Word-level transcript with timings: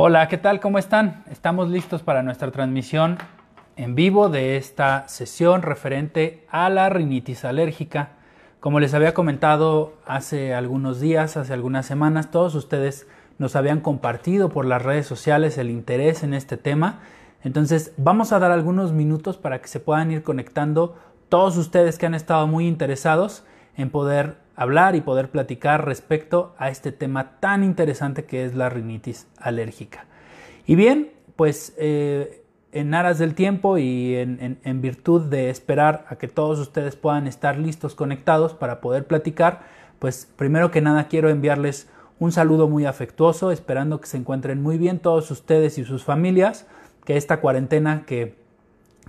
Hola, 0.00 0.28
¿qué 0.28 0.38
tal? 0.38 0.60
¿Cómo 0.60 0.78
están? 0.78 1.24
Estamos 1.28 1.70
listos 1.70 2.04
para 2.04 2.22
nuestra 2.22 2.52
transmisión 2.52 3.18
en 3.74 3.96
vivo 3.96 4.28
de 4.28 4.56
esta 4.56 5.08
sesión 5.08 5.62
referente 5.62 6.46
a 6.52 6.70
la 6.70 6.88
rinitis 6.88 7.44
alérgica. 7.44 8.10
Como 8.60 8.78
les 8.78 8.94
había 8.94 9.12
comentado 9.12 9.94
hace 10.06 10.54
algunos 10.54 11.00
días, 11.00 11.36
hace 11.36 11.52
algunas 11.52 11.84
semanas, 11.84 12.30
todos 12.30 12.54
ustedes 12.54 13.08
nos 13.38 13.56
habían 13.56 13.80
compartido 13.80 14.50
por 14.50 14.66
las 14.66 14.82
redes 14.82 15.04
sociales 15.04 15.58
el 15.58 15.68
interés 15.68 16.22
en 16.22 16.32
este 16.32 16.56
tema. 16.56 17.00
Entonces 17.42 17.92
vamos 17.96 18.30
a 18.30 18.38
dar 18.38 18.52
algunos 18.52 18.92
minutos 18.92 19.36
para 19.36 19.60
que 19.60 19.66
se 19.66 19.80
puedan 19.80 20.12
ir 20.12 20.22
conectando 20.22 20.94
todos 21.28 21.56
ustedes 21.56 21.98
que 21.98 22.06
han 22.06 22.14
estado 22.14 22.46
muy 22.46 22.68
interesados 22.68 23.42
en 23.76 23.90
poder 23.90 24.36
hablar 24.58 24.96
y 24.96 25.00
poder 25.00 25.30
platicar 25.30 25.86
respecto 25.86 26.52
a 26.58 26.68
este 26.68 26.90
tema 26.90 27.38
tan 27.38 27.62
interesante 27.62 28.24
que 28.24 28.44
es 28.44 28.56
la 28.56 28.68
rinitis 28.68 29.28
alérgica. 29.38 30.06
Y 30.66 30.74
bien, 30.74 31.12
pues 31.36 31.74
eh, 31.78 32.42
en 32.72 32.92
aras 32.92 33.18
del 33.20 33.36
tiempo 33.36 33.78
y 33.78 34.16
en, 34.16 34.58
en, 34.62 34.80
virtud 34.80 35.22
de 35.30 35.48
esperar 35.48 36.04
a 36.08 36.16
que 36.16 36.26
todos 36.26 36.58
ustedes 36.58 36.96
puedan 36.96 37.28
estar 37.28 37.56
listos, 37.56 37.94
conectados 37.94 38.52
para 38.52 38.80
poder 38.80 39.06
platicar, 39.06 39.62
pues 40.00 40.28
primero 40.34 40.72
que 40.72 40.80
nada 40.80 41.06
quiero 41.06 41.30
enviarles 41.30 41.88
un 42.18 42.32
saludo 42.32 42.68
muy 42.68 42.84
afectuoso, 42.84 43.52
esperando 43.52 44.00
que 44.00 44.08
se 44.08 44.16
encuentren 44.16 44.60
muy 44.60 44.76
bien 44.76 44.98
todos 44.98 45.30
ustedes 45.30 45.78
y 45.78 45.84
sus 45.84 46.02
familias, 46.02 46.66
que 47.04 47.16
esta 47.16 47.40
cuarentena 47.40 48.02
que 48.06 48.36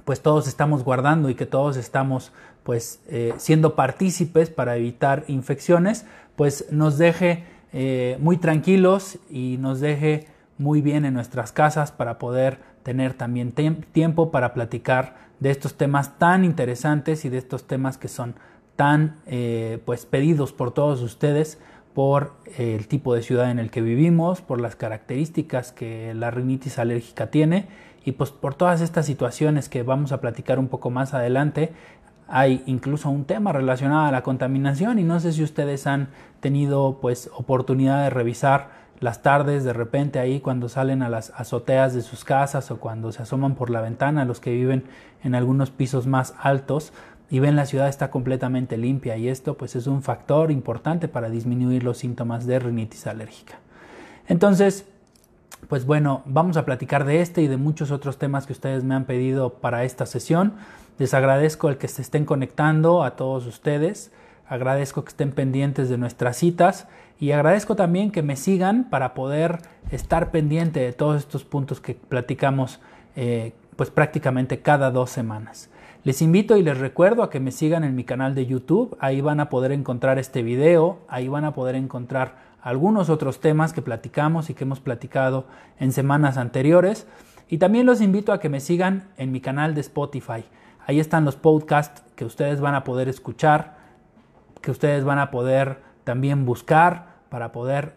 pues 0.06 0.22
todos 0.22 0.48
estamos 0.48 0.84
guardando 0.84 1.30
y 1.30 1.36
que 1.36 1.48
todos 1.48 1.76
estamos 1.76 2.32
pues 2.64 3.02
eh, 3.08 3.34
siendo 3.38 3.76
partícipes 3.76 4.50
para 4.50 4.76
evitar 4.76 5.24
infecciones, 5.28 6.06
pues 6.36 6.68
nos 6.72 6.98
deje 6.98 7.44
eh, 7.74 8.18
muy 8.20 8.38
tranquilos 8.38 9.20
y 9.30 9.58
nos 9.60 9.80
deje 9.80 10.28
muy 10.58 10.82
bien 10.82 11.06
en 11.06 11.14
nuestras 11.14 11.52
casas 11.52 11.92
para 11.92 12.20
poder 12.20 12.60
tener 12.84 13.14
también 13.14 13.54
tiempo 13.92 14.32
para 14.32 14.54
platicar 14.54 15.16
de 15.40 15.52
estos 15.52 15.76
temas 15.76 16.18
tan 16.18 16.44
interesantes 16.44 17.26
y 17.26 17.30
de 17.30 17.38
estos 17.38 17.66
temas 17.66 17.98
que 17.98 18.08
son 18.08 18.36
tan 18.76 19.18
eh, 19.26 19.80
pues 19.86 20.06
pedidos 20.06 20.54
por 20.54 20.72
todos 20.72 21.02
ustedes 21.02 21.60
por 21.94 22.34
el 22.58 22.88
tipo 22.88 23.14
de 23.14 23.24
ciudad 23.24 23.52
en 23.52 23.60
el 23.60 23.72
que 23.72 23.82
vivimos, 23.82 24.42
por 24.42 24.62
las 24.62 24.76
características 24.76 25.72
que 25.72 26.14
la 26.14 26.32
rinitis 26.32 26.80
alérgica 26.80 27.28
tiene 27.28 27.68
y 28.06 28.14
pues 28.14 28.32
por 28.32 28.56
todas 28.56 28.82
estas 28.82 29.06
situaciones 29.06 29.70
que 29.70 29.84
vamos 29.84 30.12
a 30.12 30.22
platicar 30.22 30.60
un 30.60 30.68
poco 30.68 30.90
más 30.90 31.14
adelante 31.14 31.74
hay 32.32 32.64
incluso 32.66 33.10
un 33.10 33.26
tema 33.26 33.52
relacionado 33.52 34.06
a 34.06 34.12
la 34.12 34.24
contaminación 34.24 35.00
y 35.00 35.04
no 35.04 35.20
sé 35.20 35.34
si 35.34 35.44
ustedes 35.44 35.88
han 35.88 36.10
tenido 36.40 37.00
pues 37.02 37.30
oportunidad 37.36 38.04
de 38.04 38.10
revisar 38.10 38.80
las 39.00 39.22
tardes 39.22 39.64
de 39.64 39.74
repente 39.74 40.20
ahí 40.20 40.40
cuando 40.40 40.70
salen 40.70 41.02
a 41.02 41.10
las 41.10 41.32
azoteas 41.36 41.94
de 41.94 42.02
sus 42.02 42.26
casas 42.26 42.70
o 42.72 42.80
cuando 42.80 43.12
se 43.12 43.22
asoman 43.24 43.56
por 43.56 43.70
la 43.70 43.82
ventana 43.82 44.26
los 44.26 44.40
que 44.40 44.52
viven 44.52 44.84
en 45.24 45.36
algunos 45.36 45.72
pisos 45.72 46.06
más 46.06 46.36
altos 46.40 46.94
y 47.30 47.40
ven 47.40 47.56
la 47.56 47.66
ciudad 47.66 47.88
está 47.88 48.10
completamente 48.10 48.78
limpia 48.78 49.16
y 49.18 49.30
esto 49.30 49.56
pues 49.56 49.76
es 49.76 49.88
un 49.88 50.02
factor 50.02 50.52
importante 50.52 51.08
para 51.08 51.30
disminuir 51.30 51.84
los 51.84 52.00
síntomas 52.00 52.46
de 52.48 52.60
rinitis 52.60 53.06
alérgica. 53.08 53.60
Entonces, 54.28 54.86
pues 55.68 55.86
bueno, 55.86 56.24
vamos 56.26 56.58
a 56.58 56.66
platicar 56.66 57.06
de 57.06 57.22
este 57.22 57.42
y 57.42 57.48
de 57.48 57.58
muchos 57.58 57.92
otros 57.92 58.18
temas 58.18 58.48
que 58.48 58.54
ustedes 58.54 58.84
me 58.84 58.96
han 58.96 59.06
pedido 59.06 59.54
para 59.54 59.84
esta 59.84 60.06
sesión. 60.06 60.54
Les 61.00 61.14
agradezco 61.14 61.76
que 61.78 61.88
se 61.88 62.02
estén 62.02 62.26
conectando 62.26 63.04
a 63.04 63.16
todos 63.16 63.48
ustedes. 63.48 64.12
Agradezco 64.50 65.06
que 65.06 65.10
estén 65.10 65.32
pendientes 65.32 65.88
de 65.88 65.98
nuestras 65.98 66.36
citas 66.36 66.88
y 67.22 67.32
agradezco 67.32 67.78
también 67.78 68.12
que 68.12 68.22
me 68.22 68.36
sigan 68.36 68.90
para 68.90 69.14
poder 69.14 69.60
estar 69.92 70.30
pendiente 70.30 70.82
de 70.82 70.92
todos 70.92 71.18
estos 71.18 71.46
puntos 71.46 71.80
que 71.80 71.96
platicamos 71.96 72.82
eh, 73.16 73.54
pues 73.78 73.92
prácticamente 73.92 74.60
cada 74.60 74.92
dos 74.92 75.10
semanas. 75.10 75.70
Les 76.04 76.22
invito 76.22 76.58
y 76.58 76.64
les 76.64 76.78
recuerdo 76.78 77.24
a 77.24 77.30
que 77.30 77.40
me 77.40 77.52
sigan 77.52 77.86
en 77.86 77.96
mi 77.96 78.04
canal 78.04 78.36
de 78.36 78.46
YouTube, 78.46 78.98
ahí 79.00 79.22
van 79.22 79.40
a 79.40 79.50
poder 79.50 79.72
encontrar 79.72 80.20
este 80.20 80.44
video, 80.44 81.00
ahí 81.08 81.30
van 81.30 81.46
a 81.46 81.54
poder 81.54 81.76
encontrar 81.76 82.36
algunos 82.62 83.10
otros 83.10 83.40
temas 83.40 83.72
que 83.72 83.82
platicamos 83.82 84.50
y 84.50 84.54
que 84.54 84.66
hemos 84.66 84.82
platicado 84.82 85.46
en 85.80 85.94
semanas 85.94 86.38
anteriores. 86.38 87.08
Y 87.48 87.58
también 87.58 87.86
los 87.86 88.02
invito 88.02 88.34
a 88.34 88.40
que 88.42 88.50
me 88.50 88.60
sigan 88.60 89.08
en 89.16 89.32
mi 89.32 89.40
canal 89.40 89.76
de 89.76 89.82
Spotify. 89.82 90.44
Ahí 90.90 91.00
están 91.00 91.24
los 91.24 91.36
podcasts 91.36 92.02
que 92.16 92.26
ustedes 92.26 92.62
van 92.62 92.74
a 92.74 92.84
poder 92.84 93.10
escuchar, 93.10 93.76
que 94.60 94.72
ustedes 94.72 95.04
van 95.04 95.20
a 95.20 95.30
poder 95.30 95.84
también 96.04 96.48
buscar 96.48 97.10
para 97.30 97.52
poder 97.52 97.94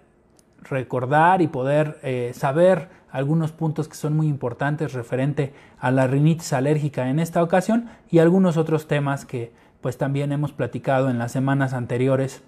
recordar 0.61 1.41
y 1.41 1.47
poder 1.47 1.99
eh, 2.03 2.33
saber 2.35 2.91
algunos 3.11 3.51
puntos 3.51 3.89
que 3.89 3.95
son 3.95 4.15
muy 4.15 4.27
importantes 4.27 4.93
referente 4.93 5.55
a 5.81 5.91
la 5.91 6.07
rinitis 6.07 6.53
alérgica 6.53 7.09
en 7.09 7.19
esta 7.19 7.43
ocasión 7.43 7.89
y 8.11 8.19
algunos 8.19 8.59
otros 8.59 8.87
temas 8.89 9.25
que 9.25 9.55
pues 9.81 9.97
también 9.97 10.31
hemos 10.31 10.53
platicado 10.53 11.09
en 11.09 11.19
las 11.19 11.33
semanas 11.33 11.73
anteriores 11.73 12.43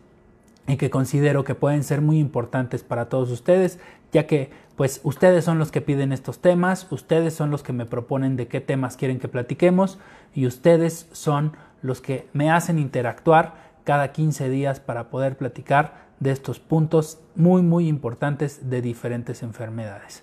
y 0.66 0.76
que 0.76 0.90
considero 0.90 1.44
que 1.44 1.54
pueden 1.54 1.84
ser 1.84 2.00
muy 2.00 2.18
importantes 2.18 2.82
para 2.82 3.08
todos 3.08 3.30
ustedes, 3.30 3.78
ya 4.12 4.26
que 4.26 4.50
pues 4.76 5.00
ustedes 5.04 5.44
son 5.44 5.58
los 5.58 5.70
que 5.70 5.80
piden 5.80 6.12
estos 6.12 6.40
temas, 6.40 6.90
ustedes 6.90 7.34
son 7.34 7.50
los 7.50 7.62
que 7.62 7.72
me 7.72 7.86
proponen 7.86 8.36
de 8.36 8.48
qué 8.48 8.60
temas 8.60 8.96
quieren 8.96 9.18
que 9.18 9.28
platiquemos 9.28 9.98
y 10.34 10.46
ustedes 10.46 11.08
son 11.12 11.52
los 11.82 12.00
que 12.00 12.28
me 12.32 12.50
hacen 12.50 12.78
interactuar 12.78 13.54
cada 13.84 14.12
15 14.12 14.48
días 14.48 14.80
para 14.80 15.10
poder 15.10 15.36
platicar 15.36 16.04
de 16.18 16.30
estos 16.30 16.58
puntos 16.58 17.20
muy 17.34 17.62
muy 17.62 17.88
importantes 17.88 18.70
de 18.70 18.80
diferentes 18.80 19.42
enfermedades. 19.42 20.22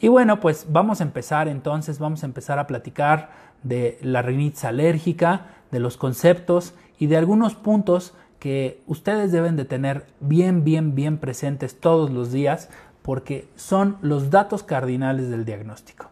Y 0.00 0.08
bueno, 0.08 0.40
pues 0.40 0.66
vamos 0.68 1.00
a 1.00 1.04
empezar 1.04 1.48
entonces, 1.48 1.98
vamos 1.98 2.22
a 2.22 2.26
empezar 2.26 2.58
a 2.58 2.66
platicar 2.66 3.30
de 3.62 3.98
la 4.02 4.22
rinitis 4.22 4.64
alérgica, 4.64 5.46
de 5.70 5.80
los 5.80 5.96
conceptos 5.96 6.74
y 6.98 7.06
de 7.06 7.16
algunos 7.16 7.54
puntos 7.54 8.14
que 8.38 8.80
ustedes 8.86 9.32
deben 9.32 9.56
de 9.56 9.64
tener 9.64 10.06
bien, 10.20 10.64
bien, 10.64 10.94
bien 10.94 11.18
presentes 11.18 11.78
todos 11.78 12.10
los 12.10 12.32
días 12.32 12.68
porque 13.02 13.48
son 13.56 13.96
los 14.02 14.30
datos 14.30 14.62
cardinales 14.62 15.30
del 15.30 15.44
diagnóstico. 15.44 16.10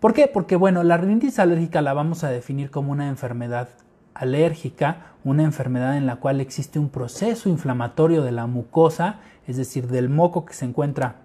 ¿Por 0.00 0.12
qué? 0.12 0.28
Porque 0.28 0.56
bueno, 0.56 0.82
la 0.82 0.98
rinitis 0.98 1.38
alérgica 1.38 1.80
la 1.80 1.94
vamos 1.94 2.24
a 2.24 2.30
definir 2.30 2.70
como 2.70 2.92
una 2.92 3.08
enfermedad 3.08 3.68
alérgica, 4.12 5.14
una 5.24 5.42
enfermedad 5.42 5.96
en 5.96 6.06
la 6.06 6.16
cual 6.16 6.40
existe 6.40 6.78
un 6.78 6.90
proceso 6.90 7.48
inflamatorio 7.48 8.22
de 8.22 8.32
la 8.32 8.46
mucosa, 8.46 9.20
es 9.46 9.56
decir, 9.56 9.88
del 9.88 10.08
moco 10.08 10.44
que 10.44 10.54
se 10.54 10.66
encuentra 10.66 11.16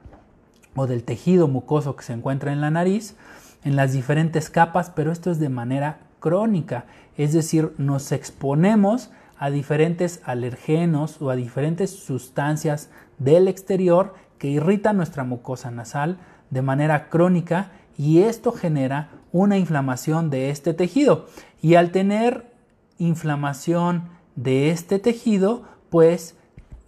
o 0.76 0.88
del 0.88 1.04
tejido 1.04 1.48
mucoso 1.48 1.96
que 1.96 2.04
se 2.04 2.14
encuentra 2.14 2.54
en 2.54 2.62
la 2.62 2.72
nariz, 2.72 3.16
en 3.64 3.76
las 3.76 3.92
diferentes 3.92 4.50
capas, 4.50 4.90
pero 4.90 5.12
esto 5.12 5.30
es 5.30 5.40
de 5.40 5.50
manera 5.50 6.00
crónica, 6.20 6.86
es 7.18 7.34
decir, 7.34 7.74
nos 7.78 8.12
exponemos 8.12 9.10
a 9.40 9.50
diferentes 9.50 10.22
alergenos 10.26 11.22
o 11.22 11.30
a 11.30 11.36
diferentes 11.36 11.92
sustancias 11.92 12.90
del 13.18 13.48
exterior 13.48 14.14
que 14.38 14.50
irritan 14.50 14.98
nuestra 14.98 15.24
mucosa 15.24 15.72
nasal 15.72 16.18
de 16.50 16.62
manera 16.62 17.10
crónica 17.10 17.72
y 17.98 18.20
esto 18.20 18.52
genera 18.52 19.10
una 19.32 19.58
inflamación 19.58 20.30
de 20.30 20.50
este 20.50 20.74
tejido. 20.74 21.28
Y 21.62 21.76
al 21.76 21.92
tener 21.92 22.52
inflamación 22.98 24.10
de 24.36 24.72
este 24.72 25.00
tejido, 25.00 25.64
pues 25.90 26.36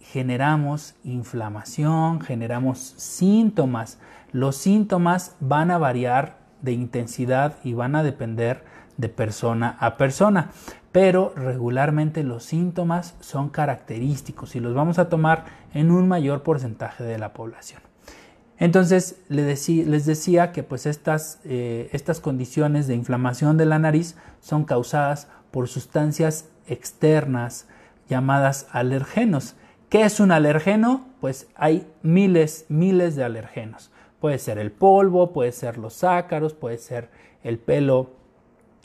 generamos 0.00 0.94
inflamación, 1.04 2.20
generamos 2.20 2.78
síntomas. 2.78 3.98
Los 4.30 4.56
síntomas 4.56 5.36
van 5.40 5.70
a 5.70 5.78
variar 5.78 6.38
de 6.60 6.72
intensidad 6.72 7.56
y 7.64 7.72
van 7.72 7.96
a 7.96 8.02
depender 8.02 8.64
de 8.96 9.08
persona 9.08 9.76
a 9.80 9.96
persona 9.96 10.50
pero 10.92 11.32
regularmente 11.34 12.22
los 12.22 12.44
síntomas 12.44 13.14
son 13.20 13.48
característicos 13.48 14.54
y 14.54 14.60
los 14.60 14.74
vamos 14.74 14.98
a 14.98 15.08
tomar 15.08 15.46
en 15.72 15.90
un 15.90 16.06
mayor 16.06 16.42
porcentaje 16.42 17.02
de 17.02 17.18
la 17.18 17.32
población. 17.32 17.80
Entonces 18.58 19.16
les 19.28 20.06
decía 20.06 20.52
que 20.52 20.62
pues 20.62 20.86
estas, 20.86 21.40
eh, 21.44 21.88
estas 21.92 22.20
condiciones 22.20 22.86
de 22.86 22.94
inflamación 22.94 23.56
de 23.56 23.66
la 23.66 23.78
nariz 23.78 24.16
son 24.40 24.64
causadas 24.64 25.28
por 25.50 25.66
sustancias 25.66 26.48
externas 26.68 27.66
llamadas 28.08 28.68
alergenos. 28.70 29.56
¿Qué 29.88 30.02
es 30.02 30.20
un 30.20 30.30
alergeno? 30.30 31.06
Pues 31.20 31.48
hay 31.56 31.86
miles, 32.02 32.66
miles 32.68 33.16
de 33.16 33.24
alergenos. 33.24 33.90
Puede 34.20 34.38
ser 34.38 34.58
el 34.58 34.70
polvo, 34.70 35.32
puede 35.32 35.52
ser 35.52 35.78
los 35.78 36.04
ácaros, 36.04 36.54
puede 36.54 36.78
ser 36.78 37.10
el 37.42 37.58
pelo 37.58 38.10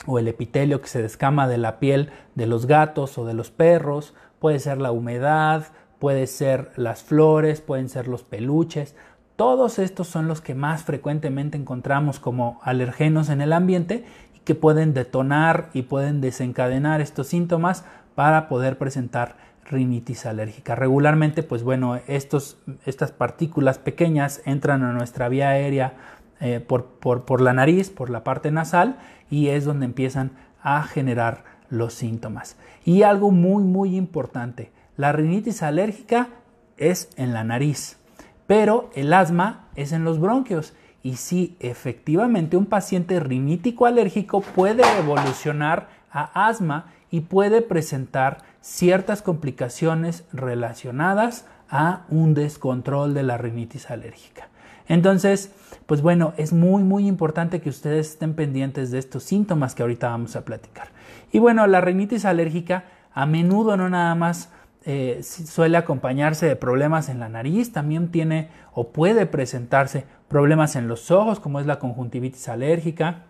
o 0.06 0.18
el 0.18 0.28
epitelio 0.28 0.80
que 0.80 0.88
se 0.88 1.02
descama 1.02 1.48
de 1.48 1.58
la 1.58 1.78
piel 1.78 2.10
de 2.34 2.46
los 2.46 2.66
gatos 2.66 3.18
o 3.18 3.26
de 3.26 3.34
los 3.34 3.50
perros, 3.50 4.14
puede 4.38 4.58
ser 4.58 4.78
la 4.80 4.92
humedad, 4.92 5.66
puede 5.98 6.26
ser 6.26 6.70
las 6.76 7.02
flores, 7.02 7.60
pueden 7.60 7.88
ser 7.88 8.08
los 8.08 8.22
peluches. 8.22 8.94
Todos 9.36 9.78
estos 9.78 10.08
son 10.08 10.28
los 10.28 10.40
que 10.40 10.54
más 10.54 10.82
frecuentemente 10.82 11.56
encontramos 11.56 12.20
como 12.20 12.60
alergenos 12.62 13.28
en 13.28 13.40
el 13.40 13.52
ambiente 13.52 14.04
y 14.34 14.40
que 14.40 14.54
pueden 14.54 14.94
detonar 14.94 15.70
y 15.74 15.82
pueden 15.82 16.20
desencadenar 16.20 17.00
estos 17.00 17.28
síntomas 17.28 17.84
para 18.14 18.48
poder 18.48 18.78
presentar 18.78 19.36
rinitis 19.64 20.26
alérgica. 20.26 20.74
Regularmente, 20.74 21.42
pues 21.42 21.62
bueno, 21.62 22.00
estos, 22.06 22.58
estas 22.86 23.12
partículas 23.12 23.78
pequeñas 23.78 24.40
entran 24.44 24.82
a 24.82 24.92
nuestra 24.92 25.28
vía 25.28 25.50
aérea 25.50 25.94
eh, 26.40 26.60
por, 26.60 26.84
por 27.00 27.40
la 27.40 27.52
nariz, 27.52 27.90
por 27.90 28.10
la 28.10 28.24
parte 28.24 28.50
nasal, 28.50 28.98
y 29.30 29.48
es 29.48 29.64
donde 29.64 29.86
empiezan 29.86 30.32
a 30.62 30.82
generar 30.82 31.44
los 31.70 31.94
síntomas. 31.94 32.56
Y 32.84 33.02
algo 33.02 33.30
muy, 33.30 33.64
muy 33.64 33.96
importante, 33.96 34.70
la 34.96 35.12
rinitis 35.12 35.62
alérgica 35.62 36.28
es 36.76 37.10
en 37.16 37.32
la 37.32 37.44
nariz, 37.44 37.98
pero 38.46 38.90
el 38.94 39.12
asma 39.12 39.66
es 39.76 39.92
en 39.92 40.04
los 40.04 40.20
bronquios. 40.20 40.74
Y 41.02 41.16
sí, 41.16 41.56
efectivamente, 41.60 42.56
un 42.56 42.66
paciente 42.66 43.20
rinítico 43.20 43.86
alérgico 43.86 44.40
puede 44.40 44.82
evolucionar 44.98 45.88
a 46.10 46.48
asma 46.48 46.86
y 47.10 47.20
puede 47.20 47.62
presentar 47.62 48.38
ciertas 48.60 49.22
complicaciones 49.22 50.24
relacionadas 50.32 51.46
a 51.70 52.04
un 52.08 52.34
descontrol 52.34 53.14
de 53.14 53.22
la 53.22 53.38
rinitis 53.38 53.90
alérgica. 53.90 54.48
Entonces, 54.88 55.52
pues 55.88 56.02
bueno, 56.02 56.34
es 56.36 56.52
muy 56.52 56.82
muy 56.82 57.08
importante 57.08 57.62
que 57.62 57.70
ustedes 57.70 58.10
estén 58.10 58.34
pendientes 58.34 58.90
de 58.90 58.98
estos 58.98 59.22
síntomas 59.22 59.74
que 59.74 59.80
ahorita 59.80 60.10
vamos 60.10 60.36
a 60.36 60.44
platicar. 60.44 60.88
Y 61.32 61.38
bueno, 61.38 61.66
la 61.66 61.80
rinitis 61.80 62.26
alérgica 62.26 62.84
a 63.14 63.24
menudo 63.24 63.74
no 63.78 63.88
nada 63.88 64.14
más 64.14 64.52
eh, 64.84 65.22
suele 65.22 65.78
acompañarse 65.78 66.44
de 66.44 66.56
problemas 66.56 67.08
en 67.08 67.20
la 67.20 67.30
nariz, 67.30 67.72
también 67.72 68.10
tiene 68.10 68.50
o 68.74 68.88
puede 68.88 69.24
presentarse 69.24 70.04
problemas 70.28 70.76
en 70.76 70.88
los 70.88 71.10
ojos, 71.10 71.40
como 71.40 71.58
es 71.58 71.64
la 71.64 71.78
conjuntivitis 71.78 72.50
alérgica, 72.50 73.24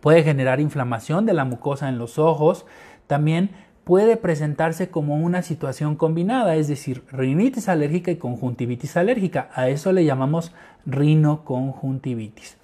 puede 0.00 0.24
generar 0.24 0.58
inflamación 0.58 1.24
de 1.24 1.34
la 1.34 1.44
mucosa 1.44 1.88
en 1.88 1.98
los 1.98 2.18
ojos, 2.18 2.66
también 3.06 3.50
puede 3.86 4.16
presentarse 4.16 4.90
como 4.90 5.14
una 5.14 5.42
situación 5.42 5.94
combinada, 5.94 6.56
es 6.56 6.66
decir, 6.66 7.04
rinitis 7.12 7.68
alérgica 7.68 8.10
y 8.10 8.16
conjuntivitis 8.16 8.96
alérgica. 8.96 9.48
A 9.54 9.68
eso 9.68 9.92
le 9.92 10.04
llamamos 10.04 10.52
rinoconjuntivitis. 10.86 12.56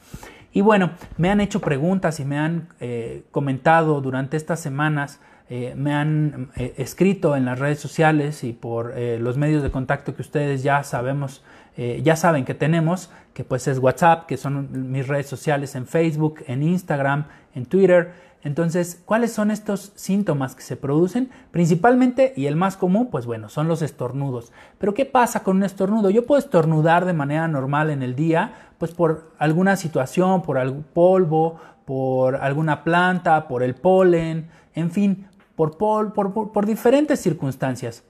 Y 0.53 0.63
bueno, 0.63 0.91
me 1.19 1.31
han 1.31 1.41
hecho 1.41 1.61
preguntas 1.61 2.19
y 2.19 2.25
me 2.25 2.39
han 2.39 2.67
eh, 2.81 3.23
comentado 3.31 4.01
durante 4.01 4.37
estas 4.37 4.59
semanas 4.59 5.21
eh, 5.49 5.75
me 5.77 5.93
han 5.95 6.51
eh, 6.57 6.75
escrito 6.79 7.37
en 7.37 7.45
las 7.45 7.59
redes 7.61 7.79
sociales 7.79 8.43
y 8.43 8.53
por 8.53 8.93
los 8.97 9.37
medios 9.37 9.63
de 9.63 9.71
contacto 9.71 10.17
que 10.17 10.23
ustedes 10.23 10.65
ya 10.65 10.83
sabemos, 10.83 11.45
ya 11.77 12.17
saben 12.17 12.45
que 12.45 12.55
tenemos, 12.55 13.11
que 13.33 13.45
pues 13.45 13.69
es 13.69 13.79
WhatsApp, 13.79 14.27
que 14.27 14.37
son 14.37 14.91
mis 14.91 15.07
redes 15.07 15.27
sociales 15.27 15.75
en 15.77 15.87
Facebook, 15.87 16.43
en 16.49 16.63
Instagram, 16.63 17.27
en 17.55 17.67
Twitter. 17.67 18.32
Entonces, 18.45 19.01
¿cuáles 19.05 19.33
son 19.33 19.51
estos 19.53 19.93
síntomas 19.95 20.57
que 20.57 20.63
se 20.63 20.77
producen? 20.77 21.31
Principalmente, 21.53 22.33
y 22.37 22.47
el 22.47 22.57
más 22.57 22.77
común, 22.77 23.09
pues 23.11 23.25
bueno, 23.25 23.49
son 23.49 23.69
los 23.69 23.83
estornudos. 23.83 24.53
Pero 24.79 24.95
¿qué 24.95 25.07
pasa 25.07 25.45
con 25.45 25.59
un 25.59 25.63
estornudo? 25.63 26.11
Yo 26.11 26.27
puedo 26.27 26.41
estornudar 26.41 27.05
de 27.05 27.13
manera 27.13 27.47
normal 27.47 27.91
en 27.91 28.03
el 28.03 28.17
día, 28.17 28.55
pues 28.79 28.91
por 28.93 29.33
alguna 29.39 29.77
situación, 29.77 30.43
por 30.43 30.59
algún 30.59 30.83
polvo, 30.83 31.61
por 31.85 32.37
alguna 32.37 32.83
planta, 32.83 33.47
por 33.47 33.63
el 33.63 33.77
polen, 33.77 34.49
en 34.75 34.91
fin, 34.91 35.29
por, 35.55 35.77
por, 35.77 36.67
diferentes 36.67 37.21
circunstancias. 37.21 38.03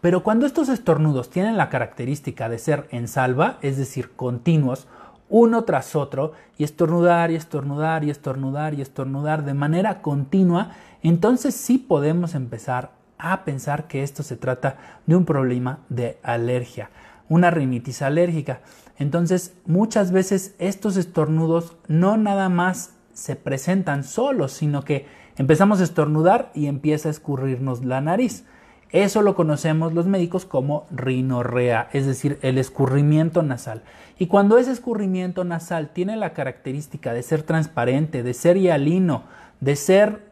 Pero 0.00 0.22
cuando 0.22 0.46
estos 0.46 0.68
estornudos 0.68 1.30
tienen 1.30 1.56
la 1.56 1.68
característica 1.68 2.48
de 2.48 2.58
ser 2.58 2.86
en 2.90 3.08
salva, 3.08 3.58
es 3.62 3.76
decir, 3.76 4.12
continuos, 4.14 4.86
uno 5.28 5.64
tras 5.64 5.96
otro, 5.96 6.32
y 6.56 6.64
estornudar 6.64 7.30
y 7.30 7.36
estornudar 7.36 8.04
y 8.04 8.10
estornudar 8.10 8.74
y 8.74 8.82
estornudar 8.82 9.44
de 9.44 9.54
manera 9.54 10.02
continua, 10.02 10.72
entonces 11.02 11.54
sí 11.54 11.78
podemos 11.78 12.34
empezar 12.34 12.92
a 13.18 13.44
pensar 13.44 13.88
que 13.88 14.02
esto 14.02 14.22
se 14.22 14.36
trata 14.36 14.76
de 15.06 15.16
un 15.16 15.24
problema 15.24 15.80
de 15.88 16.18
alergia, 16.22 16.90
una 17.28 17.50
rinitis 17.50 18.02
alérgica. 18.02 18.60
Entonces, 18.96 19.54
muchas 19.66 20.12
veces 20.12 20.54
estos 20.58 20.96
estornudos 20.96 21.76
no 21.86 22.16
nada 22.16 22.48
más 22.48 22.94
se 23.12 23.36
presentan 23.36 24.04
solos, 24.04 24.52
sino 24.52 24.82
que 24.82 25.06
Empezamos 25.38 25.80
a 25.80 25.84
estornudar 25.84 26.50
y 26.52 26.66
empieza 26.66 27.08
a 27.08 27.12
escurrirnos 27.12 27.84
la 27.84 28.00
nariz. 28.00 28.44
Eso 28.90 29.20
lo 29.20 29.34
conocemos 29.34 29.92
los 29.92 30.06
médicos 30.06 30.46
como 30.46 30.86
rinorrea, 30.90 31.90
es 31.92 32.06
decir, 32.06 32.38
el 32.42 32.56
escurrimiento 32.56 33.42
nasal. 33.42 33.82
Y 34.18 34.26
cuando 34.26 34.56
ese 34.56 34.72
escurrimiento 34.72 35.44
nasal 35.44 35.90
tiene 35.90 36.16
la 36.16 36.32
característica 36.32 37.12
de 37.12 37.22
ser 37.22 37.42
transparente, 37.42 38.22
de 38.22 38.34
ser 38.34 38.56
hialino, 38.56 39.24
de 39.60 39.76
ser 39.76 40.22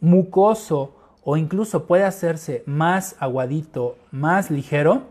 mucoso 0.00 0.94
o 1.24 1.36
incluso 1.36 1.86
puede 1.86 2.04
hacerse 2.04 2.62
más 2.66 3.16
aguadito, 3.18 3.96
más 4.10 4.50
ligero, 4.50 5.02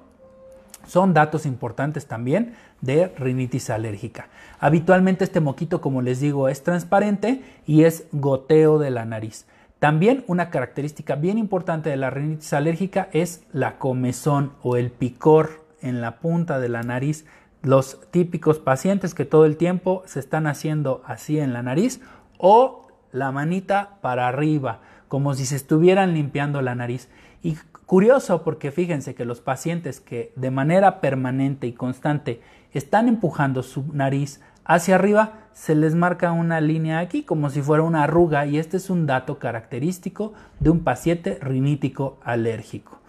son 0.88 1.14
datos 1.14 1.46
importantes 1.46 2.08
también 2.08 2.56
de 2.82 3.08
rinitis 3.18 3.70
alérgica. 3.70 4.28
Habitualmente 4.60 5.24
este 5.24 5.40
moquito, 5.40 5.80
como 5.80 6.02
les 6.02 6.20
digo, 6.20 6.50
es 6.50 6.64
transparente 6.64 7.42
y 7.66 7.84
es 7.84 8.06
goteo 8.12 8.80
de 8.80 8.92
la 8.92 9.06
nariz. 9.06 9.46
También 9.84 10.24
una 10.28 10.50
característica 10.50 11.16
bien 11.16 11.38
importante 11.38 11.90
de 11.90 11.98
la 11.98 12.10
rinitis 12.10 12.54
alérgica 12.54 13.10
es 13.12 13.44
la 13.52 13.80
comezón 13.80 14.54
o 14.62 14.78
el 14.78 14.92
picor 14.92 15.66
en 15.82 16.00
la 16.00 16.22
punta 16.22 16.62
de 16.62 16.70
la 16.70 16.84
nariz. 16.84 17.26
Los 17.64 18.00
típicos 18.10 18.60
pacientes 18.60 19.14
que 19.14 19.26
todo 19.26 19.44
el 19.46 19.58
tiempo 19.58 20.02
se 20.06 20.22
están 20.22 20.48
haciendo 20.48 21.04
así 21.06 21.38
en 21.38 21.52
la 21.52 21.64
nariz 21.64 22.00
o 22.38 22.88
la 23.12 23.34
manita 23.34 23.98
para 24.00 24.30
arriba, 24.30 24.80
como 25.10 25.34
si 25.34 25.46
se 25.46 25.58
estuvieran 25.58 26.14
limpiando 26.14 26.62
la 26.62 26.76
nariz. 26.76 27.10
Y 27.42 27.58
curioso 27.86 28.42
porque 28.42 28.72
fíjense 28.72 29.16
que 29.16 29.26
los 29.26 29.42
pacientes 29.42 30.00
que 30.00 30.32
de 30.38 30.50
manera 30.50 31.02
permanente 31.02 31.68
y 31.68 31.74
constante 31.74 32.40
están 32.72 33.10
empujando 33.10 33.64
su 33.64 33.84
nariz 33.92 34.40
hacia 34.64 34.96
arriba, 34.96 35.43
se 35.54 35.76
les 35.76 35.96
marca 35.96 36.32
una 36.32 36.60
línea 36.62 37.00
aquí 37.00 37.24
como 37.24 37.50
si 37.50 37.62
fuera 37.62 37.84
una 37.84 38.04
arruga 38.04 38.46
y 38.46 38.58
este 38.58 38.78
es 38.78 38.90
un 38.90 39.06
dato 39.06 39.40
característico 39.40 40.34
de 40.60 40.70
un 40.72 40.84
paciente 40.84 41.38
rinítico 41.42 42.20
alérgico. 42.24 43.00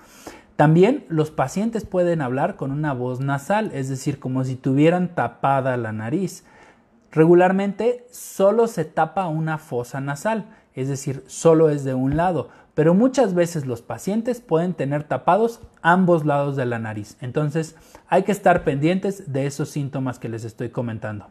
También 0.57 1.05
los 1.09 1.31
pacientes 1.31 1.85
pueden 1.85 2.23
hablar 2.23 2.55
con 2.55 2.71
una 2.71 2.93
voz 2.93 3.19
nasal, 3.19 3.73
es 3.75 3.89
decir, 3.89 4.21
como 4.21 4.45
si 4.45 4.55
tuvieran 4.55 5.15
tapada 5.15 5.77
la 5.77 5.91
nariz. 5.91 6.45
Regularmente 7.11 8.07
solo 8.13 8.69
se 8.69 8.85
tapa 8.85 9.27
una 9.27 9.59
fosa 9.59 10.01
nasal, 10.01 10.47
es 10.75 10.89
decir, 10.89 11.25
solo 11.27 11.71
es 11.71 11.83
de 11.83 11.95
un 11.95 12.17
lado, 12.17 12.51
pero 12.75 12.95
muchas 12.95 13.35
veces 13.35 13.67
los 13.67 13.83
pacientes 13.83 14.41
pueden 14.41 14.75
tener 14.75 15.05
tapados 15.05 15.61
ambos 15.83 16.25
lados 16.25 16.55
de 16.55 16.67
la 16.67 16.79
nariz. 16.79 17.17
Entonces 17.21 17.75
hay 18.09 18.23
que 18.23 18.33
estar 18.33 18.63
pendientes 18.63 19.33
de 19.33 19.47
esos 19.47 19.71
síntomas 19.71 20.19
que 20.19 20.29
les 20.29 20.45
estoy 20.45 20.69
comentando. 20.69 21.27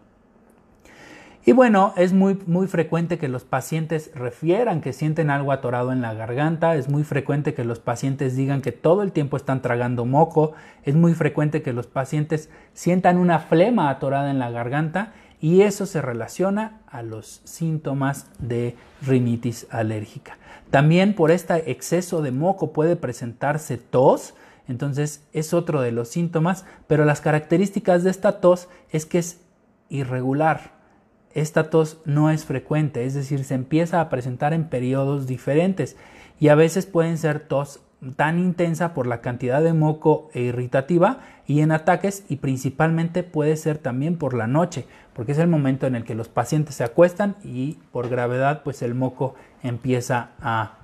Y 1.45 1.51
bueno, 1.51 1.93
es 1.97 2.13
muy, 2.13 2.39
muy 2.45 2.67
frecuente 2.67 3.17
que 3.17 3.27
los 3.27 3.43
pacientes 3.43 4.11
refieran 4.15 4.79
que 4.79 4.93
sienten 4.93 5.29
algo 5.29 5.51
atorado 5.51 5.91
en 5.91 6.01
la 6.01 6.13
garganta, 6.13 6.75
es 6.75 6.87
muy 6.87 7.03
frecuente 7.03 7.53
que 7.53 7.65
los 7.65 7.79
pacientes 7.79 8.37
digan 8.37 8.61
que 8.61 8.71
todo 8.71 9.03
el 9.03 9.11
tiempo 9.11 9.35
están 9.35 9.61
tragando 9.61 10.05
moco, 10.05 10.53
es 10.83 10.95
muy 10.95 11.13
frecuente 11.13 11.61
que 11.61 11.73
los 11.73 11.87
pacientes 11.87 12.49
sientan 12.73 13.17
una 13.17 13.39
flema 13.39 13.89
atorada 13.89 14.31
en 14.31 14.39
la 14.39 14.51
garganta 14.51 15.11
y 15.41 15.63
eso 15.63 15.85
se 15.85 16.01
relaciona 16.01 16.79
a 16.87 17.03
los 17.03 17.41
síntomas 17.43 18.27
de 18.39 18.77
rinitis 19.05 19.67
alérgica. 19.69 20.37
También 20.71 21.13
por 21.13 21.29
este 21.29 21.69
exceso 21.71 22.21
de 22.21 22.31
moco 22.31 22.71
puede 22.71 22.95
presentarse 22.95 23.77
tos, 23.77 24.33
entonces 24.69 25.27
es 25.33 25.53
otro 25.53 25.81
de 25.81 25.91
los 25.91 26.07
síntomas, 26.07 26.63
pero 26.87 27.03
las 27.03 27.19
características 27.19 28.05
de 28.05 28.11
esta 28.11 28.39
tos 28.39 28.69
es 28.91 29.05
que 29.05 29.19
es 29.19 29.41
irregular. 29.89 30.82
Esta 31.33 31.69
tos 31.69 31.99
no 32.05 32.29
es 32.29 32.45
frecuente, 32.45 33.05
es 33.05 33.13
decir, 33.13 33.43
se 33.43 33.55
empieza 33.55 34.01
a 34.01 34.09
presentar 34.09 34.53
en 34.53 34.65
periodos 34.65 35.27
diferentes 35.27 35.97
y 36.39 36.49
a 36.49 36.55
veces 36.55 36.85
pueden 36.85 37.17
ser 37.17 37.39
tos 37.39 37.81
tan 38.15 38.37
intensa 38.37 38.93
por 38.93 39.07
la 39.07 39.21
cantidad 39.21 39.61
de 39.61 39.73
moco 39.73 40.29
e 40.33 40.41
irritativa 40.41 41.19
y 41.47 41.61
en 41.61 41.71
ataques 41.71 42.25
y 42.29 42.37
principalmente 42.37 43.23
puede 43.23 43.55
ser 43.55 43.77
también 43.77 44.17
por 44.17 44.33
la 44.33 44.47
noche, 44.47 44.85
porque 45.13 45.31
es 45.31 45.37
el 45.37 45.47
momento 45.47 45.87
en 45.87 45.95
el 45.95 46.03
que 46.03 46.15
los 46.15 46.27
pacientes 46.27 46.75
se 46.75 46.83
acuestan 46.83 47.35
y 47.43 47.79
por 47.91 48.09
gravedad 48.09 48.61
pues 48.63 48.81
el 48.81 48.93
moco 48.93 49.35
empieza 49.61 50.31
a 50.41 50.79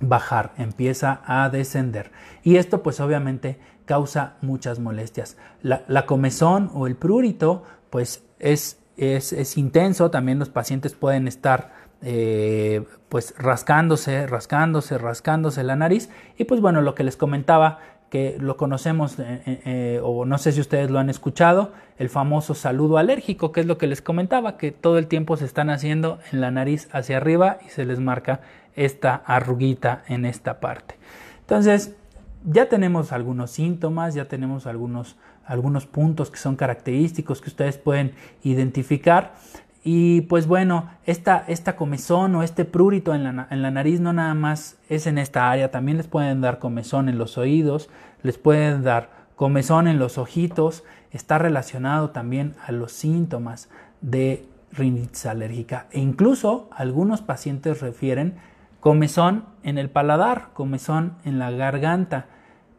bajar, 0.00 0.52
empieza 0.58 1.20
a 1.26 1.48
descender. 1.50 2.10
Y 2.42 2.56
esto 2.56 2.82
pues 2.82 3.00
obviamente 3.00 3.58
causa 3.84 4.36
muchas 4.42 4.78
molestias. 4.78 5.36
La, 5.62 6.06
comezón 6.06 6.70
o 6.74 6.86
el 6.86 6.96
prurito 6.96 7.64
pues 7.90 8.22
es, 8.38 8.78
es, 8.98 9.32
es 9.32 9.56
intenso, 9.56 10.10
también 10.10 10.38
los 10.38 10.48
pacientes 10.48 10.94
pueden 10.94 11.28
estar 11.28 11.70
eh, 12.02 12.84
pues 13.08 13.34
rascándose, 13.38 14.26
rascándose, 14.26 14.98
rascándose 14.98 15.64
la 15.64 15.76
nariz. 15.76 16.10
Y 16.36 16.44
pues 16.44 16.60
bueno, 16.60 16.82
lo 16.82 16.94
que 16.94 17.04
les 17.04 17.16
comentaba, 17.16 17.78
que 18.10 18.36
lo 18.38 18.56
conocemos, 18.56 19.18
eh, 19.18 19.42
eh, 19.46 20.00
o 20.02 20.24
no 20.24 20.38
sé 20.38 20.52
si 20.52 20.60
ustedes 20.60 20.90
lo 20.90 20.98
han 20.98 21.10
escuchado, 21.10 21.72
el 21.98 22.08
famoso 22.08 22.54
saludo 22.54 22.98
alérgico, 22.98 23.52
que 23.52 23.60
es 23.60 23.66
lo 23.66 23.78
que 23.78 23.86
les 23.86 24.02
comentaba, 24.02 24.56
que 24.56 24.70
todo 24.70 24.98
el 24.98 25.08
tiempo 25.08 25.36
se 25.36 25.44
están 25.44 25.70
haciendo 25.70 26.18
en 26.32 26.40
la 26.40 26.50
nariz 26.50 26.88
hacia 26.92 27.16
arriba 27.16 27.58
y 27.66 27.70
se 27.70 27.84
les 27.84 27.98
marca 27.98 28.40
esta 28.76 29.16
arruguita 29.26 30.04
en 30.06 30.24
esta 30.24 30.60
parte. 30.60 30.94
Entonces, 31.40 31.96
ya 32.44 32.68
tenemos 32.68 33.12
algunos 33.12 33.50
síntomas, 33.50 34.14
ya 34.14 34.26
tenemos 34.26 34.66
algunos, 34.66 35.16
algunos 35.48 35.86
puntos 35.86 36.30
que 36.30 36.38
son 36.38 36.54
característicos 36.54 37.40
que 37.40 37.48
ustedes 37.48 37.78
pueden 37.78 38.12
identificar. 38.44 39.34
Y 39.82 40.20
pues 40.22 40.46
bueno, 40.46 40.90
esta, 41.06 41.44
esta 41.48 41.74
comezón 41.74 42.34
o 42.34 42.42
este 42.42 42.64
prurito 42.64 43.14
en 43.14 43.24
la, 43.24 43.48
en 43.50 43.62
la, 43.62 43.70
nariz 43.70 44.00
no 44.00 44.12
nada 44.12 44.34
más 44.34 44.76
es 44.88 45.06
en 45.06 45.16
esta 45.18 45.50
área, 45.50 45.70
también 45.70 45.96
les 45.96 46.06
pueden 46.06 46.40
dar 46.42 46.58
comezón 46.58 47.08
en 47.08 47.16
los 47.16 47.38
oídos, 47.38 47.88
les 48.22 48.36
pueden 48.36 48.82
dar 48.82 49.10
comezón 49.34 49.88
en 49.88 49.98
los 49.98 50.18
ojitos, 50.18 50.84
está 51.10 51.38
relacionado 51.38 52.10
también 52.10 52.54
a 52.66 52.72
los 52.72 52.92
síntomas 52.92 53.70
de 54.02 54.46
rinitis 54.72 55.24
alérgica. 55.26 55.86
E 55.90 56.00
incluso 56.00 56.68
algunos 56.72 57.22
pacientes 57.22 57.80
refieren 57.80 58.36
comezón 58.80 59.44
en 59.62 59.78
el 59.78 59.88
paladar, 59.90 60.50
comezón 60.52 61.14
en 61.24 61.38
la 61.38 61.50
garganta 61.50 62.26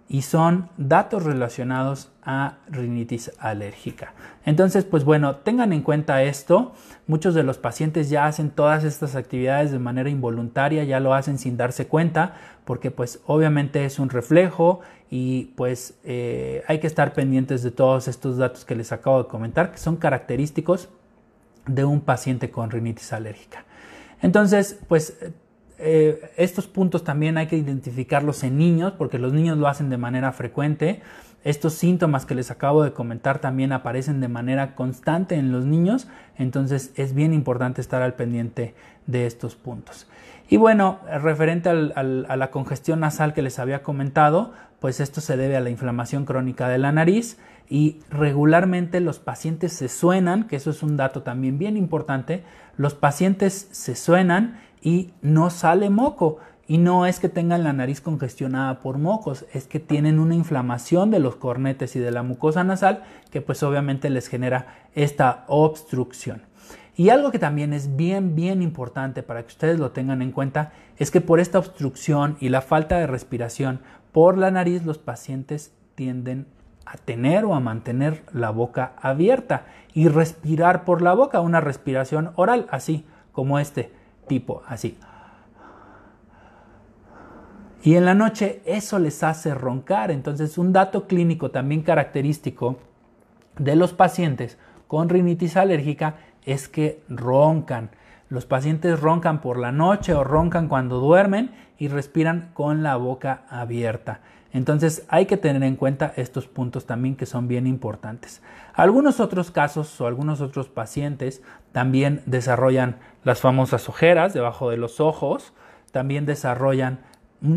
y 0.07 0.23
son 0.23 0.69
datos 0.77 1.23
relacionados 1.23 2.11
a 2.31 2.59
rinitis 2.69 3.31
alérgica. 3.39 4.13
Entonces, 4.45 4.85
pues 4.85 5.03
bueno, 5.03 5.37
tengan 5.37 5.73
en 5.73 5.81
cuenta 5.81 6.21
esto. 6.21 6.73
Muchos 7.07 7.33
de 7.33 7.41
los 7.41 7.57
pacientes 7.57 8.11
ya 8.11 8.27
hacen 8.27 8.51
todas 8.51 8.83
estas 8.83 9.15
actividades 9.15 9.71
de 9.71 9.79
manera 9.79 10.11
involuntaria, 10.11 10.83
ya 10.83 10.99
lo 10.99 11.15
hacen 11.15 11.39
sin 11.39 11.57
darse 11.57 11.87
cuenta, 11.87 12.35
porque 12.65 12.91
pues 12.91 13.19
obviamente 13.25 13.83
es 13.83 13.97
un 13.97 14.11
reflejo 14.11 14.81
y 15.09 15.45
pues 15.55 15.95
eh, 16.03 16.63
hay 16.67 16.79
que 16.79 16.85
estar 16.85 17.13
pendientes 17.13 17.63
de 17.63 17.71
todos 17.71 18.07
estos 18.07 18.37
datos 18.37 18.63
que 18.63 18.75
les 18.75 18.91
acabo 18.91 19.23
de 19.23 19.27
comentar, 19.27 19.71
que 19.71 19.79
son 19.79 19.95
característicos 19.95 20.87
de 21.65 21.83
un 21.83 22.01
paciente 22.01 22.51
con 22.51 22.69
rinitis 22.69 23.11
alérgica. 23.11 23.65
Entonces, 24.21 24.77
pues 24.87 25.17
eh, 25.79 26.29
estos 26.35 26.67
puntos 26.67 27.05
también 27.05 27.37
hay 27.37 27.47
que 27.47 27.55
identificarlos 27.55 28.43
en 28.43 28.57
niños 28.57 28.93
porque 28.97 29.17
los 29.17 29.31
niños 29.31 29.57
lo 29.57 29.67
hacen 29.67 29.89
de 29.89 29.97
manera 29.97 30.31
frecuente. 30.31 31.01
Estos 31.43 31.73
síntomas 31.73 32.25
que 32.25 32.35
les 32.35 32.51
acabo 32.51 32.83
de 32.83 32.91
comentar 32.91 33.39
también 33.39 33.71
aparecen 33.71 34.19
de 34.19 34.27
manera 34.27 34.75
constante 34.75 35.35
en 35.35 35.51
los 35.51 35.65
niños, 35.65 36.07
entonces 36.37 36.91
es 36.95 37.13
bien 37.13 37.33
importante 37.33 37.79
estar 37.79 38.01
al 38.01 38.15
pendiente 38.15 38.75
de 39.07 39.25
estos 39.25 39.55
puntos. 39.55 40.07
Y 40.49 40.57
bueno, 40.57 40.99
referente 41.21 41.69
a 41.69 42.03
la 42.03 42.51
congestión 42.51 42.99
nasal 42.99 43.33
que 43.33 43.41
les 43.41 43.59
había 43.59 43.83
comentado, 43.83 44.51
pues 44.79 44.99
esto 44.99 45.21
se 45.21 45.37
debe 45.37 45.55
a 45.55 45.61
la 45.61 45.69
inflamación 45.69 46.25
crónica 46.25 46.67
de 46.67 46.77
la 46.77 46.91
nariz 46.91 47.37
y 47.69 47.99
regularmente 48.09 48.99
los 48.99 49.19
pacientes 49.19 49.73
se 49.73 49.89
suenan, 49.89 50.47
que 50.47 50.55
eso 50.55 50.71
es 50.71 50.81
un 50.81 50.97
dato 50.97 51.21
también 51.21 51.59
bien 51.59 51.77
importante, 51.77 52.43
los 52.77 52.95
pacientes 52.95 53.69
se 53.71 53.95
suenan 53.95 54.59
y 54.81 55.13
no 55.21 55.49
sale 55.49 55.89
moco. 55.89 56.39
Y 56.69 56.77
no 56.77 57.07
es 57.07 57.19
que 57.19 57.29
tengan 57.29 57.63
la 57.63 57.73
nariz 57.73 57.99
congestionada 57.99 58.79
por 58.81 58.99
mocos, 58.99 59.43
es 59.53 59.65
que 59.65 59.79
tienen 59.79 60.19
una 60.19 60.35
inflamación 60.35 61.09
de 61.09 61.17
los 61.17 61.35
cornetes 61.35 61.95
y 61.95 61.99
de 61.99 62.11
la 62.11 62.21
mucosa 62.21 62.63
nasal 62.63 63.03
que 63.31 63.41
pues 63.41 63.63
obviamente 63.63 64.11
les 64.11 64.27
genera 64.27 64.67
esta 64.93 65.45
obstrucción. 65.47 66.43
Y 66.95 67.09
algo 67.09 67.31
que 67.31 67.39
también 67.39 67.73
es 67.73 67.95
bien, 67.95 68.35
bien 68.35 68.61
importante 68.61 69.23
para 69.23 69.41
que 69.41 69.47
ustedes 69.47 69.79
lo 69.79 69.93
tengan 69.93 70.21
en 70.21 70.31
cuenta 70.31 70.71
es 70.97 71.09
que 71.09 71.21
por 71.21 71.39
esta 71.39 71.57
obstrucción 71.57 72.37
y 72.39 72.49
la 72.49 72.61
falta 72.61 72.99
de 72.99 73.07
respiración 73.07 73.79
por 74.11 74.37
la 74.37 74.51
nariz 74.51 74.85
los 74.85 74.99
pacientes 74.99 75.73
tienden 75.95 76.45
a 76.85 76.97
tener 76.97 77.45
o 77.45 77.55
a 77.55 77.59
mantener 77.59 78.21
la 78.31 78.51
boca 78.51 78.93
abierta 79.01 79.65
y 79.95 80.07
respirar 80.07 80.85
por 80.85 81.01
la 81.01 81.15
boca, 81.15 81.41
una 81.41 81.61
respiración 81.61 82.29
oral, 82.35 82.67
así 82.69 83.07
como 83.31 83.57
este 83.57 83.91
tipo 84.27 84.61
así. 84.67 84.99
Y 87.83 87.95
en 87.95 88.05
la 88.05 88.13
noche 88.13 88.61
eso 88.65 88.99
les 88.99 89.23
hace 89.23 89.53
roncar. 89.53 90.11
Entonces 90.11 90.57
un 90.57 90.73
dato 90.73 91.07
clínico 91.07 91.51
también 91.51 91.81
característico 91.81 92.77
de 93.57 93.75
los 93.75 93.93
pacientes 93.93 94.57
con 94.87 95.09
rinitis 95.09 95.55
alérgica 95.55 96.15
es 96.45 96.67
que 96.67 97.03
roncan. 97.09 97.91
Los 98.29 98.45
pacientes 98.45 98.99
roncan 98.99 99.41
por 99.41 99.57
la 99.57 99.71
noche 99.71 100.13
o 100.13 100.23
roncan 100.23 100.67
cuando 100.67 100.99
duermen 100.99 101.51
y 101.77 101.87
respiran 101.87 102.51
con 102.53 102.83
la 102.83 102.95
boca 102.95 103.43
abierta. 103.49 104.21
Entonces 104.51 105.05
hay 105.09 105.25
que 105.25 105.37
tener 105.37 105.63
en 105.63 105.75
cuenta 105.75 106.13
estos 106.15 106.47
puntos 106.47 106.85
también 106.85 107.15
que 107.15 107.25
son 107.25 107.47
bien 107.47 107.67
importantes. 107.67 108.41
Algunos 108.73 109.19
otros 109.19 109.51
casos 109.51 109.99
o 110.01 110.07
algunos 110.07 110.41
otros 110.41 110.69
pacientes 110.69 111.43
también 111.71 112.23
desarrollan 112.25 112.97
las 113.23 113.41
famosas 113.41 113.87
ojeras 113.89 114.33
debajo 114.33 114.69
de 114.69 114.77
los 114.77 114.99
ojos, 114.99 115.53
también 115.91 116.25
desarrollan 116.25 116.99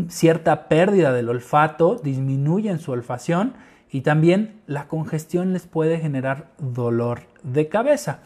cierta 0.07 0.67
pérdida 0.67 1.11
del 1.11 1.29
olfato, 1.29 1.99
disminuyen 2.01 2.79
su 2.79 2.91
olfacción 2.91 3.53
y 3.91 4.01
también 4.01 4.61
la 4.65 4.87
congestión 4.87 5.53
les 5.53 5.67
puede 5.67 5.99
generar 5.99 6.51
dolor 6.57 7.21
de 7.43 7.67
cabeza. 7.67 8.19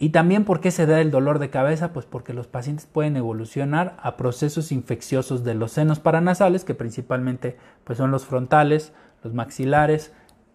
Y 0.00 0.10
también 0.10 0.44
por 0.44 0.60
qué 0.60 0.70
se 0.70 0.86
da 0.86 1.00
el 1.00 1.10
dolor 1.10 1.40
de 1.40 1.50
cabeza, 1.50 1.92
pues 1.92 2.06
porque 2.06 2.32
los 2.32 2.46
pacientes 2.46 2.86
pueden 2.86 3.16
evolucionar 3.16 3.96
a 4.00 4.16
procesos 4.16 4.70
infecciosos 4.70 5.42
de 5.42 5.54
los 5.54 5.72
senos 5.72 5.98
paranasales, 5.98 6.64
que 6.64 6.74
principalmente 6.74 7.56
pues 7.82 7.98
son 7.98 8.12
los 8.12 8.24
frontales, 8.24 8.92
los 9.24 9.34
maxilares, 9.34 10.12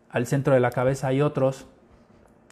al 0.09 0.27
centro 0.27 0.53
de 0.53 0.61
la 0.61 0.71
cabeza 0.71 1.07
hay 1.07 1.21
otros, 1.21 1.67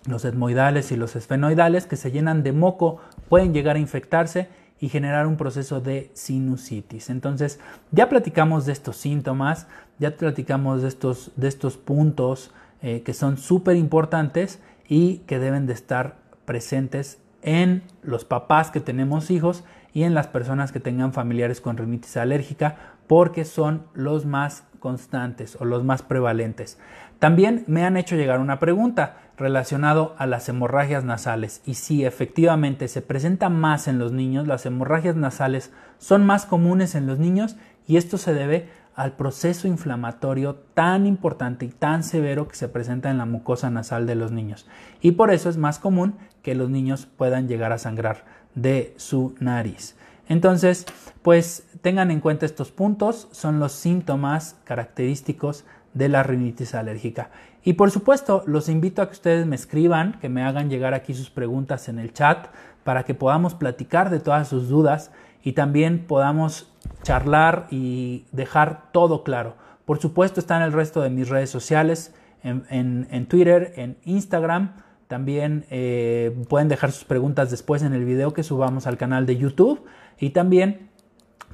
los 0.06 0.26
etmoidales 0.26 0.92
y 0.92 0.98
los 0.98 1.16
esfenoidales, 1.16 1.86
que 1.86 1.96
se 1.96 2.12
llenan 2.12 2.44
de 2.44 2.52
moco, 2.52 2.98
pueden 3.30 3.54
llegar 3.54 3.78
a 3.78 3.80
infectarse 3.80 4.50
y 4.82 4.90
generar 4.90 5.28
un 5.28 5.38
proceso 5.38 5.80
de 5.80 6.12
sinusitis. 6.14 7.12
Entonces, 7.12 7.60
ya 7.92 8.10
platicamos 8.10 8.66
de 8.66 8.74
estos 8.74 8.98
síntomas, 8.98 9.68
ya 10.00 10.18
platicamos 10.18 10.82
de 10.82 10.88
estos, 10.88 11.32
de 11.36 11.48
estos 11.48 11.78
puntos 11.78 12.52
eh, 12.82 13.04
que 13.04 13.14
son 13.14 13.38
súper 13.38 13.78
importantes 13.78 14.60
y 14.90 15.20
que 15.20 15.38
deben 15.38 15.68
de 15.68 15.74
estar 15.74 16.18
presentes 16.46 17.20
en 17.44 17.84
los 18.02 18.26
papás 18.26 18.72
que 18.72 18.80
tenemos 18.80 19.30
hijos 19.30 19.64
y 19.94 20.04
en 20.04 20.16
las 20.16 20.28
personas 20.28 20.72
que 20.72 20.80
tengan 20.80 21.14
familiares 21.14 21.62
con 21.62 21.78
rinitis 21.78 22.18
alérgica 22.18 22.78
porque 23.06 23.46
son 23.46 23.84
los 23.94 24.26
más 24.26 24.64
constantes 24.80 25.58
o 25.60 25.66
los 25.66 25.84
más 25.84 26.02
prevalentes. 26.02 26.80
También 27.20 27.64
me 27.68 27.86
han 27.86 27.98
hecho 27.98 28.16
llegar 28.16 28.40
una 28.40 28.58
pregunta 28.60 29.18
relacionado 29.38 30.16
a 30.18 30.28
las 30.28 30.48
hemorragias 30.50 31.04
nasales 31.04 31.62
y 31.66 31.76
si 31.76 32.06
efectivamente 32.06 32.88
se 32.88 33.02
presenta 33.02 33.50
más 33.50 33.88
en 33.88 34.00
los 34.00 34.12
niños, 34.12 34.48
las 34.48 34.66
hemorragias 34.66 35.16
nasales 35.16 35.72
son 35.98 36.26
más 36.26 36.46
comunes 36.46 36.96
en 36.96 37.08
los 37.08 37.20
niños 37.20 37.56
y 37.88 37.98
esto 37.98 38.18
se 38.18 38.34
debe 38.34 38.70
al 38.96 39.14
proceso 39.14 39.68
inflamatorio 39.68 40.56
tan 40.74 41.06
importante 41.06 41.66
y 41.66 41.70
tan 41.70 42.04
severo 42.04 42.48
que 42.48 42.56
se 42.56 42.68
presenta 42.68 43.10
en 43.10 43.18
la 43.18 43.26
mucosa 43.26 43.70
nasal 43.70 44.06
de 44.06 44.16
los 44.16 44.32
niños. 44.32 44.68
Y 45.02 45.12
por 45.12 45.32
eso 45.32 45.50
es 45.50 45.58
más 45.58 45.80
común 45.80 46.16
que 46.44 46.56
los 46.56 46.70
niños 46.70 47.06
puedan 47.06 47.48
llegar 47.48 47.72
a 47.72 47.78
sangrar 47.78 48.26
de 48.54 48.94
su 48.98 49.36
nariz. 49.40 49.96
Entonces, 50.28 50.86
pues 51.22 51.66
tengan 51.82 52.12
en 52.12 52.20
cuenta 52.20 52.46
estos 52.46 52.72
puntos, 52.72 53.28
son 53.32 53.60
los 53.60 53.72
síntomas 53.72 54.56
característicos 54.64 55.66
de 55.94 56.10
la 56.10 56.24
rinitis 56.24 56.76
alérgica. 56.76 57.32
Y 57.64 57.74
por 57.74 57.92
supuesto, 57.92 58.44
los 58.48 58.70
invito 58.70 59.02
a 59.02 59.08
que 59.08 59.14
ustedes 59.14 59.46
me 59.46 59.56
escriban, 59.56 60.20
que 60.20 60.30
me 60.30 60.44
hagan 60.44 60.70
llegar 60.70 60.94
aquí 60.94 61.14
sus 61.14 61.30
preguntas 61.30 61.90
en 61.90 62.00
el 62.00 62.14
chat 62.14 62.48
para 62.84 63.04
que 63.04 63.14
podamos 63.14 63.54
platicar 63.54 64.10
de 64.10 64.20
todas 64.20 64.48
sus 64.48 64.68
dudas 64.68 65.12
y 65.44 65.54
también 65.54 66.06
podamos 66.08 66.72
charlar 67.04 67.68
y 67.70 68.26
dejar 68.32 68.92
todo 68.92 69.24
claro. 69.24 69.56
Por 69.86 70.00
supuesto 70.00 70.40
está 70.40 70.58
en 70.58 70.64
el 70.64 70.74
resto 70.74 71.02
de 71.02 71.10
mis 71.10 71.30
redes 71.30 71.50
sociales, 71.50 72.14
en, 72.44 73.26
Twitter, 73.28 73.74
en 73.76 73.98
Instagram. 74.06 74.74
También 75.08 75.66
eh, 75.70 76.36
pueden 76.48 76.68
dejar 76.68 76.92
sus 76.92 77.04
preguntas 77.04 77.52
después 77.52 77.84
en 77.84 77.94
el 77.94 78.06
video 78.06 78.34
que 78.34 78.44
subamos 78.44 78.88
al 78.88 78.98
canal 78.98 79.26
de 79.26 79.38
YouTube 79.38 79.84
y 80.20 80.30
también 80.30 80.91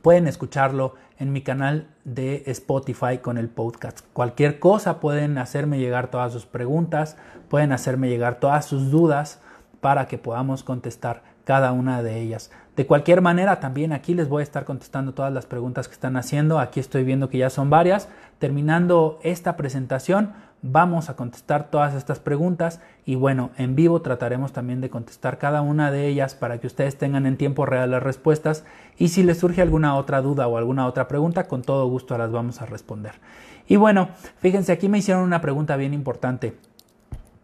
pueden 0.02 0.28
escucharlo 0.28 0.96
en 1.20 1.32
mi 1.32 1.42
canal 1.42 1.88
de 2.04 2.44
Spotify 2.48 3.20
con 3.20 3.38
el 3.38 3.50
podcast. 3.50 4.02
Cualquier 4.14 4.60
cosa 4.60 5.00
pueden 5.00 5.38
hacerme 5.38 5.80
llegar 5.80 6.10
todas 6.10 6.34
sus 6.34 6.46
preguntas, 6.46 7.18
pueden 7.50 7.72
hacerme 7.72 8.10
llegar 8.10 8.40
todas 8.40 8.66
sus 8.66 8.92
dudas 8.92 9.42
para 9.82 10.08
que 10.08 10.18
podamos 10.18 10.64
contestar 10.64 11.24
cada 11.48 11.72
una 11.72 12.04
de 12.04 12.20
ellas. 12.20 12.52
De 12.76 12.86
cualquier 12.86 13.22
manera, 13.22 13.62
también 13.62 13.94
aquí 13.94 14.14
les 14.14 14.28
voy 14.28 14.42
a 14.42 14.44
estar 14.44 14.66
contestando 14.66 15.14
todas 15.14 15.32
las 15.32 15.46
preguntas 15.46 15.88
que 15.88 15.94
están 15.94 16.18
haciendo. 16.18 16.60
Aquí 16.60 16.82
estoy 16.82 17.06
viendo 17.06 17.30
que 17.30 17.38
ya 17.38 17.50
son 17.50 17.70
varias. 17.70 18.10
Terminando 18.38 19.18
esta 19.24 19.56
presentación, 19.56 20.34
vamos 20.62 21.10
a 21.10 21.16
contestar 21.16 21.72
todas 21.72 21.94
estas 21.94 22.20
preguntas 22.20 22.82
y 23.06 23.16
bueno, 23.16 23.52
en 23.58 23.78
vivo 23.78 24.02
trataremos 24.02 24.52
también 24.52 24.82
de 24.82 24.90
contestar 24.90 25.38
cada 25.38 25.62
una 25.62 25.90
de 25.90 26.08
ellas 26.08 26.36
para 26.36 26.60
que 26.60 26.68
ustedes 26.68 26.98
tengan 26.98 27.26
en 27.26 27.38
tiempo 27.38 27.66
real 27.66 27.92
las 27.92 28.04
respuestas 28.04 28.66
y 28.98 29.08
si 29.08 29.24
les 29.24 29.38
surge 29.38 29.62
alguna 29.62 29.96
otra 29.96 30.22
duda 30.22 30.48
o 30.48 30.58
alguna 30.58 30.86
otra 30.86 31.08
pregunta, 31.08 31.48
con 31.48 31.62
todo 31.62 31.88
gusto 31.88 32.18
las 32.18 32.30
vamos 32.30 32.62
a 32.62 32.66
responder. 32.66 33.14
Y 33.70 33.78
bueno, 33.78 34.10
fíjense, 34.40 34.74
aquí 34.74 34.90
me 34.90 34.98
hicieron 34.98 35.24
una 35.24 35.40
pregunta 35.40 35.78
bien 35.78 35.94
importante 35.94 36.58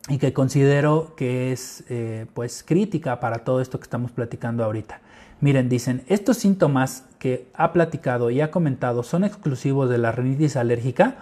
y 0.10 0.18
que 0.18 0.34
considero 0.34 1.14
que 1.16 1.52
es 1.52 1.86
eh, 1.90 2.26
pues 2.34 2.64
crítica 2.64 3.20
para 3.20 3.40
todo 3.40 3.62
esto 3.62 3.80
que 3.80 3.84
estamos 3.84 4.12
platicando 4.12 4.64
ahorita. 4.64 5.02
Miren, 5.40 5.70
dicen, 5.70 6.04
estos 6.08 6.38
síntomas 6.38 7.06
que 7.20 7.48
ha 7.54 7.74
platicado 7.74 8.30
y 8.30 8.42
ha 8.42 8.52
comentado 8.52 9.04
son 9.04 9.24
exclusivos 9.24 9.90
de 9.90 9.98
la 9.98 10.12
rinitis 10.12 10.56
alérgica. 10.56 11.16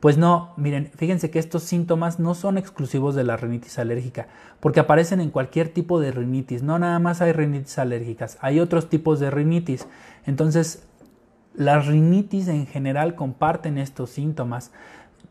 Pues 0.00 0.18
no, 0.18 0.52
miren, 0.56 0.90
fíjense 0.96 1.30
que 1.30 1.38
estos 1.38 1.62
síntomas 1.62 2.18
no 2.18 2.34
son 2.34 2.58
exclusivos 2.58 3.14
de 3.14 3.24
la 3.24 3.36
rinitis 3.36 3.78
alérgica, 3.78 4.26
porque 4.60 4.80
aparecen 4.80 5.20
en 5.20 5.30
cualquier 5.30 5.68
tipo 5.68 6.00
de 6.00 6.10
rinitis. 6.10 6.62
No 6.62 6.78
nada 6.78 6.98
más 6.98 7.20
hay 7.22 7.32
rinitis 7.32 7.78
alérgicas, 7.78 8.36
hay 8.40 8.60
otros 8.60 8.88
tipos 8.88 9.20
de 9.20 9.30
rinitis. 9.30 9.86
Entonces, 10.26 10.82
las 11.54 11.86
rinitis 11.86 12.48
en 12.48 12.66
general 12.66 13.14
comparten 13.14 13.78
estos 13.78 14.10
síntomas. 14.10 14.72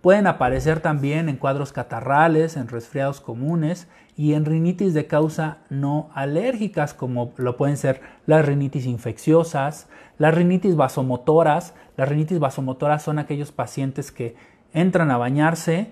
Pueden 0.02 0.26
aparecer 0.26 0.80
también 0.80 1.30
en 1.30 1.38
cuadros 1.38 1.72
catarrales, 1.72 2.58
en 2.58 2.68
resfriados 2.68 3.22
comunes 3.22 3.88
y 4.18 4.34
en 4.34 4.46
rinitis 4.46 4.96
de 4.96 5.06
causa 5.06 5.60
no 5.70 6.10
alérgicas, 6.16 6.96
como 6.96 7.34
lo 7.38 7.56
pueden 7.56 7.78
ser 7.78 8.02
las 8.26 8.44
rinitis 8.44 8.88
infecciosas, 8.88 9.88
las 10.18 10.34
rinitis 10.34 10.76
vasomotoras. 10.76 11.76
Las 11.98 12.10
rinitis 12.10 12.40
vasomotoras 12.40 13.04
son 13.04 13.20
aquellos 13.20 13.52
pacientes 13.52 14.12
que 14.12 14.36
entran 14.74 15.12
a 15.12 15.18
bañarse, 15.18 15.92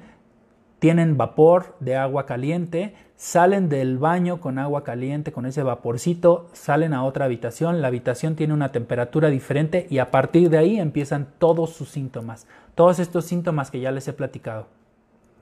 tienen 0.80 1.18
vapor 1.18 1.76
de 1.80 1.96
agua 1.96 2.26
caliente, 2.26 2.96
salen 3.18 3.68
del 3.68 3.98
baño 3.98 4.40
con 4.40 4.58
agua 4.58 4.86
caliente, 4.86 5.34
con 5.34 5.46
ese 5.46 5.62
vaporcito, 5.62 6.50
salen 6.54 6.94
a 6.94 7.04
otra 7.04 7.26
habitación, 7.26 7.82
la 7.82 7.90
habitación 7.90 8.36
tiene 8.36 8.54
una 8.54 8.72
temperatura 8.72 9.30
diferente 9.30 9.88
y 9.90 9.98
a 9.98 10.10
partir 10.10 10.50
de 10.50 10.58
ahí 10.58 10.80
empiezan 10.80 11.28
todos 11.38 11.72
sus 11.72 11.90
síntomas, 11.90 12.48
todos 12.80 13.00
estos 13.00 13.26
síntomas 13.26 13.72
que 13.72 13.82
ya 13.82 13.92
les 13.92 14.08
he 14.08 14.14
platicado. 14.14 14.68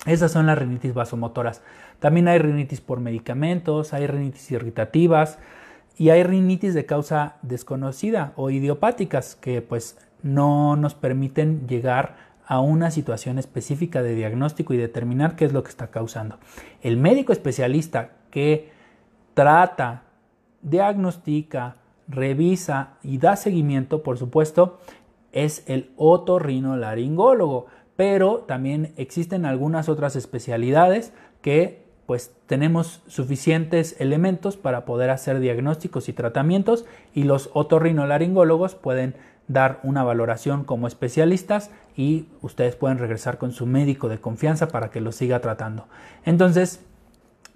Esas 0.07 0.31
son 0.31 0.47
las 0.47 0.57
rinitis 0.57 0.95
vasomotoras. 0.95 1.61
También 1.99 2.27
hay 2.27 2.39
rinitis 2.39 2.81
por 2.81 2.99
medicamentos, 2.99 3.93
hay 3.93 4.07
rinitis 4.07 4.49
irritativas 4.49 5.37
y 5.99 6.09
hay 6.09 6.23
rinitis 6.23 6.73
de 6.73 6.87
causa 6.87 7.35
desconocida 7.43 8.33
o 8.37 8.49
idiopáticas 8.49 9.35
que 9.35 9.61
pues 9.61 9.99
no 10.23 10.75
nos 10.77 10.95
permiten 10.95 11.67
llegar 11.67 12.15
a 12.47 12.59
una 12.59 12.89
situación 12.89 13.37
específica 13.37 14.01
de 14.01 14.15
diagnóstico 14.15 14.73
y 14.73 14.77
determinar 14.77 15.35
qué 15.35 15.45
es 15.45 15.53
lo 15.53 15.61
que 15.61 15.69
está 15.69 15.91
causando. 15.91 16.39
El 16.81 16.97
médico 16.97 17.33
especialista 17.33 18.13
que 18.31 18.71
trata, 19.35 20.01
diagnostica, 20.63 21.75
revisa 22.07 22.93
y 23.03 23.17
da 23.17 23.35
seguimiento, 23.35 24.01
por 24.01 24.17
supuesto, 24.17 24.79
es 25.45 25.63
el 25.67 25.91
otorrinolaringólogo, 25.97 27.67
pero 27.95 28.39
también 28.47 28.93
existen 28.97 29.45
algunas 29.45 29.87
otras 29.87 30.15
especialidades 30.15 31.13
que 31.41 31.85
pues 32.07 32.31
tenemos 32.47 33.03
suficientes 33.07 33.99
elementos 33.99 34.55
para 34.57 34.85
poder 34.85 35.09
hacer 35.09 35.39
diagnósticos 35.39 36.09
y 36.09 36.13
tratamientos 36.13 36.85
y 37.13 37.23
los 37.23 37.49
otorrinolaringólogos 37.53 38.75
pueden 38.75 39.15
dar 39.47 39.79
una 39.83 40.03
valoración 40.03 40.63
como 40.63 40.87
especialistas 40.87 41.69
y 41.95 42.27
ustedes 42.41 42.75
pueden 42.75 42.97
regresar 42.97 43.37
con 43.37 43.51
su 43.51 43.65
médico 43.65 44.09
de 44.09 44.19
confianza 44.19 44.69
para 44.69 44.89
que 44.89 45.01
lo 45.01 45.11
siga 45.11 45.41
tratando. 45.41 45.87
Entonces, 46.25 46.81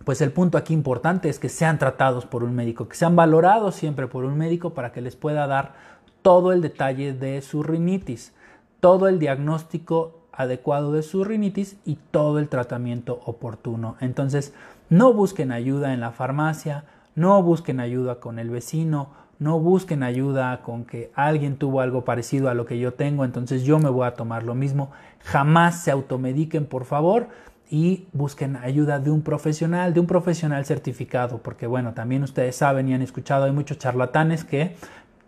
pues 0.03 0.21
el 0.21 0.31
punto 0.31 0.57
aquí 0.57 0.73
importante 0.73 1.29
es 1.29 1.39
que 1.39 1.49
sean 1.49 1.79
tratados 1.79 2.25
por 2.25 2.43
un 2.43 2.55
médico, 2.55 2.87
que 2.87 2.95
sean 2.95 3.15
valorados 3.15 3.75
siempre 3.75 4.07
por 4.07 4.25
un 4.25 4.37
médico 4.37 4.73
para 4.73 4.91
que 4.91 5.01
les 5.01 5.15
pueda 5.15 5.47
dar 5.47 5.73
todo 6.21 6.51
el 6.51 6.61
detalle 6.61 7.13
de 7.13 7.41
su 7.41 7.63
rinitis, 7.63 8.33
todo 8.79 9.07
el 9.07 9.19
diagnóstico 9.19 10.21
adecuado 10.31 10.91
de 10.91 11.03
su 11.03 11.23
rinitis 11.23 11.77
y 11.85 11.97
todo 12.11 12.39
el 12.39 12.49
tratamiento 12.49 13.21
oportuno. 13.25 13.95
Entonces, 13.99 14.53
no 14.89 15.13
busquen 15.13 15.51
ayuda 15.51 15.93
en 15.93 15.99
la 15.99 16.11
farmacia, 16.11 16.85
no 17.15 17.41
busquen 17.43 17.79
ayuda 17.79 18.19
con 18.19 18.39
el 18.39 18.49
vecino, 18.49 19.09
no 19.39 19.59
busquen 19.59 20.03
ayuda 20.03 20.61
con 20.61 20.85
que 20.85 21.11
alguien 21.15 21.57
tuvo 21.57 21.81
algo 21.81 22.05
parecido 22.05 22.49
a 22.49 22.53
lo 22.53 22.65
que 22.65 22.77
yo 22.77 22.93
tengo, 22.93 23.25
entonces 23.25 23.63
yo 23.63 23.79
me 23.79 23.89
voy 23.89 24.05
a 24.05 24.13
tomar 24.13 24.43
lo 24.43 24.53
mismo. 24.53 24.91
Jamás 25.21 25.83
se 25.83 25.91
automediquen, 25.91 26.65
por 26.65 26.85
favor, 26.85 27.27
y 27.69 28.05
busquen 28.13 28.57
ayuda 28.57 28.99
de 28.99 29.09
un 29.09 29.21
profesional, 29.21 29.93
de 29.93 29.99
un 29.99 30.05
profesional 30.05 30.65
certificado, 30.65 31.39
porque 31.39 31.67
bueno, 31.67 31.93
también 31.93 32.21
ustedes 32.21 32.55
saben 32.55 32.89
y 32.89 32.93
han 32.93 33.01
escuchado, 33.01 33.45
hay 33.45 33.51
muchos 33.51 33.77
charlatanes 33.77 34.43
que 34.43 34.75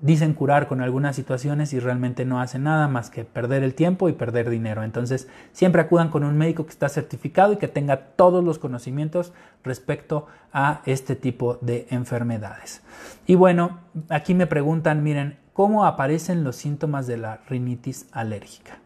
dicen 0.04 0.34
curar 0.34 0.68
con 0.68 0.82
algunas 0.82 1.16
situaciones 1.16 1.72
y 1.72 1.80
realmente 1.80 2.26
no 2.26 2.42
hacen 2.42 2.64
nada 2.64 2.90
más 2.90 3.10
que 3.10 3.24
perder 3.24 3.64
el 3.64 3.74
tiempo 3.74 4.10
y 4.10 4.14
perder 4.14 4.50
dinero. 4.50 4.84
Entonces, 4.84 5.30
siempre 5.54 5.82
acudan 5.82 6.10
con 6.10 6.26
un 6.26 6.38
médico 6.38 6.66
que 6.66 6.72
está 6.72 6.90
certificado 6.90 7.54
y 7.54 7.58
que 7.58 7.70
tenga 7.70 7.98
todos 7.98 8.44
los 8.44 8.60
conocimientos 8.60 9.32
respecto 9.64 10.28
a 10.52 10.82
este 10.86 11.16
tipo 11.16 11.58
de 11.62 11.88
enfermedades. 11.90 12.82
Y 13.26 13.36
bueno, 13.36 13.80
aquí 14.10 14.34
me 14.34 14.46
preguntan, 14.46 15.04
miren, 15.04 15.38
¿cómo 15.54 15.86
aparecen 15.86 16.44
los 16.44 16.58
síntomas 16.58 17.08
de 17.08 17.16
la 17.16 17.40
rinitis 17.48 18.08
alérgica? 18.12 18.80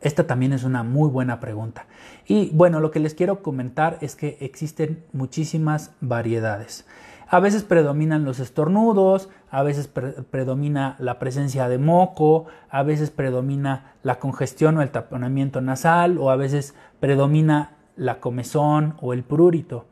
Esta 0.00 0.26
también 0.26 0.52
es 0.52 0.62
una 0.62 0.84
muy 0.84 1.10
buena 1.10 1.40
pregunta. 1.40 1.86
Y 2.28 2.50
bueno, 2.50 2.78
lo 2.78 2.92
que 2.92 3.00
les 3.00 3.14
quiero 3.14 3.42
comentar 3.42 3.98
es 4.00 4.14
que 4.14 4.36
existen 4.40 5.04
muchísimas 5.12 5.90
variedades. 6.00 6.86
A 7.32 7.40
veces 7.40 7.62
predominan 7.62 8.26
los 8.26 8.40
estornudos, 8.40 9.30
a 9.50 9.62
veces 9.62 9.88
predomina 9.88 10.96
la 10.98 11.18
presencia 11.18 11.66
de 11.66 11.78
moco, 11.78 12.44
a 12.68 12.82
veces 12.82 13.10
predomina 13.10 13.94
la 14.02 14.18
congestión 14.18 14.76
o 14.76 14.82
el 14.82 14.90
taponamiento 14.90 15.62
nasal, 15.62 16.18
o 16.18 16.28
a 16.28 16.36
veces 16.36 16.74
predomina 17.00 17.70
la 17.96 18.20
comezón 18.20 18.96
o 19.00 19.14
el 19.14 19.22
prurito. 19.22 19.86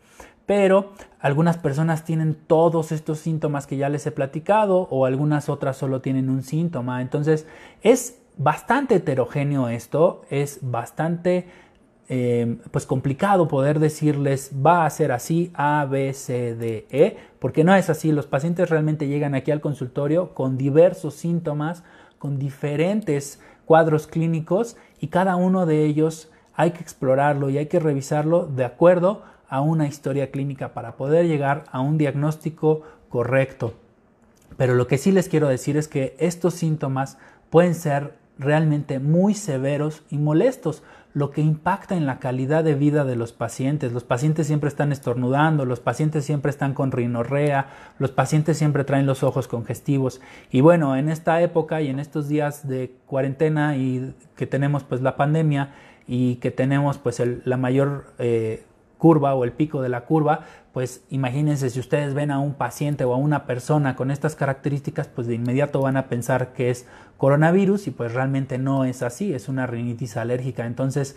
Pero 0.45 0.93
algunas 1.19 1.57
personas 1.57 2.05
tienen 2.05 2.35
todos 2.35 2.93
estos 2.93 3.21
síntomas 3.21 3.67
que 3.67 3.79
ya 3.79 3.89
les 3.89 4.07
he 4.07 4.11
platicado 4.11 4.87
o 4.91 5.07
algunas 5.07 5.49
otras 5.49 5.79
solo 5.79 6.03
tienen 6.03 6.29
un 6.29 6.43
síntoma. 6.43 7.01
Entonces 7.01 7.47
es 7.81 8.21
bastante 8.37 8.97
heterogéneo 8.97 9.71
esto, 9.71 10.27
es 10.29 10.59
bastante 10.61 11.49
eh, 12.13 12.57
pues 12.73 12.87
complicado 12.87 13.47
poder 13.47 13.79
decirles 13.79 14.51
va 14.67 14.85
a 14.85 14.91
ser 14.91 15.13
así 15.13 15.53
A, 15.55 15.87
B, 15.89 16.13
C, 16.13 16.57
D, 16.57 16.85
E, 16.91 17.17
porque 17.39 17.63
no 17.63 17.73
es 17.73 17.89
así. 17.89 18.11
Los 18.11 18.27
pacientes 18.27 18.69
realmente 18.69 19.07
llegan 19.07 19.37
aquí 19.37 19.53
al 19.53 19.61
consultorio 19.61 20.35
con 20.35 20.59
diversos 20.59 21.15
síntomas, 21.15 21.85
con 22.19 22.37
diferentes 22.37 23.41
cuadros 23.65 24.09
clínicos 24.09 24.77
y 24.99 25.07
cada 25.07 25.37
uno 25.37 25.67
de 25.67 25.85
ellos 25.85 26.33
hay 26.57 26.73
que 26.73 26.81
explorarlo 26.81 27.49
y 27.49 27.59
hay 27.59 27.67
que 27.67 27.79
revisarlo 27.79 28.45
de 28.45 28.65
acuerdo 28.65 29.23
a 29.49 29.61
una 29.61 29.87
historia 29.87 30.33
clínica 30.33 30.75
para 30.75 30.97
poder 30.97 31.29
llegar 31.29 31.63
a 31.71 31.79
un 31.81 31.97
diagnóstico 31.97 32.83
correcto. 33.09 33.75
Pero 34.57 34.75
lo 34.75 34.89
que 34.89 34.99
sí 34.99 35.13
les 35.13 35.29
quiero 35.29 35.47
decir 35.47 35.77
es 35.77 35.87
que 35.87 36.17
estos 36.19 36.55
síntomas 36.55 37.19
pueden 37.51 37.77
ser 37.77 38.15
realmente 38.37 38.99
muy 38.99 39.35
severos 39.35 40.03
y 40.11 40.19
molestos, 40.19 40.83
lo 41.13 41.31
que 41.31 41.41
impacta 41.41 41.97
en 41.97 42.07
la 42.07 42.19
calidad 42.19 42.63
de 42.63 42.75
vida 42.75 43.05
de 43.05 43.17
los 43.17 43.33
pacientes. 43.33 43.93
Los 43.93 44.05
pacientes 44.05 44.47
siempre 44.47 44.69
están 44.69 44.93
estornudando, 44.93 45.65
los 45.65 45.81
pacientes 45.81 46.25
siempre 46.25 46.51
están 46.51 46.73
con 46.73 46.93
rinorrea, 46.93 47.69
los 47.99 48.13
pacientes 48.13 48.59
siempre 48.59 48.85
traen 48.85 49.07
los 49.07 49.23
ojos 49.23 49.49
congestivos. 49.49 50.21
Y 50.51 50.61
bueno, 50.61 50.97
en 50.97 51.09
esta 51.09 51.43
época 51.43 51.81
y 51.83 51.89
en 51.89 51.99
estos 51.99 52.29
días 52.29 52.69
de 52.69 52.95
cuarentena 53.07 53.77
y 53.77 54.15
que 54.37 54.47
tenemos 54.47 54.85
pues 54.85 55.01
la 55.01 55.17
pandemia 55.17 55.75
y 56.07 56.37
que 56.37 56.51
tenemos 56.51 56.99
pues 56.99 57.21
la 57.45 57.57
mayor 57.57 58.13
eh, 58.19 58.65
curva 59.01 59.35
o 59.35 59.45
el 59.45 59.53
pico 59.53 59.83
de 59.83 59.89
la 59.89 60.03
curva, 60.03 60.41
pues 60.73 61.03
imagínense 61.11 61.71
si 61.71 61.81
ustedes 61.81 62.15
ven 62.15 62.31
a 62.31 62.39
un 62.39 62.55
paciente 62.55 63.05
o 63.05 63.13
a 63.13 63.17
una 63.17 63.47
persona 63.47 63.97
con 63.97 64.11
estas 64.11 64.37
características, 64.37 65.09
pues 65.09 65.27
de 65.27 65.35
inmediato 65.35 65.81
van 65.81 65.97
a 65.97 66.07
pensar 66.07 66.53
que 66.53 66.71
es 66.71 66.87
coronavirus 67.17 67.89
y 67.89 67.91
pues 67.91 68.15
realmente 68.15 68.57
no 68.59 68.85
es 68.85 69.03
así, 69.03 69.35
es 69.35 69.49
una 69.49 69.67
rinitis 69.67 70.17
alérgica. 70.17 70.67
Entonces, 70.67 71.17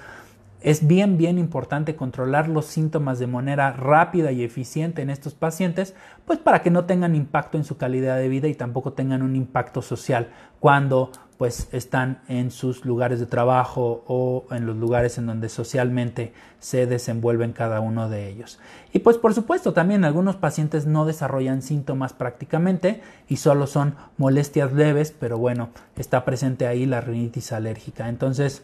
es 0.63 0.87
bien, 0.87 1.17
bien 1.17 1.37
importante 1.37 1.95
controlar 1.95 2.47
los 2.47 2.65
síntomas 2.65 3.19
de 3.19 3.27
manera 3.27 3.73
rápida 3.73 4.31
y 4.31 4.43
eficiente 4.43 5.01
en 5.01 5.09
estos 5.09 5.33
pacientes, 5.33 5.93
pues 6.25 6.39
para 6.39 6.61
que 6.61 6.71
no 6.71 6.85
tengan 6.85 7.15
impacto 7.15 7.57
en 7.57 7.65
su 7.65 7.75
calidad 7.77 8.17
de 8.17 8.29
vida 8.29 8.47
y 8.47 8.55
tampoco 8.55 8.93
tengan 8.93 9.21
un 9.21 9.35
impacto 9.35 9.81
social 9.81 10.29
cuando 10.61 11.11
pues 11.37 11.67
están 11.73 12.21
en 12.29 12.51
sus 12.51 12.85
lugares 12.85 13.19
de 13.19 13.25
trabajo 13.25 14.05
o 14.07 14.45
en 14.51 14.65
los 14.65 14.77
lugares 14.77 15.17
en 15.17 15.25
donde 15.25 15.49
socialmente 15.49 16.31
se 16.59 16.85
desenvuelven 16.85 17.51
cada 17.51 17.81
uno 17.81 18.07
de 18.07 18.29
ellos. 18.29 18.59
Y 18.93 18.99
pues 18.99 19.17
por 19.17 19.33
supuesto 19.33 19.73
también 19.73 20.05
algunos 20.05 20.37
pacientes 20.37 20.85
no 20.85 21.05
desarrollan 21.05 21.61
síntomas 21.61 22.13
prácticamente 22.13 23.01
y 23.27 23.37
solo 23.37 23.67
son 23.67 23.95
molestias 24.17 24.71
leves, 24.71 25.11
pero 25.11 25.37
bueno, 25.37 25.71
está 25.97 26.23
presente 26.23 26.67
ahí 26.67 26.85
la 26.85 27.01
rinitis 27.01 27.51
alérgica. 27.51 28.07
Entonces, 28.07 28.63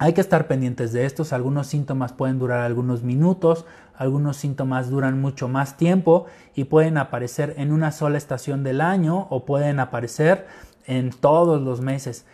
hay 0.00 0.14
que 0.14 0.22
estar 0.22 0.46
pendientes 0.46 0.94
de 0.94 1.04
estos. 1.04 1.34
Algunos 1.34 1.66
síntomas 1.66 2.14
pueden 2.14 2.38
durar 2.38 2.60
algunos 2.60 3.02
minutos, 3.02 3.66
algunos 3.94 4.38
síntomas 4.38 4.88
duran 4.88 5.20
mucho 5.20 5.46
más 5.46 5.76
tiempo 5.76 6.24
y 6.54 6.64
pueden 6.64 6.96
aparecer 6.96 7.52
en 7.58 7.70
una 7.70 7.92
sola 7.92 8.16
estación 8.16 8.64
del 8.64 8.80
año 8.80 9.26
o 9.28 9.44
pueden 9.44 9.78
aparecer 9.78 10.46
en 10.86 11.10
todos 11.10 11.60
los 11.60 11.82
meses. 11.82 12.24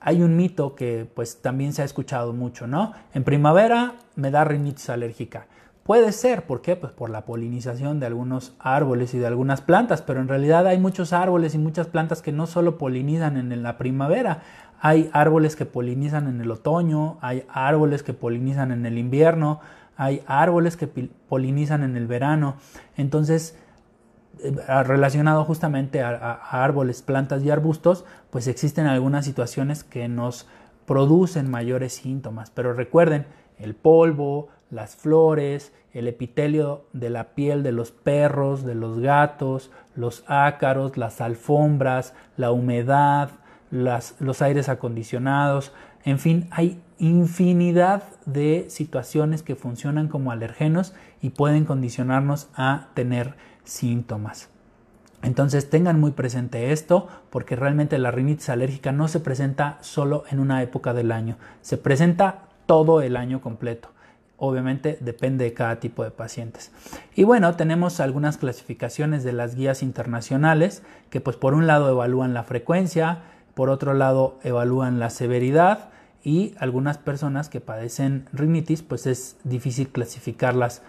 Hay 0.00 0.22
un 0.22 0.34
mito 0.34 0.74
que 0.74 1.06
pues 1.14 1.42
también 1.42 1.74
se 1.74 1.82
ha 1.82 1.84
escuchado 1.84 2.32
mucho, 2.32 2.66
¿no? 2.66 2.94
En 3.12 3.22
primavera 3.22 3.96
me 4.16 4.30
da 4.30 4.44
rinitis 4.44 4.88
alérgica. 4.88 5.46
Puede 5.82 6.12
ser, 6.12 6.46
¿por 6.46 6.62
qué? 6.62 6.76
Pues 6.76 6.92
por 6.92 7.10
la 7.10 7.26
polinización 7.26 8.00
de 8.00 8.06
algunos 8.06 8.54
árboles 8.60 9.12
y 9.12 9.18
de 9.18 9.26
algunas 9.26 9.60
plantas, 9.60 10.00
pero 10.00 10.20
en 10.20 10.28
realidad 10.28 10.66
hay 10.66 10.78
muchos 10.78 11.12
árboles 11.12 11.54
y 11.54 11.58
muchas 11.58 11.86
plantas 11.88 12.22
que 12.22 12.32
no 12.32 12.46
solo 12.46 12.78
polinizan 12.78 13.36
en 13.36 13.62
la 13.62 13.76
primavera, 13.76 14.42
hay 14.80 15.10
árboles 15.12 15.56
que 15.56 15.66
polinizan 15.66 16.26
en 16.26 16.40
el 16.40 16.50
otoño, 16.50 17.18
hay 17.20 17.44
árboles 17.48 18.02
que 18.02 18.14
polinizan 18.14 18.72
en 18.72 18.86
el 18.86 18.98
invierno, 18.98 19.60
hay 19.96 20.22
árboles 20.26 20.78
que 20.78 20.86
polinizan 20.86 21.82
en 21.82 21.96
el 21.96 22.06
verano. 22.06 22.56
Entonces, 22.96 23.58
eh, 24.42 24.52
relacionado 24.84 25.44
justamente 25.44 26.02
a, 26.02 26.32
árboles, 26.32 27.02
plantas 27.02 27.42
y 27.42 27.50
arbustos, 27.50 28.06
pues 28.30 28.46
existen 28.46 28.86
algunas 28.86 29.26
situaciones 29.26 29.84
que 29.84 30.08
nos 30.08 30.48
producen 30.86 31.50
mayores 31.50 31.92
síntomas. 31.92 32.50
Pero 32.50 32.72
recuerden, 32.72 33.26
el 33.58 33.74
polvo, 33.74 34.48
las 34.70 34.96
flores, 34.96 35.74
el 35.92 36.08
epitelio 36.08 36.86
de 36.94 37.10
la 37.10 37.34
piel 37.34 37.62
de 37.62 37.72
los 37.72 37.90
perros, 37.90 38.64
de 38.64 38.74
los 38.74 38.98
gatos, 39.00 39.70
los 39.94 40.24
ácaros, 40.26 40.96
las 40.96 41.20
alfombras, 41.20 42.14
la 42.38 42.50
humedad, 42.50 43.30
los 43.70 44.42
aires 44.42 44.68
acondicionados, 44.68 45.72
en 46.04 46.18
fin, 46.18 46.48
hay 46.50 46.80
infinidad 46.98 48.04
de 48.26 48.66
situaciones 48.68 49.42
que 49.42 49.56
funcionan 49.56 50.08
como 50.08 50.32
alergenos 50.32 50.94
y 51.20 51.30
pueden 51.30 51.64
condicionarnos 51.64 52.48
a 52.54 52.88
tener 52.94 53.34
síntomas. 53.64 54.48
Entonces 55.22 55.68
tengan 55.68 56.00
muy 56.00 56.12
presente 56.12 56.72
esto 56.72 57.08
porque 57.28 57.56
realmente 57.56 57.98
la 57.98 58.10
rinitis 58.10 58.48
alérgica 58.48 58.92
no 58.92 59.08
se 59.08 59.20
presenta 59.20 59.78
solo 59.82 60.24
en 60.30 60.40
una 60.40 60.62
época 60.62 60.94
del 60.94 61.12
año, 61.12 61.36
se 61.60 61.76
presenta 61.76 62.48
todo 62.64 63.02
el 63.02 63.16
año 63.16 63.40
completo. 63.40 63.90
Obviamente 64.38 64.96
depende 65.02 65.44
de 65.44 65.52
cada 65.52 65.80
tipo 65.80 66.02
de 66.02 66.10
pacientes. 66.10 66.72
Y 67.14 67.24
bueno, 67.24 67.54
tenemos 67.56 68.00
algunas 68.00 68.38
clasificaciones 68.38 69.22
de 69.22 69.34
las 69.34 69.54
guías 69.54 69.82
internacionales 69.82 70.82
que 71.10 71.20
pues 71.20 71.36
por 71.36 71.52
un 71.52 71.66
lado 71.66 71.90
evalúan 71.90 72.32
la 72.32 72.44
frecuencia, 72.44 73.18
por 73.60 73.68
otro 73.68 73.92
lado 73.92 74.38
evalúan 74.42 74.98
la 75.00 75.10
severidad 75.10 75.90
y 76.24 76.54
algunas 76.58 76.96
personas 76.96 77.50
que 77.50 77.60
padecen 77.60 78.24
rinitis 78.32 78.80
pues 78.80 79.06
es 79.06 79.36
difícil 79.44 79.90
clasificarlas 79.90 80.80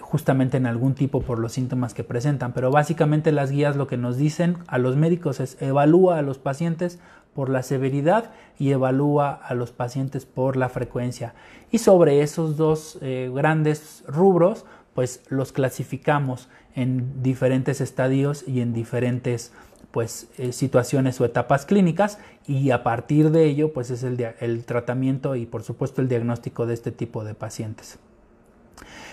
justamente 0.00 0.56
en 0.56 0.66
algún 0.66 0.96
tipo 0.96 1.22
por 1.22 1.38
los 1.38 1.52
síntomas 1.52 1.94
que 1.94 2.02
presentan. 2.02 2.54
Pero 2.54 2.72
básicamente 2.72 3.30
las 3.30 3.52
guías 3.52 3.76
lo 3.76 3.86
que 3.86 3.96
nos 3.96 4.16
dicen 4.16 4.56
a 4.66 4.78
los 4.78 4.96
médicos 4.96 5.38
es 5.38 5.62
evalúa 5.62 6.18
a 6.18 6.22
los 6.22 6.38
pacientes 6.38 6.98
por 7.36 7.48
la 7.48 7.62
severidad 7.62 8.32
y 8.58 8.72
evalúa 8.72 9.30
a 9.30 9.54
los 9.54 9.70
pacientes 9.70 10.26
por 10.26 10.56
la 10.56 10.70
frecuencia. 10.70 11.34
Y 11.70 11.78
sobre 11.78 12.22
esos 12.22 12.56
dos 12.56 12.98
eh, 13.00 13.30
grandes 13.32 14.02
rubros, 14.08 14.66
pues 14.92 15.22
los 15.28 15.52
clasificamos 15.52 16.48
en 16.74 17.22
diferentes 17.22 17.80
estadios 17.80 18.46
y 18.48 18.60
en 18.60 18.72
diferentes 18.72 19.52
pues 19.90 20.28
eh, 20.38 20.52
situaciones 20.52 21.20
o 21.20 21.24
etapas 21.24 21.66
clínicas 21.66 22.18
y 22.46 22.70
a 22.70 22.82
partir 22.82 23.30
de 23.30 23.44
ello 23.44 23.72
pues 23.72 23.90
es 23.90 24.02
el, 24.02 24.34
el 24.40 24.64
tratamiento 24.64 25.36
y 25.36 25.46
por 25.46 25.62
supuesto 25.62 26.00
el 26.00 26.08
diagnóstico 26.08 26.66
de 26.66 26.74
este 26.74 26.92
tipo 26.92 27.24
de 27.24 27.34
pacientes. 27.34 27.98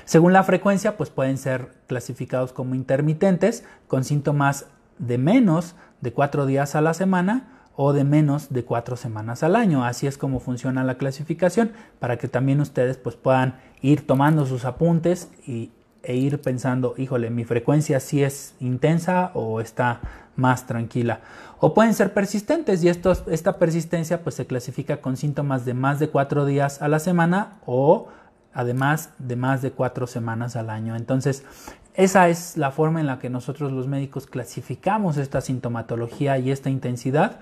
Según 0.06 0.32
la 0.32 0.44
frecuencia, 0.44 0.96
pues 0.96 1.10
pueden 1.10 1.38
ser 1.38 1.74
clasificados 1.88 2.54
como 2.54 2.76
intermitentes 2.76 3.66
con 3.88 4.06
síntomas 4.06 4.68
de 5.00 5.18
menos 5.18 5.76
de 6.00 6.14
cuatro 6.14 6.46
días 6.46 6.76
a 6.76 6.82
la 6.82 6.94
semana 6.94 7.58
o 7.76 7.94
de 7.94 8.04
menos 8.04 8.50
de 8.50 8.64
cuatro 8.64 8.96
semanas 8.96 9.44
al 9.44 9.56
año. 9.56 9.84
Así 9.84 10.08
es 10.08 10.18
como 10.18 10.40
funciona 10.40 10.84
la 10.84 10.98
clasificación 10.98 11.72
para 12.00 12.18
que 12.18 12.28
también 12.28 12.62
ustedes 12.62 12.98
pues 12.98 13.16
puedan 13.16 13.60
ir 13.82 14.08
tomando 14.08 14.46
sus 14.46 14.66
apuntes 14.66 15.30
y, 15.46 15.72
e 16.08 16.16
ir 16.16 16.42
pensando, 16.42 16.96
híjole, 16.98 17.30
mi 17.30 17.44
frecuencia 17.44 18.00
sí 18.00 18.24
es 18.24 18.56
intensa 18.62 19.32
o 19.34 19.60
está 19.60 20.00
más 20.38 20.66
tranquila. 20.66 21.20
O 21.60 21.74
pueden 21.74 21.94
ser 21.94 22.14
persistentes 22.14 22.82
y 22.84 22.88
esta 22.88 23.60
persistencia 23.60 24.24
pues 24.24 24.36
se 24.36 24.48
clasifica 24.48 25.02
con 25.02 25.18
síntomas 25.18 25.66
de 25.66 25.74
más 25.74 26.00
de 26.00 26.10
cuatro 26.10 26.46
días 26.46 26.82
a 26.82 26.88
la 26.88 27.00
semana 27.00 27.58
o 27.66 28.08
además 28.54 29.10
de 29.20 29.36
más 29.36 29.62
de 29.62 29.72
cuatro 29.72 30.08
semanas 30.08 30.56
al 30.56 30.70
año. 30.70 30.96
Entonces, 30.96 31.44
esa 31.94 32.30
es 32.30 32.56
la 32.56 32.72
forma 32.72 33.02
en 33.02 33.08
la 33.08 33.20
que 33.20 33.30
nosotros 33.30 33.74
los 33.74 33.88
médicos 33.88 34.28
clasificamos 34.28 35.18
esta 35.18 35.42
sintomatología 35.42 36.38
y 36.38 36.52
esta 36.52 36.70
intensidad 36.70 37.40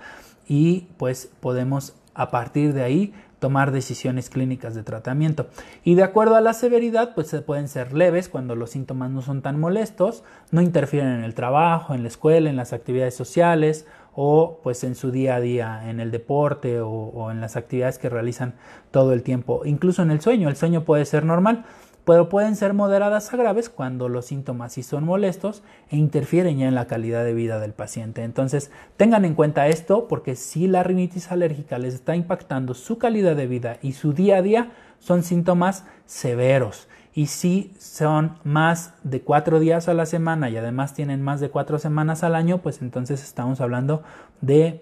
y 0.48 0.88
pues 0.98 1.30
podemos 1.40 1.94
a 2.16 2.32
partir 2.32 2.74
de 2.74 2.82
ahí 2.82 3.14
tomar 3.46 3.72
decisiones 3.72 4.32
clínicas 4.32 4.74
de 4.74 4.82
tratamiento. 4.82 5.46
Y 5.84 5.94
de 5.94 6.02
acuerdo 6.02 6.36
a 6.36 6.42
la 6.42 6.56
severidad, 6.56 7.14
pues 7.14 7.32
pueden 7.46 7.68
ser 7.68 7.94
leves 7.94 8.28
cuando 8.28 8.56
los 8.56 8.72
síntomas 8.72 9.12
no 9.12 9.22
son 9.22 9.44
tan 9.44 9.60
molestos, 9.60 10.24
no 10.50 10.62
interfieren 10.62 11.12
en 11.12 11.24
el 11.24 11.36
trabajo, 11.36 11.94
en 11.94 12.02
la 12.02 12.08
escuela, 12.08 12.50
en 12.50 12.56
las 12.56 12.74
actividades 12.74 13.14
sociales 13.14 13.86
o 14.16 14.62
pues 14.64 14.84
en 14.84 14.96
su 14.96 15.12
día 15.12 15.36
a 15.36 15.42
día, 15.42 15.88
en 15.92 16.00
el 16.00 16.10
deporte 16.10 16.80
o, 16.82 17.30
en 17.30 17.40
las 17.40 17.56
actividades 17.56 18.00
que 18.00 18.10
realizan 18.10 18.56
todo 18.90 19.14
el 19.14 19.22
tiempo, 19.22 19.62
incluso 19.64 20.02
en 20.02 20.10
el 20.10 20.22
sueño. 20.22 20.50
El 20.50 20.56
sueño 20.56 20.84
puede 20.84 21.06
ser 21.06 21.24
normal, 21.24 21.66
pero 22.06 22.30
pueden 22.30 22.56
ser 22.56 22.74
moderadas 22.74 23.34
a 23.34 23.38
graves 23.38 23.70
cuando 23.70 24.08
los 24.10 24.26
síntomas 24.26 24.74
sí 24.74 24.84
son 24.84 25.04
molestos 25.04 25.64
e 25.90 25.98
interfieren 25.98 26.58
ya 26.60 26.68
en 26.68 26.76
la 26.76 26.88
calidad 26.88 27.26
de 27.26 27.34
vida 27.34 27.60
del 27.60 27.74
paciente. 27.74 28.24
Entonces, 28.24 28.72
tengan 28.96 29.26
en 29.26 29.34
cuenta 29.34 29.68
esto 29.68 30.08
porque 30.08 30.36
si 30.36 30.68
la 30.68 30.84
rinitis 30.84 31.32
alérgica 31.32 31.80
les 31.80 31.96
está 31.96 32.16
impactando 32.16 32.74
su 32.76 32.98
calidad 32.98 33.36
de 33.36 33.48
vida 33.48 33.78
y 33.82 33.94
su 33.94 34.14
día 34.14 34.38
a 34.38 34.42
día, 34.42 34.72
son 35.00 35.24
síntomas 35.24 35.86
severos 36.06 36.88
y 37.16 37.28
si 37.28 37.74
son 37.80 38.38
más 38.44 38.94
de 39.04 39.22
cuatro 39.22 39.60
días 39.60 39.88
a 39.88 39.94
la 39.94 40.06
semana 40.06 40.50
y 40.50 40.58
además 40.58 40.94
tienen 40.94 41.22
más 41.22 41.40
de 41.40 41.50
cuatro 41.50 41.80
semanas 41.80 42.24
al 42.24 42.36
año, 42.36 42.58
pues 42.60 42.82
entonces 42.82 43.24
estamos 43.24 43.62
hablando 43.62 44.04
de 44.42 44.82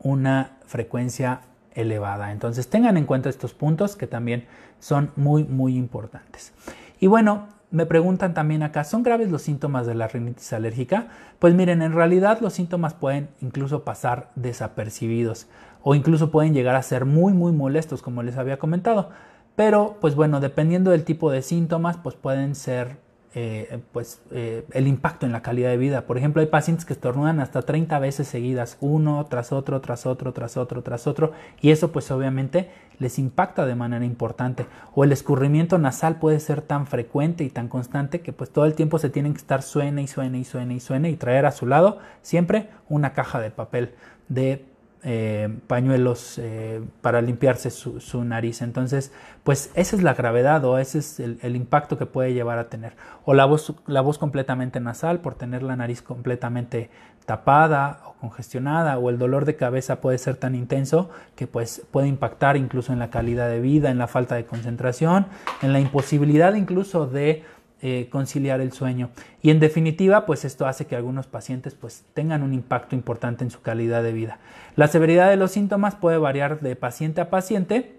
una 0.00 0.56
frecuencia 0.64 1.42
elevada. 1.76 2.32
Entonces 2.32 2.68
tengan 2.68 2.96
en 2.96 3.06
cuenta 3.06 3.28
estos 3.28 3.54
puntos 3.54 3.94
que 3.94 4.08
también 4.08 4.46
son 4.80 5.12
muy, 5.14 5.44
muy 5.44 5.76
importantes. 5.76 6.52
Y 6.98 7.06
bueno, 7.06 7.46
me 7.70 7.86
preguntan 7.86 8.34
también 8.34 8.62
acá, 8.62 8.84
¿son 8.84 9.02
graves 9.02 9.30
los 9.30 9.42
síntomas 9.42 9.86
de 9.86 9.94
la 9.94 10.08
rinitis 10.08 10.52
alérgica? 10.52 11.08
Pues 11.38 11.54
miren, 11.54 11.82
en 11.82 11.92
realidad 11.92 12.38
los 12.40 12.54
síntomas 12.54 12.94
pueden 12.94 13.28
incluso 13.40 13.84
pasar 13.84 14.30
desapercibidos 14.34 15.46
o 15.82 15.94
incluso 15.94 16.30
pueden 16.30 16.54
llegar 16.54 16.74
a 16.74 16.82
ser 16.82 17.04
muy, 17.04 17.32
muy 17.32 17.52
molestos, 17.52 18.02
como 18.02 18.22
les 18.22 18.36
había 18.36 18.58
comentado. 18.58 19.10
Pero, 19.56 19.98
pues 20.00 20.14
bueno, 20.14 20.40
dependiendo 20.40 20.90
del 20.90 21.04
tipo 21.04 21.30
de 21.30 21.42
síntomas, 21.42 21.96
pues 21.96 22.14
pueden 22.14 22.54
ser 22.54 22.98
eh, 23.38 23.80
pues, 23.92 24.22
eh, 24.30 24.64
el 24.72 24.88
impacto 24.88 25.26
en 25.26 25.32
la 25.32 25.42
calidad 25.42 25.68
de 25.68 25.76
vida. 25.76 26.06
Por 26.06 26.16
ejemplo, 26.16 26.40
hay 26.40 26.48
pacientes 26.48 26.86
que 26.86 26.94
estornudan 26.94 27.38
hasta 27.38 27.60
30 27.60 27.98
veces 27.98 28.26
seguidas, 28.26 28.78
uno 28.80 29.26
tras 29.28 29.52
otro, 29.52 29.82
tras 29.82 30.06
otro, 30.06 30.32
tras 30.32 30.56
otro, 30.56 30.82
tras 30.82 31.06
otro, 31.06 31.32
y 31.60 31.70
eso 31.70 31.92
pues 31.92 32.10
obviamente 32.10 32.70
les 32.98 33.18
impacta 33.18 33.66
de 33.66 33.74
manera 33.74 34.06
importante. 34.06 34.64
O 34.94 35.04
el 35.04 35.12
escurrimiento 35.12 35.76
nasal 35.76 36.18
puede 36.18 36.40
ser 36.40 36.62
tan 36.62 36.86
frecuente 36.86 37.44
y 37.44 37.50
tan 37.50 37.68
constante 37.68 38.22
que 38.22 38.32
pues 38.32 38.48
todo 38.48 38.64
el 38.64 38.72
tiempo 38.72 38.98
se 38.98 39.10
tienen 39.10 39.34
que 39.34 39.40
estar 39.40 39.60
suene 39.60 40.00
y 40.00 40.06
suene 40.06 40.38
y 40.38 40.44
suene 40.44 40.72
y 40.72 40.80
suene 40.80 41.10
y 41.10 41.16
traer 41.16 41.44
a 41.44 41.52
su 41.52 41.66
lado 41.66 41.98
siempre 42.22 42.70
una 42.88 43.12
caja 43.12 43.38
de 43.38 43.50
papel 43.50 43.92
de 44.30 44.64
eh, 45.02 45.54
pañuelos 45.66 46.38
eh, 46.38 46.82
para 47.00 47.20
limpiarse 47.20 47.70
su, 47.70 48.24
nariz. 48.24 48.62
Entonces, 48.62 49.12
pues 49.44 49.70
esa 49.74 49.96
es 49.96 50.02
la 50.02 50.14
gravedad 50.14 50.64
o 50.64 50.78
ese 50.78 50.98
es 50.98 51.20
el, 51.20 51.56
impacto 51.56 51.98
que 51.98 52.06
puede 52.06 52.32
llevar 52.32 52.58
a 52.58 52.68
tener. 52.68 52.94
O 53.24 53.34
la 53.34 53.44
voz, 53.44 53.74
la 53.86 54.00
voz 54.00 54.18
completamente 54.18 54.80
nasal 54.80 55.20
por 55.20 55.34
tener 55.34 55.62
la 55.62 55.76
nariz 55.76 56.02
completamente 56.02 56.90
tapada 57.26 58.00
o 58.06 58.12
congestionada 58.14 58.98
o 58.98 59.10
el 59.10 59.18
dolor 59.18 59.44
de 59.44 59.56
cabeza 59.56 60.00
puede 60.00 60.18
ser 60.18 60.36
tan 60.36 60.54
intenso 60.54 61.10
que 61.34 61.46
pues 61.46 61.82
puede 61.90 62.08
impactar 62.08 62.56
incluso 62.56 62.92
en 62.92 62.98
la 62.98 63.10
calidad 63.10 63.48
de 63.48 63.60
vida, 63.60 63.90
en 63.90 63.98
la 63.98 64.06
falta 64.06 64.36
de 64.36 64.46
concentración, 64.46 65.26
en 65.60 65.72
la 65.72 65.80
imposibilidad 65.80 66.54
incluso 66.54 67.06
de 67.06 67.44
eh, 67.82 68.08
conciliar 68.10 68.62
el 68.62 68.72
sueño. 68.72 69.10
Y 69.42 69.50
en 69.50 69.60
definitiva, 69.60 70.24
pues 70.24 70.44
esto 70.44 70.66
hace 70.66 70.86
que 70.86 70.96
algunos 70.96 71.26
pacientes 71.26 71.74
pues 71.74 72.04
tengan 72.14 72.42
un 72.42 72.54
impacto 72.54 72.94
importante 72.94 73.44
en 73.44 73.50
su 73.50 73.60
calidad 73.60 74.02
de 74.02 74.12
vida. 74.12 74.38
La 74.76 74.88
severidad 74.88 75.28
de 75.28 75.36
los 75.36 75.50
síntomas 75.50 75.94
puede 75.94 76.16
variar 76.16 76.60
de 76.60 76.74
paciente 76.74 77.20
a 77.20 77.28
paciente 77.28 77.98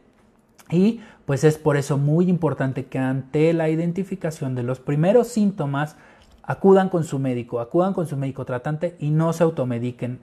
y 0.71 1.01
pues 1.25 1.43
es 1.43 1.57
por 1.57 1.77
eso 1.77 1.97
muy 1.97 2.29
importante 2.29 2.85
que 2.87 2.97
ante 2.97 3.53
la 3.53 3.69
identificación 3.69 4.55
de 4.55 4.63
los 4.63 4.79
primeros 4.79 5.27
síntomas 5.27 5.95
acudan 6.41 6.89
con 6.89 7.03
su 7.03 7.19
médico, 7.19 7.59
acudan 7.59 7.93
con 7.93 8.07
su 8.07 8.17
médico 8.17 8.45
tratante 8.45 8.95
y 8.99 9.11
no 9.11 9.31
se 9.33 9.43
automediquen. 9.43 10.19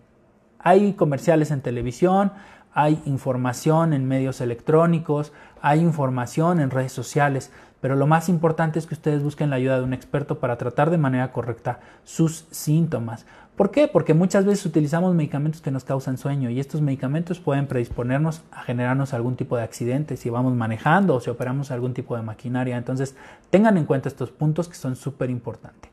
Hay 0.58 0.94
comerciales 0.94 1.50
en 1.50 1.60
televisión, 1.60 2.32
hay 2.72 3.00
información 3.06 3.92
en 3.92 4.08
medios 4.08 4.40
electrónicos, 4.40 5.32
hay 5.60 5.80
información 5.80 6.58
en 6.60 6.70
redes 6.70 6.92
sociales, 6.92 7.52
pero 7.84 7.96
lo 7.96 8.06
más 8.06 8.30
importante 8.30 8.78
es 8.78 8.86
que 8.86 8.94
ustedes 8.94 9.22
busquen 9.22 9.50
la 9.50 9.56
ayuda 9.56 9.76
de 9.76 9.84
un 9.84 9.92
experto 9.92 10.38
para 10.38 10.56
tratar 10.56 10.88
de 10.88 10.96
manera 10.96 11.32
correcta 11.32 11.80
sus 12.02 12.46
síntomas. 12.50 13.26
¿Por 13.56 13.70
qué? 13.70 13.88
Porque 13.88 14.14
muchas 14.14 14.46
veces 14.46 14.64
utilizamos 14.64 15.14
medicamentos 15.14 15.60
que 15.60 15.70
nos 15.70 15.84
causan 15.84 16.16
sueño 16.16 16.48
y 16.48 16.60
estos 16.60 16.80
medicamentos 16.80 17.40
pueden 17.40 17.66
predisponernos 17.66 18.42
a 18.52 18.62
generarnos 18.62 19.12
algún 19.12 19.36
tipo 19.36 19.58
de 19.58 19.64
accidente 19.64 20.16
si 20.16 20.30
vamos 20.30 20.54
manejando 20.54 21.14
o 21.14 21.20
si 21.20 21.28
operamos 21.28 21.70
algún 21.70 21.92
tipo 21.92 22.16
de 22.16 22.22
maquinaria. 22.22 22.78
Entonces, 22.78 23.16
tengan 23.50 23.76
en 23.76 23.84
cuenta 23.84 24.08
estos 24.08 24.30
puntos 24.30 24.66
que 24.66 24.76
son 24.76 24.96
súper 24.96 25.28
importantes. 25.28 25.90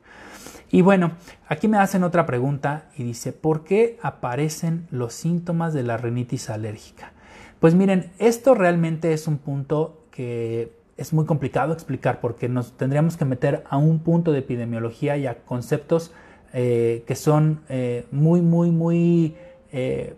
Y 0.71 0.83
bueno, 0.83 1.11
aquí 1.49 1.67
me 1.67 1.77
hacen 1.77 2.05
otra 2.05 2.25
pregunta 2.25 2.85
y 2.95 3.03
dice, 3.03 3.33
¿por 3.33 3.65
qué 3.65 3.99
aparecen 4.01 4.87
los 4.91 5.11
síntomas 5.11 5.73
de 5.73 5.83
la 5.83 5.97
rinitis 5.97 6.49
alérgica? 6.49 7.11
Pues 7.59 7.75
miren, 7.75 8.13
esto 8.17 8.55
realmente 8.55 9.11
es 9.11 9.27
un 9.27 9.39
punto 9.39 10.05
que 10.09 10.79
es 10.97 11.13
muy 11.13 11.25
complicado 11.25 11.73
explicar 11.73 12.19
porque 12.19 12.49
nos 12.49 12.77
tendríamos 12.77 13.17
que 13.17 13.25
meter 13.25 13.63
a 13.69 13.77
un 13.77 13.99
punto 13.99 14.31
de 14.31 14.39
epidemiología 14.39 15.17
y 15.17 15.27
a 15.27 15.39
conceptos 15.43 16.11
eh, 16.53 17.03
que 17.07 17.15
son 17.15 17.61
eh, 17.69 18.05
muy, 18.11 18.41
muy, 18.41 18.71
muy, 18.71 19.35
eh, 19.71 20.15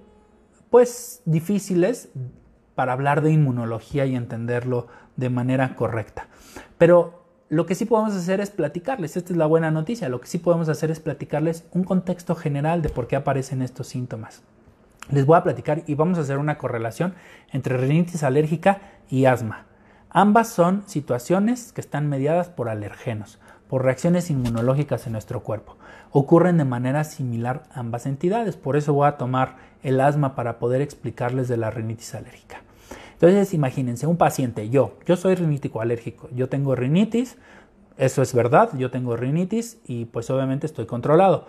pues 0.70 1.22
difíciles 1.26 2.10
para 2.74 2.94
hablar 2.94 3.22
de 3.22 3.32
inmunología 3.32 4.06
y 4.06 4.16
entenderlo 4.16 4.88
de 5.16 5.30
manera 5.30 5.76
correcta. 5.76 6.28
Pero 6.80 7.24
lo 7.50 7.68
que 7.68 7.76
sí 7.76 7.86
podemos 7.86 8.16
hacer 8.16 8.42
es 8.42 8.50
platicarles, 8.50 9.16
esta 9.16 9.32
es 9.32 9.38
la 9.38 9.46
buena 9.46 9.70
noticia, 9.70 10.10
lo 10.10 10.20
que 10.20 10.28
sí 10.28 10.40
podemos 10.40 10.70
hacer 10.70 10.90
es 10.90 11.00
platicarles 11.00 11.66
un 11.72 11.84
contexto 11.84 12.34
general 12.34 12.82
de 12.82 12.90
por 12.90 13.06
qué 13.06 13.16
aparecen 13.16 13.62
estos 13.62 13.88
síntomas. 13.88 14.42
Les 15.12 15.28
voy 15.28 15.38
a 15.38 15.44
platicar 15.44 15.84
y 15.86 15.94
vamos 15.94 16.18
a 16.18 16.22
hacer 16.22 16.40
una 16.40 16.58
correlación 16.58 17.14
entre 17.52 17.78
rinitis 17.78 18.24
alérgica 18.24 18.82
y 19.08 19.26
asma. 19.26 19.68
Ambas 20.14 20.48
son 20.48 20.84
situaciones 20.86 21.74
que 21.74 21.82
están 21.82 22.08
mediadas 22.08 22.48
por 22.48 22.70
alergenos 22.70 23.40
por 23.74 23.84
reacciones 23.84 24.30
inmunológicas 24.30 25.08
en 25.08 25.14
nuestro 25.14 25.42
cuerpo. 25.42 25.78
Ocurren 26.12 26.60
de 26.60 26.64
manera 26.64 27.04
similar 27.04 27.64
ambas 27.74 28.06
entidades, 28.06 28.56
por 28.56 28.78
eso 28.78 28.94
voy 28.94 29.08
a 29.08 29.18
tomar 29.18 29.56
el 29.82 30.00
asma 30.00 30.36
para 30.36 30.60
poder 30.60 30.82
explicarles 30.82 31.48
de 31.48 31.58
la 31.58 31.72
rinitis 31.72 32.14
alérgica. 32.14 32.62
Entonces, 33.14 33.52
imagínense 33.56 34.06
un 34.06 34.18
paciente, 34.18 34.70
yo, 34.70 35.00
yo 35.08 35.16
soy 35.16 35.34
rinítico 35.34 35.82
alérgico, 35.82 36.30
yo 36.36 36.50
tengo 36.50 36.76
rinitis, 36.76 37.40
eso 37.98 38.22
es 38.22 38.36
verdad, 38.36 38.70
yo 38.78 38.92
tengo 38.92 39.16
rinitis 39.18 39.80
y 39.88 40.06
pues 40.06 40.30
obviamente 40.30 40.68
estoy 40.68 40.86
controlado. 40.86 41.48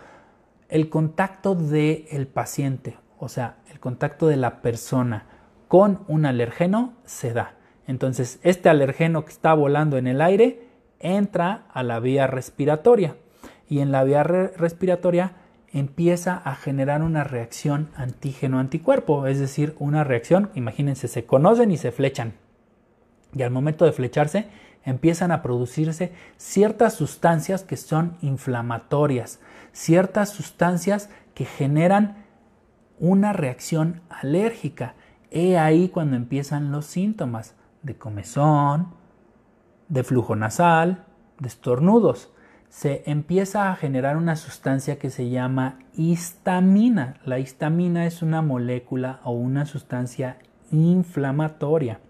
El 0.70 0.88
contacto 0.88 1.55
del 1.55 2.07
el 2.11 2.27
paciente, 2.27 2.96
o 3.18 3.29
sea, 3.29 3.57
el 3.70 3.81
contacto 3.81 4.29
de 4.29 4.38
la 4.38 4.62
persona 4.62 5.27
con 5.68 6.05
un 6.09 6.24
alergeno 6.24 6.94
se 7.05 7.35
da. 7.35 7.57
Entonces, 7.87 8.38
este 8.42 8.68
alergeno 8.68 9.25
que 9.25 9.33
está 9.33 9.55
volando 9.55 9.99
en 9.99 10.07
el 10.07 10.20
aire 10.20 10.68
entra 11.01 11.66
a 11.73 11.83
la 11.83 12.01
vía 12.01 12.27
respiratoria 12.27 13.16
y 13.68 13.81
en 13.81 13.92
la 13.92 14.05
vía 14.05 14.23
respiratoria 14.23 15.33
empieza 15.73 16.37
a 16.37 16.55
generar 16.55 17.03
una 17.03 17.25
reacción 17.25 17.90
antígeno-anticuerpo, 17.97 19.27
es 19.27 19.40
decir, 19.40 19.75
una 19.79 20.05
reacción, 20.05 20.51
imagínense, 20.55 21.09
se 21.09 21.25
conocen 21.25 21.73
y 21.73 21.77
se 21.77 21.90
flechan. 21.90 22.35
Y 23.35 23.42
al 23.42 23.51
momento 23.51 23.85
de 23.85 23.92
flecharse 23.92 24.47
empiezan 24.85 25.33
a 25.33 25.42
producirse 25.42 26.12
ciertas 26.37 26.94
sustancias 26.94 27.64
que 27.64 27.77
son 27.77 28.16
inflamatorias, 28.23 29.40
ciertas 29.73 30.31
sustancias 30.31 31.11
que 31.35 31.44
generan 31.44 32.25
una 33.01 33.33
reacción 33.33 34.03
alérgica. 34.09 34.94
He 35.31 35.59
ahí 35.59 35.88
cuando 35.88 36.14
empiezan 36.16 36.70
los 36.70 36.87
síntomas 36.87 37.57
de 37.85 37.97
comezón, 37.97 38.88
de 39.88 40.03
flujo 40.03 40.35
nasal, 40.35 41.05
de 41.38 41.49
estornudos. 41.49 42.33
Se 42.68 43.05
empieza 43.07 43.70
a 43.70 43.77
generar 43.77 44.16
una 44.16 44.35
sustancia 44.35 44.99
que 44.99 45.11
se 45.11 45.31
llama 45.31 45.79
histamina. 45.94 47.20
La 47.25 47.38
histamina 47.38 48.07
es 48.07 48.23
una 48.23 48.42
molécula 48.42 49.20
o 49.23 49.31
una 49.31 49.64
sustancia 49.64 50.38
inflamatoria 50.73 52.01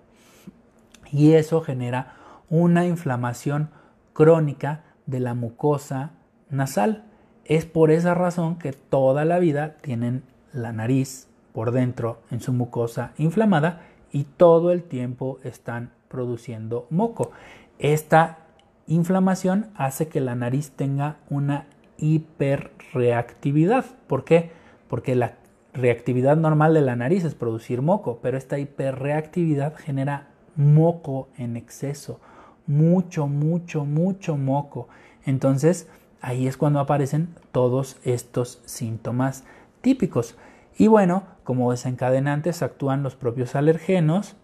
y 1.15 1.33
eso 1.35 1.61
genera 1.61 2.15
una 2.49 2.87
inflamación 2.87 3.71
crónica 4.13 4.85
de 5.07 5.21
la 5.21 5.35
mucosa 5.35 6.13
nasal. 6.51 7.05
Es 7.45 7.67
por 7.67 7.91
esa 7.91 8.15
razón 8.15 8.57
que 8.57 8.73
toda 8.73 9.25
la 9.25 9.39
vida 9.39 9.77
tienen 9.83 10.25
la 10.53 10.73
nariz 10.73 11.29
por 11.53 11.73
dentro 11.73 12.23
en 12.31 12.41
su 12.41 12.53
mucosa 12.53 13.13
inflamada 13.17 13.83
y 14.15 14.25
todo 14.25 14.71
el 14.71 14.85
tiempo 14.85 15.39
están 15.43 15.91
produciendo 16.09 16.87
moco. 16.89 17.33
Esta 17.81 18.39
inflamación 18.87 19.67
hace 19.75 20.07
que 20.09 20.21
la 20.21 20.37
nariz 20.37 20.71
tenga 20.71 21.17
una 21.29 21.67
hiperreactividad. 21.99 23.85
¿Por 24.07 24.25
qué? 24.25 24.53
Porque 24.89 25.17
la 25.17 25.35
reactividad 25.73 26.37
normal 26.37 26.75
de 26.75 26.83
la 26.83 26.95
nariz 26.95 27.25
es 27.25 27.35
producir 27.35 27.83
moco, 27.83 28.21
pero 28.23 28.39
esta 28.39 28.61
hiperreactividad 28.61 29.75
genera 29.77 30.29
moco 30.55 31.29
en 31.37 31.57
exceso, 31.57 32.21
mucho, 32.69 33.27
mucho, 33.27 33.85
mucho 33.85 34.37
moco. 34.37 34.87
Entonces, 35.27 35.89
ahí 36.21 36.47
es 36.47 36.57
cuando 36.57 36.79
aparecen 36.79 37.35
todos 37.51 37.97
estos 38.05 38.63
síntomas 38.65 39.43
típicos. 39.81 40.37
Y 40.77 40.89
bueno, 40.89 41.25
como 41.45 41.71
desencadenantes 41.71 42.63
actúan 42.63 43.03
los 43.03 43.15
propios 43.15 43.55
alergenos, 43.55 44.37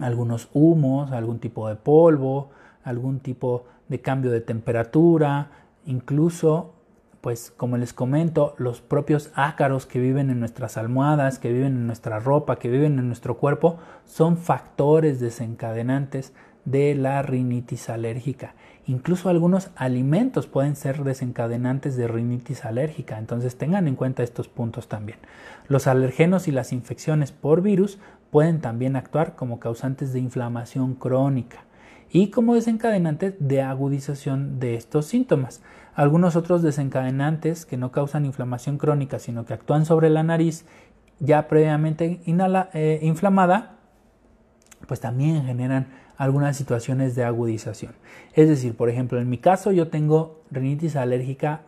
algunos 0.00 0.48
humos, 0.52 1.12
algún 1.12 1.38
tipo 1.38 1.68
de 1.68 1.76
polvo, 1.76 2.50
algún 2.82 3.20
tipo 3.20 3.64
de 3.88 4.00
cambio 4.00 4.30
de 4.30 4.40
temperatura, 4.40 5.50
incluso, 5.86 6.74
pues 7.20 7.52
como 7.56 7.76
les 7.76 7.92
comento, 7.92 8.54
los 8.58 8.80
propios 8.80 9.30
ácaros 9.34 9.86
que 9.86 10.00
viven 10.00 10.30
en 10.30 10.40
nuestras 10.40 10.76
almohadas, 10.76 11.38
que 11.38 11.52
viven 11.52 11.74
en 11.74 11.86
nuestra 11.86 12.18
ropa, 12.18 12.58
que 12.58 12.68
viven 12.68 12.98
en 12.98 13.06
nuestro 13.06 13.36
cuerpo, 13.36 13.78
son 14.04 14.36
factores 14.36 15.20
desencadenantes 15.20 16.32
de 16.64 16.94
la 16.94 17.22
rinitis 17.22 17.88
alérgica. 17.88 18.54
Incluso 18.86 19.30
algunos 19.30 19.70
alimentos 19.76 20.46
pueden 20.46 20.76
ser 20.76 21.04
desencadenantes 21.04 21.96
de 21.96 22.06
rinitis 22.06 22.64
alérgica, 22.64 23.18
entonces 23.18 23.56
tengan 23.56 23.88
en 23.88 23.96
cuenta 23.96 24.22
estos 24.22 24.48
puntos 24.48 24.88
también. 24.88 25.18
Los 25.68 25.86
alergenos 25.86 26.48
y 26.48 26.52
las 26.52 26.72
infecciones 26.72 27.32
por 27.32 27.62
virus 27.62 27.98
pueden 28.30 28.60
también 28.60 28.96
actuar 28.96 29.36
como 29.36 29.58
causantes 29.58 30.12
de 30.12 30.20
inflamación 30.20 30.94
crónica 30.96 31.64
y 32.10 32.28
como 32.30 32.54
desencadenantes 32.54 33.34
de 33.38 33.62
agudización 33.62 34.60
de 34.60 34.74
estos 34.74 35.06
síntomas. 35.06 35.62
Algunos 35.94 36.36
otros 36.36 36.62
desencadenantes 36.62 37.64
que 37.64 37.76
no 37.76 37.90
causan 37.90 38.26
inflamación 38.26 38.76
crónica, 38.76 39.18
sino 39.18 39.46
que 39.46 39.54
actúan 39.54 39.86
sobre 39.86 40.10
la 40.10 40.22
nariz 40.22 40.66
ya 41.20 41.48
previamente 41.48 42.20
eh, 42.26 42.98
inflamada, 43.02 43.76
pues 44.86 45.00
también 45.00 45.44
generan 45.44 46.03
algunas 46.16 46.56
situaciones 46.56 47.14
de 47.14 47.24
agudización. 47.24 47.92
Es 48.34 48.48
decir, 48.48 48.76
por 48.76 48.88
ejemplo, 48.88 49.20
en 49.20 49.28
mi 49.28 49.38
caso 49.38 49.72
yo 49.72 49.88
tengo 49.88 50.42
rinitis 50.50 50.96
alérgica 50.96 51.62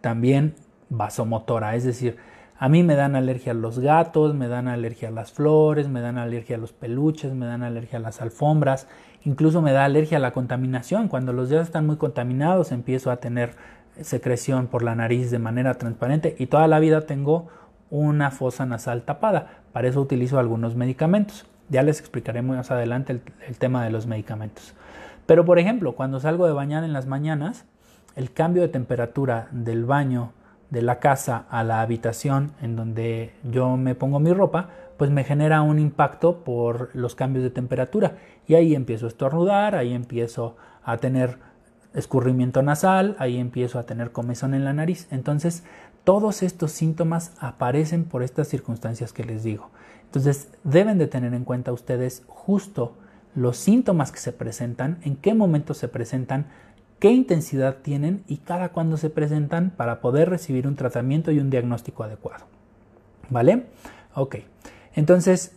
también 0.00 0.54
vasomotora, 0.88 1.74
es 1.74 1.84
decir, 1.84 2.16
a 2.58 2.70
mí 2.70 2.82
me 2.82 2.94
dan 2.94 3.16
alergia 3.16 3.52
a 3.52 3.54
los 3.54 3.80
gatos, 3.80 4.34
me 4.34 4.48
dan 4.48 4.66
alergia 4.66 5.08
a 5.08 5.10
las 5.10 5.30
flores, 5.30 5.88
me 5.88 6.00
dan 6.00 6.16
alergia 6.16 6.56
a 6.56 6.58
los 6.58 6.72
peluches, 6.72 7.34
me 7.34 7.44
dan 7.44 7.62
alergia 7.62 7.98
a 7.98 8.02
las 8.02 8.22
alfombras, 8.22 8.88
incluso 9.24 9.60
me 9.60 9.72
da 9.72 9.84
alergia 9.84 10.16
a 10.16 10.20
la 10.20 10.32
contaminación. 10.32 11.08
Cuando 11.08 11.34
los 11.34 11.50
dedos 11.50 11.66
están 11.66 11.86
muy 11.86 11.96
contaminados 11.96 12.72
empiezo 12.72 13.10
a 13.10 13.18
tener 13.18 13.54
secreción 14.00 14.68
por 14.68 14.82
la 14.82 14.94
nariz 14.94 15.30
de 15.30 15.38
manera 15.38 15.74
transparente 15.74 16.34
y 16.38 16.46
toda 16.46 16.66
la 16.66 16.78
vida 16.78 17.02
tengo 17.02 17.48
una 17.90 18.30
fosa 18.30 18.64
nasal 18.64 19.02
tapada. 19.02 19.60
Para 19.72 19.88
eso 19.88 20.00
utilizo 20.00 20.38
algunos 20.38 20.76
medicamentos. 20.76 21.46
Ya 21.68 21.82
les 21.82 22.00
explicaré 22.00 22.42
más 22.42 22.70
adelante 22.70 23.12
el, 23.12 23.22
el 23.46 23.58
tema 23.58 23.84
de 23.84 23.90
los 23.90 24.06
medicamentos. 24.06 24.74
Pero 25.26 25.44
por 25.44 25.58
ejemplo, 25.58 25.94
cuando 25.94 26.20
salgo 26.20 26.46
de 26.46 26.52
bañar 26.52 26.84
en 26.84 26.92
las 26.92 27.06
mañanas, 27.06 27.64
el 28.14 28.32
cambio 28.32 28.62
de 28.62 28.68
temperatura 28.68 29.48
del 29.50 29.84
baño 29.84 30.32
de 30.70 30.82
la 30.82 30.98
casa 30.98 31.44
a 31.50 31.62
la 31.64 31.80
habitación 31.80 32.52
en 32.60 32.76
donde 32.76 33.32
yo 33.44 33.76
me 33.76 33.94
pongo 33.94 34.18
mi 34.20 34.32
ropa, 34.32 34.70
pues 34.96 35.10
me 35.10 35.24
genera 35.24 35.62
un 35.62 35.78
impacto 35.78 36.38
por 36.44 36.90
los 36.94 37.14
cambios 37.14 37.44
de 37.44 37.50
temperatura. 37.50 38.16
Y 38.46 38.54
ahí 38.54 38.74
empiezo 38.74 39.06
a 39.06 39.08
estornudar, 39.08 39.74
ahí 39.74 39.92
empiezo 39.92 40.56
a 40.84 40.96
tener 40.96 41.38
escurrimiento 41.94 42.62
nasal, 42.62 43.16
ahí 43.18 43.38
empiezo 43.38 43.78
a 43.78 43.84
tener 43.84 44.12
comezón 44.12 44.54
en 44.54 44.64
la 44.64 44.72
nariz. 44.72 45.08
Entonces, 45.10 45.64
todos 46.04 46.42
estos 46.42 46.72
síntomas 46.72 47.32
aparecen 47.40 48.04
por 48.04 48.22
estas 48.22 48.48
circunstancias 48.48 49.12
que 49.12 49.24
les 49.24 49.42
digo. 49.42 49.70
Entonces, 50.06 50.48
deben 50.64 50.98
de 50.98 51.06
tener 51.06 51.34
en 51.34 51.44
cuenta 51.44 51.72
ustedes 51.72 52.22
justo 52.26 52.96
los 53.34 53.58
síntomas 53.58 54.12
que 54.12 54.18
se 54.18 54.32
presentan, 54.32 54.98
en 55.02 55.16
qué 55.16 55.34
momento 55.34 55.74
se 55.74 55.88
presentan, 55.88 56.46
qué 56.98 57.10
intensidad 57.12 57.76
tienen 57.82 58.24
y 58.26 58.38
cada 58.38 58.70
cuándo 58.70 58.96
se 58.96 59.10
presentan 59.10 59.70
para 59.70 60.00
poder 60.00 60.30
recibir 60.30 60.66
un 60.66 60.76
tratamiento 60.76 61.30
y 61.30 61.38
un 61.38 61.50
diagnóstico 61.50 62.02
adecuado. 62.04 62.46
¿Vale? 63.28 63.66
Ok. 64.14 64.36
Entonces, 64.94 65.52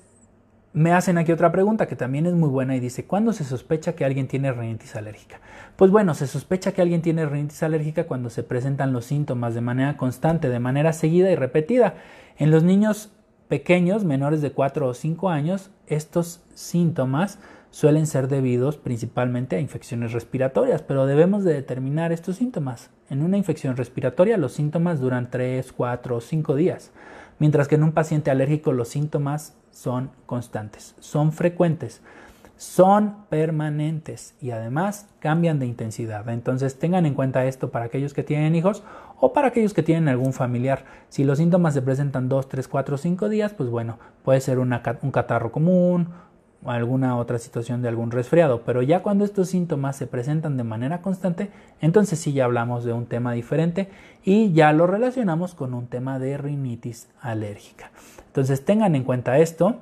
me 0.73 0.93
hacen 0.93 1.17
aquí 1.17 1.31
otra 1.31 1.51
pregunta 1.51 1.87
que 1.87 1.95
también 1.95 2.25
es 2.25 2.33
muy 2.33 2.49
buena 2.49 2.75
y 2.75 2.79
dice, 2.79 3.05
¿cuándo 3.05 3.33
se 3.33 3.43
sospecha 3.43 3.93
que 3.93 4.05
alguien 4.05 4.27
tiene 4.27 4.51
rinitis 4.51 4.95
alérgica? 4.95 5.39
Pues 5.75 5.89
bueno, 5.89 6.13
se 6.13 6.27
sospecha 6.27 6.73
que 6.73 6.81
alguien 6.81 7.01
tiene 7.01 7.25
rinitis 7.25 7.63
alérgica 7.63 8.05
cuando 8.05 8.29
se 8.29 8.43
presentan 8.43 8.93
los 8.93 9.05
síntomas 9.05 9.55
de 9.55 9.61
manera 9.61 9.97
constante, 9.97 10.49
de 10.49 10.59
manera 10.59 10.93
seguida 10.93 11.31
y 11.31 11.35
repetida. 11.35 11.95
En 12.37 12.51
los 12.51 12.63
niños 12.63 13.11
pequeños, 13.49 14.05
menores 14.05 14.41
de 14.41 14.51
4 14.51 14.87
o 14.87 14.93
5 14.93 15.29
años, 15.29 15.71
estos 15.87 16.41
síntomas 16.53 17.39
suelen 17.71 18.07
ser 18.07 18.27
debidos 18.27 18.77
principalmente 18.77 19.55
a 19.55 19.59
infecciones 19.59 20.13
respiratorias, 20.13 20.81
pero 20.83 21.05
debemos 21.05 21.43
de 21.43 21.53
determinar 21.53 22.11
estos 22.11 22.37
síntomas. 22.37 22.91
En 23.09 23.23
una 23.23 23.37
infección 23.37 23.75
respiratoria 23.75 24.37
los 24.37 24.53
síntomas 24.53 25.01
duran 25.01 25.29
3, 25.31 25.73
4 25.73 26.15
o 26.15 26.21
5 26.21 26.55
días, 26.55 26.91
mientras 27.39 27.67
que 27.67 27.75
en 27.75 27.83
un 27.83 27.91
paciente 27.91 28.31
alérgico 28.31 28.71
los 28.71 28.87
síntomas 28.87 29.55
son 29.71 30.11
constantes, 30.27 30.95
son 30.99 31.31
frecuentes, 31.31 32.01
son 32.59 33.15
permanentes 33.29 34.35
y 34.41 34.51
además 34.51 35.07
cambian 35.19 35.59
de 35.59 35.65
intensidad. 35.65 36.27
Entonces 36.27 36.77
tengan 36.77 37.05
en 37.05 37.13
cuenta 37.13 37.45
esto 37.45 37.71
para 37.71 37.85
aquellos 37.85 38.13
que 38.13 38.21
tienen 38.21 38.53
hijos 38.53 38.83
o 39.17 39.31
para 39.31 39.47
aquellos 39.47 39.73
que 39.73 39.81
tienen 39.81 40.09
algún 40.09 40.33
familiar. 40.33 40.83
Si 41.07 41.23
los 41.23 41.37
síntomas 41.37 41.73
se 41.73 41.81
presentan 41.81 42.27
2, 42.27 42.49
3, 42.49 42.67
4 42.67 42.95
o 42.95 42.97
5 42.97 43.29
días, 43.29 43.53
pues 43.53 43.69
bueno, 43.69 43.97
puede 44.23 44.41
ser 44.41 44.59
un 44.59 44.71
catarro 45.13 45.53
común, 45.53 46.09
o 46.61 46.71
alguna 46.71 47.15
otra 47.15 47.39
situación 47.39 47.81
de 47.81 47.87
algún 47.87 48.11
resfriado, 48.11 48.63
pero 48.65 48.81
ya 48.81 49.01
cuando 49.01 49.23
estos 49.23 49.47
síntomas 49.47 49.95
se 49.95 50.07
presentan 50.07 50.57
de 50.57 50.65
manera 50.65 51.01
constante, 51.01 51.51
entonces 51.79 52.19
sí 52.19 52.33
ya 52.33 52.43
hablamos 52.43 52.83
de 52.83 52.91
un 52.91 53.05
tema 53.05 53.31
diferente 53.31 53.87
y 54.25 54.51
ya 54.51 54.73
lo 54.73 54.85
relacionamos 54.85 55.55
con 55.55 55.73
un 55.73 55.87
tema 55.87 56.19
de 56.19 56.37
rinitis 56.37 57.07
alérgica. 57.21 57.91
Entonces 58.27 58.65
tengan 58.65 58.95
en 58.95 59.05
cuenta 59.05 59.39
esto 59.39 59.77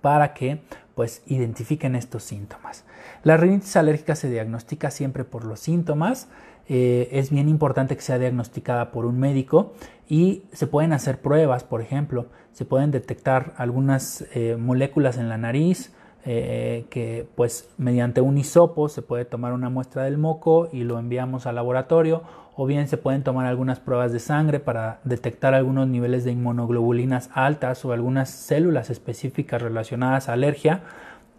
para 0.00 0.34
que 0.34 0.60
pues 0.94 1.22
identifiquen 1.26 1.94
estos 1.94 2.24
síntomas. 2.24 2.84
La 3.22 3.36
rinitis 3.36 3.76
alérgica 3.76 4.16
se 4.16 4.30
diagnostica 4.30 4.90
siempre 4.90 5.24
por 5.24 5.44
los 5.44 5.60
síntomas, 5.60 6.28
eh, 6.68 7.08
es 7.12 7.30
bien 7.30 7.48
importante 7.48 7.96
que 7.96 8.02
sea 8.02 8.18
diagnosticada 8.18 8.90
por 8.90 9.06
un 9.06 9.18
médico 9.18 9.72
y 10.08 10.42
se 10.52 10.66
pueden 10.66 10.92
hacer 10.92 11.20
pruebas, 11.20 11.64
por 11.64 11.80
ejemplo, 11.80 12.26
se 12.52 12.64
pueden 12.64 12.90
detectar 12.90 13.54
algunas 13.56 14.26
eh, 14.34 14.56
moléculas 14.58 15.16
en 15.16 15.28
la 15.28 15.38
nariz 15.38 15.92
eh, 16.24 16.84
que 16.90 17.26
pues 17.36 17.70
mediante 17.78 18.20
un 18.20 18.36
hisopo 18.36 18.88
se 18.88 19.00
puede 19.00 19.24
tomar 19.24 19.52
una 19.52 19.70
muestra 19.70 20.02
del 20.02 20.18
moco 20.18 20.68
y 20.70 20.82
lo 20.82 20.98
enviamos 20.98 21.46
al 21.46 21.54
laboratorio 21.54 22.22
o 22.60 22.66
bien 22.66 22.88
se 22.88 22.96
pueden 22.96 23.22
tomar 23.22 23.46
algunas 23.46 23.78
pruebas 23.78 24.12
de 24.12 24.18
sangre 24.18 24.58
para 24.58 24.98
detectar 25.04 25.54
algunos 25.54 25.86
niveles 25.86 26.24
de 26.24 26.32
inmunoglobulinas 26.32 27.30
altas 27.32 27.84
o 27.84 27.92
algunas 27.92 28.30
células 28.30 28.90
específicas 28.90 29.62
relacionadas 29.62 30.28
a 30.28 30.32
alergia. 30.32 30.80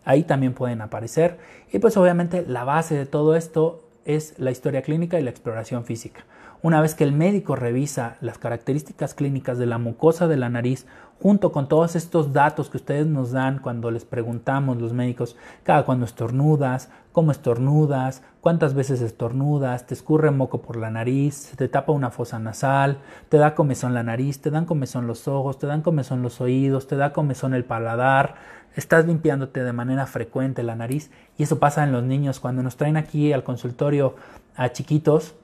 Ahí 0.06 0.24
también 0.24 0.54
pueden 0.54 0.80
aparecer. 0.80 1.38
Y 1.74 1.80
pues 1.80 1.98
obviamente 1.98 2.46
la 2.48 2.64
base 2.64 2.96
de 2.96 3.06
todo 3.06 3.36
esto 3.36 3.84
es 4.06 4.40
la 4.40 4.52
historia 4.52 4.82
clínica 4.82 5.20
y 5.20 5.24
la 5.24 5.30
exploración 5.30 5.84
física. 5.84 6.24
Una 6.62 6.82
vez 6.82 6.94
que 6.94 7.06
el 7.06 7.14
médico 7.14 7.56
revisa 7.56 8.18
las 8.20 8.38
características 8.38 9.14
clínicas 9.14 9.58
de 9.58 9.66
la 9.66 9.78
mucosa 9.78 10.28
de 10.28 10.36
la 10.36 10.50
nariz, 10.50 10.86
junto 11.22 11.54
con 11.54 11.70
todos 11.70 11.96
estos 11.96 12.34
datos 12.34 12.70
que 12.70 12.76
ustedes 12.76 13.08
nos 13.08 13.32
dan 13.32 13.60
cuando 13.60 13.92
les 13.92 14.04
preguntamos 14.04 14.76
los 14.82 14.92
médicos, 14.92 15.38
cada 15.64 15.84
cuando 15.86 16.04
estornudas, 16.04 16.90
cómo 17.14 17.32
estornudas, 17.32 18.24
cuántas 18.42 18.74
veces 18.74 19.00
estornudas, 19.00 19.88
te 19.88 19.94
escurre 19.94 20.32
moco 20.32 20.62
por 20.62 20.76
la 20.76 20.92
nariz, 20.92 21.54
te 21.56 21.70
tapa 21.70 21.94
una 21.94 22.12
fosa 22.12 22.40
nasal, 22.40 22.98
te 23.30 23.38
da 23.38 23.56
comezón 23.56 23.94
la 23.94 24.04
nariz, 24.04 24.42
te 24.42 24.52
dan 24.52 24.66
comezón 24.66 25.08
los 25.08 25.30
ojos, 25.30 25.60
te 25.60 25.68
dan 25.68 25.82
comezón 25.82 26.22
los 26.22 26.42
oídos, 26.42 26.88
te 26.88 26.98
da 26.98 27.14
comezón 27.14 27.54
el 27.54 27.64
paladar, 27.64 28.36
estás 28.76 29.06
limpiándote 29.06 29.64
de 29.64 29.72
manera 29.72 30.08
frecuente 30.08 30.62
la 30.64 30.76
nariz 30.76 31.10
y 31.38 31.44
eso 31.44 31.58
pasa 31.58 31.86
en 31.86 31.94
los 31.94 32.04
niños. 32.04 32.42
Cuando 32.42 32.64
nos 32.64 32.76
traen 32.76 32.98
aquí 32.98 33.32
al 33.32 33.46
consultorio 33.46 34.16
a 34.58 34.74
chiquitos 34.74 35.36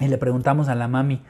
y 0.00 0.08
le 0.08 0.18
preguntamos 0.18 0.68
a 0.68 0.74
la 0.74 0.88
mami, 0.88 1.22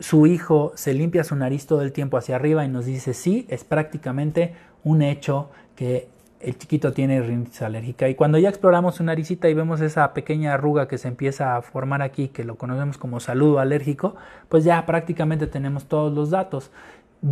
su 0.00 0.26
hijo 0.26 0.72
se 0.74 0.94
limpia 0.94 1.24
su 1.24 1.34
nariz 1.36 1.66
todo 1.66 1.82
el 1.82 1.92
tiempo 1.92 2.16
hacia 2.16 2.36
arriba 2.36 2.64
y 2.64 2.68
nos 2.68 2.84
dice 2.84 3.14
sí, 3.14 3.46
es 3.48 3.64
prácticamente 3.64 4.54
un 4.84 5.02
hecho 5.02 5.50
que 5.74 6.08
el 6.40 6.56
chiquito 6.56 6.92
tiene 6.92 7.20
rinitis 7.20 7.62
alérgica. 7.62 8.08
Y 8.08 8.14
cuando 8.14 8.38
ya 8.38 8.48
exploramos 8.48 8.96
su 8.96 9.04
naricita 9.04 9.48
y 9.48 9.54
vemos 9.54 9.80
esa 9.80 10.14
pequeña 10.14 10.54
arruga 10.54 10.86
que 10.86 10.98
se 10.98 11.08
empieza 11.08 11.56
a 11.56 11.62
formar 11.62 12.00
aquí, 12.00 12.28
que 12.28 12.44
lo 12.44 12.56
conocemos 12.56 12.96
como 12.96 13.18
saludo 13.18 13.58
alérgico, 13.58 14.14
pues 14.48 14.62
ya 14.62 14.86
prácticamente 14.86 15.48
tenemos 15.48 15.86
todos 15.86 16.12
los 16.12 16.30
datos 16.30 16.70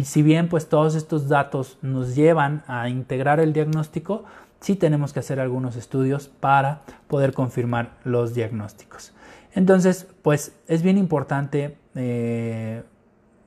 si 0.02 0.22
bien 0.22 0.48
pues 0.48 0.68
todos 0.68 0.94
estos 0.94 1.28
datos 1.28 1.78
nos 1.82 2.14
llevan 2.14 2.62
a 2.66 2.88
integrar 2.88 3.40
el 3.40 3.52
diagnóstico, 3.52 4.24
sí 4.60 4.74
tenemos 4.74 5.12
que 5.12 5.20
hacer 5.20 5.40
algunos 5.40 5.76
estudios 5.76 6.28
para 6.28 6.82
poder 7.08 7.32
confirmar 7.32 7.92
los 8.04 8.34
diagnósticos. 8.34 9.12
Entonces, 9.56 10.06
pues 10.20 10.54
es 10.68 10.82
bien 10.82 10.98
importante 10.98 11.78
eh, 11.94 12.82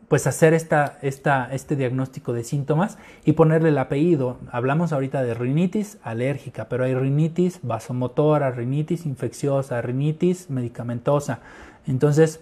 pues 0.07 0.25
hacer 0.25 0.55
esta, 0.55 0.97
este 1.01 1.75
diagnóstico 1.75 2.33
de 2.33 2.43
síntomas 2.43 2.97
y 3.25 3.33
ponerle 3.33 3.69
el 3.69 3.77
apellido. 3.77 4.39
Hablamos 4.51 4.91
ahorita 4.91 5.21
de 5.21 5.35
rinitis 5.35 5.99
alérgica, 6.01 6.67
pero 6.67 6.83
hay 6.83 6.95
rinitis 6.95 7.59
vasomotora, 7.61 8.49
rinitis 8.49 9.05
infecciosa, 9.05 9.83
rinitis 9.83 10.49
medicamentosa. 10.49 11.41
Entonces, 11.85 12.41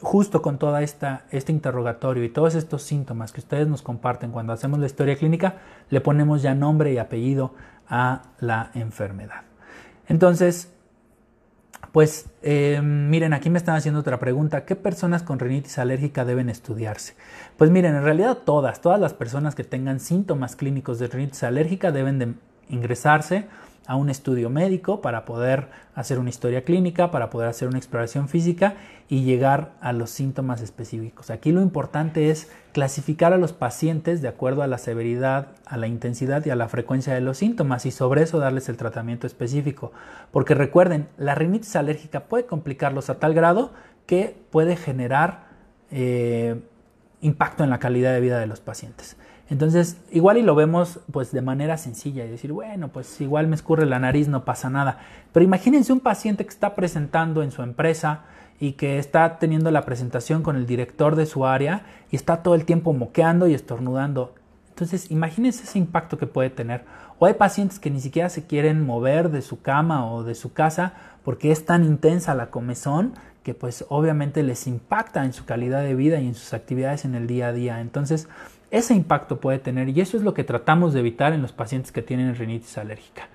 justo 0.00 0.42
con 0.42 0.58
toda 0.58 0.82
esta 0.82 1.26
este 1.30 1.52
interrogatorio 1.52 2.24
y 2.24 2.28
todos 2.28 2.56
estos 2.56 2.82
síntomas 2.82 3.30
que 3.30 3.40
ustedes 3.40 3.68
nos 3.68 3.82
comparten 3.82 4.32
cuando 4.32 4.52
hacemos 4.52 4.80
la 4.80 4.86
historia 4.86 5.14
clínica, 5.14 5.58
le 5.90 6.00
ponemos 6.00 6.42
ya 6.42 6.56
nombre 6.56 6.92
y 6.92 6.98
apellido 6.98 7.54
a 7.88 8.22
la 8.40 8.72
enfermedad. 8.74 9.42
Entonces, 10.08 10.72
pues 11.92 12.26
em, 12.42 13.08
miren, 13.08 13.32
aquí 13.32 13.50
me 13.50 13.58
están 13.58 13.76
haciendo 13.76 14.00
otra 14.00 14.18
pregunta. 14.18 14.64
¿Qué 14.64 14.76
personas 14.76 15.22
con 15.22 15.38
rinitis 15.38 15.78
alérgica 15.78 16.24
deben 16.24 16.48
estudiarse? 16.48 17.14
Pues 17.56 17.70
miren, 17.70 17.96
en 17.96 18.04
realidad 18.04 18.38
todas, 18.44 18.80
todas 18.80 19.00
las 19.00 19.12
personas 19.12 19.54
que 19.54 19.64
tengan 19.64 20.00
síntomas 20.00 20.56
clínicos 20.56 20.98
de 20.98 21.08
rinitis 21.08 21.42
alérgica 21.42 21.90
deben 21.90 22.18
de 22.18 22.34
ingresarse 22.68 23.46
a 23.90 23.96
un 23.96 24.08
estudio 24.08 24.50
médico 24.50 25.00
para 25.00 25.24
poder 25.24 25.66
hacer 25.96 26.20
una 26.20 26.30
historia 26.30 26.62
clínica, 26.62 27.10
para 27.10 27.28
poder 27.28 27.48
hacer 27.48 27.66
una 27.66 27.78
exploración 27.78 28.28
física 28.28 28.76
y 29.08 29.24
llegar 29.24 29.72
a 29.80 29.92
los 29.92 30.10
síntomas 30.10 30.62
específicos. 30.62 31.28
Aquí 31.28 31.50
lo 31.50 31.60
importante 31.60 32.30
es 32.30 32.48
clasificar 32.72 33.32
a 33.32 33.36
los 33.36 33.52
pacientes 33.52 34.22
de 34.22 34.28
acuerdo 34.28 34.62
a 34.62 34.68
la 34.68 34.78
severidad, 34.78 35.48
a 35.66 35.76
la 35.76 35.88
intensidad 35.88 36.46
y 36.46 36.50
a 36.50 36.54
la 36.54 36.68
frecuencia 36.68 37.14
de 37.14 37.20
los 37.20 37.38
síntomas 37.38 37.84
y 37.84 37.90
sobre 37.90 38.22
eso 38.22 38.38
darles 38.38 38.68
el 38.68 38.76
tratamiento 38.76 39.26
específico. 39.26 39.90
Porque 40.30 40.54
recuerden, 40.54 41.08
la 41.18 41.34
rinitis 41.34 41.74
alérgica 41.74 42.26
puede 42.26 42.46
complicarlos 42.46 43.10
a 43.10 43.18
tal 43.18 43.34
grado 43.34 43.72
que 44.06 44.36
puede 44.52 44.76
generar 44.76 45.48
eh, 45.90 46.60
impacto 47.22 47.64
en 47.64 47.70
la 47.70 47.80
calidad 47.80 48.12
de 48.12 48.20
vida 48.20 48.38
de 48.38 48.46
los 48.46 48.60
pacientes. 48.60 49.16
Entonces, 49.50 49.96
igual 50.12 50.38
y 50.38 50.42
lo 50.42 50.54
vemos 50.54 51.00
pues 51.10 51.32
de 51.32 51.42
manera 51.42 51.76
sencilla 51.76 52.24
y 52.24 52.30
decir, 52.30 52.52
bueno, 52.52 52.88
pues 52.88 53.20
igual 53.20 53.48
me 53.48 53.56
escurre 53.56 53.84
la 53.84 53.98
nariz, 53.98 54.28
no 54.28 54.44
pasa 54.44 54.70
nada. 54.70 55.00
Pero 55.32 55.44
imagínense 55.44 55.92
un 55.92 55.98
paciente 55.98 56.44
que 56.44 56.50
está 56.50 56.76
presentando 56.76 57.42
en 57.42 57.50
su 57.50 57.62
empresa 57.62 58.22
y 58.60 58.72
que 58.72 58.98
está 58.98 59.38
teniendo 59.40 59.72
la 59.72 59.84
presentación 59.84 60.44
con 60.44 60.54
el 60.54 60.66
director 60.66 61.16
de 61.16 61.26
su 61.26 61.46
área 61.46 61.82
y 62.12 62.16
está 62.16 62.44
todo 62.44 62.54
el 62.54 62.64
tiempo 62.64 62.92
moqueando 62.92 63.48
y 63.48 63.54
estornudando. 63.54 64.34
Entonces, 64.68 65.10
imagínense 65.10 65.64
ese 65.64 65.78
impacto 65.78 66.16
que 66.16 66.28
puede 66.28 66.50
tener. 66.50 66.84
O 67.18 67.26
hay 67.26 67.34
pacientes 67.34 67.80
que 67.80 67.90
ni 67.90 68.00
siquiera 68.00 68.28
se 68.28 68.46
quieren 68.46 68.86
mover 68.86 69.30
de 69.30 69.42
su 69.42 69.60
cama 69.60 70.10
o 70.12 70.22
de 70.22 70.36
su 70.36 70.52
casa 70.52 70.94
porque 71.24 71.50
es 71.50 71.66
tan 71.66 71.84
intensa 71.84 72.36
la 72.36 72.50
comezón 72.50 73.14
que 73.42 73.54
pues 73.54 73.84
obviamente 73.88 74.42
les 74.42 74.66
impacta 74.66 75.24
en 75.24 75.32
su 75.32 75.44
calidad 75.44 75.82
de 75.82 75.94
vida 75.94 76.20
y 76.20 76.28
en 76.28 76.34
sus 76.34 76.54
actividades 76.54 77.04
en 77.04 77.14
el 77.14 77.26
día 77.26 77.48
a 77.48 77.52
día. 77.52 77.80
Entonces, 77.80 78.28
ese 78.70 78.94
impacto 78.94 79.40
puede 79.40 79.58
tener 79.58 79.88
y 79.88 80.00
eso 80.00 80.16
es 80.16 80.22
lo 80.22 80.34
que 80.34 80.44
tratamos 80.44 80.92
de 80.92 81.00
evitar 81.00 81.32
en 81.32 81.42
los 81.42 81.52
pacientes 81.52 81.92
que 81.92 82.02
tienen 82.02 82.34
rinitis 82.34 82.78
alérgica. 82.78 83.28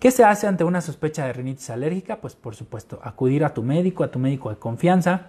¿Qué 0.00 0.10
se 0.10 0.24
hace 0.24 0.48
ante 0.48 0.64
una 0.64 0.80
sospecha 0.80 1.26
de 1.26 1.32
rinitis 1.32 1.70
alérgica? 1.70 2.16
Pues 2.16 2.34
por 2.34 2.56
supuesto, 2.56 3.00
acudir 3.04 3.44
a 3.44 3.54
tu 3.54 3.62
médico, 3.62 4.02
a 4.02 4.10
tu 4.10 4.18
médico 4.18 4.50
de 4.50 4.56
confianza, 4.56 5.26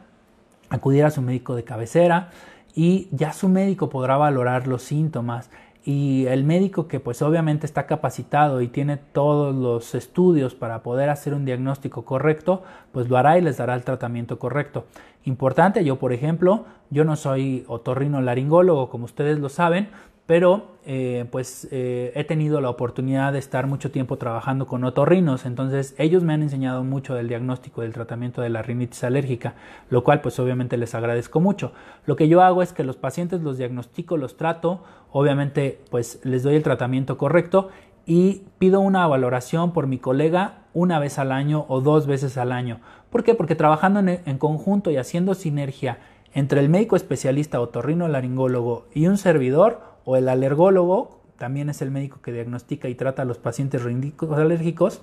acudir 0.69 1.05
a 1.05 1.11
su 1.11 1.21
médico 1.21 1.55
de 1.55 1.63
cabecera 1.63 2.31
y 2.73 3.07
ya 3.11 3.33
su 3.33 3.49
médico 3.49 3.89
podrá 3.89 4.17
valorar 4.17 4.67
los 4.67 4.81
síntomas 4.81 5.51
y 5.85 6.25
el 6.27 6.45
médico 6.45 6.87
que 6.87 6.99
pues 6.99 7.21
obviamente 7.21 7.65
está 7.65 7.85
capacitado 7.87 8.61
y 8.61 8.67
tiene 8.67 8.97
todos 8.97 9.53
los 9.53 9.95
estudios 9.95 10.55
para 10.55 10.81
poder 10.81 11.09
hacer 11.09 11.33
un 11.33 11.43
diagnóstico 11.43 12.05
correcto, 12.05 12.63
pues 12.91 13.09
lo 13.09 13.17
hará 13.17 13.37
y 13.37 13.41
les 13.41 13.57
dará 13.57 13.75
el 13.75 13.83
tratamiento 13.83 14.39
correcto. 14.39 14.85
Importante, 15.25 15.83
yo 15.83 15.99
por 15.99 16.13
ejemplo, 16.13 16.65
yo 16.89 17.03
no 17.03 17.15
soy 17.15 17.65
otorrino 17.67 18.21
laringólogo 18.21 18.89
como 18.89 19.05
ustedes 19.05 19.39
lo 19.39 19.49
saben, 19.49 19.89
pero 20.25 20.77
eh, 20.85 21.25
pues 21.31 21.67
eh, 21.71 22.11
he 22.15 22.23
tenido 22.23 22.61
la 22.61 22.69
oportunidad 22.69 23.33
de 23.33 23.39
estar 23.39 23.67
mucho 23.67 23.91
tiempo 23.91 24.17
trabajando 24.17 24.65
con 24.67 24.83
otorrinos, 24.83 25.45
entonces 25.45 25.95
ellos 25.97 26.23
me 26.23 26.33
han 26.33 26.43
enseñado 26.43 26.83
mucho 26.83 27.15
del 27.15 27.27
diagnóstico 27.27 27.81
del 27.81 27.93
tratamiento 27.93 28.41
de 28.41 28.49
la 28.49 28.61
rinitis 28.61 29.03
alérgica, 29.03 29.55
lo 29.89 30.03
cual 30.03 30.21
pues 30.21 30.39
obviamente 30.39 30.77
les 30.77 30.95
agradezco 30.95 31.39
mucho. 31.39 31.73
Lo 32.05 32.15
que 32.15 32.27
yo 32.27 32.41
hago 32.41 32.61
es 32.61 32.73
que 32.73 32.83
los 32.83 32.97
pacientes 32.97 33.41
los 33.41 33.57
diagnostico, 33.57 34.17
los 34.17 34.37
trato, 34.37 34.83
obviamente 35.11 35.79
pues 35.89 36.19
les 36.23 36.43
doy 36.43 36.55
el 36.55 36.63
tratamiento 36.63 37.17
correcto 37.17 37.69
y 38.05 38.43
pido 38.59 38.81
una 38.81 39.07
valoración 39.07 39.71
por 39.71 39.87
mi 39.87 39.97
colega 39.97 40.63
una 40.73 40.99
vez 40.99 41.19
al 41.19 41.31
año 41.31 41.65
o 41.67 41.81
dos 41.81 42.07
veces 42.07 42.37
al 42.37 42.51
año. 42.51 42.79
¿Por 43.09 43.23
qué? 43.23 43.35
Porque 43.35 43.55
trabajando 43.55 43.99
en, 43.99 44.37
conjunto 44.37 44.91
y 44.91 44.97
haciendo 44.97 45.33
sinergia 45.35 45.99
entre 46.33 46.59
el 46.59 46.69
médico 46.69 46.95
especialista 46.95 47.61
otorrino 47.61 48.07
laringólogo 48.07 48.87
y 48.93 49.07
un 49.07 49.17
servidor, 49.17 49.92
o 50.05 50.15
el 50.17 50.29
alergólogo, 50.29 51.21
también 51.37 51.69
es 51.69 51.81
el 51.81 51.91
médico 51.91 52.21
que 52.21 52.31
diagnostica 52.31 52.89
y 52.89 52.95
trata 52.95 53.23
a 53.23 53.25
los 53.25 53.37
pacientes 53.37 53.81
alérgicos, 53.83 55.01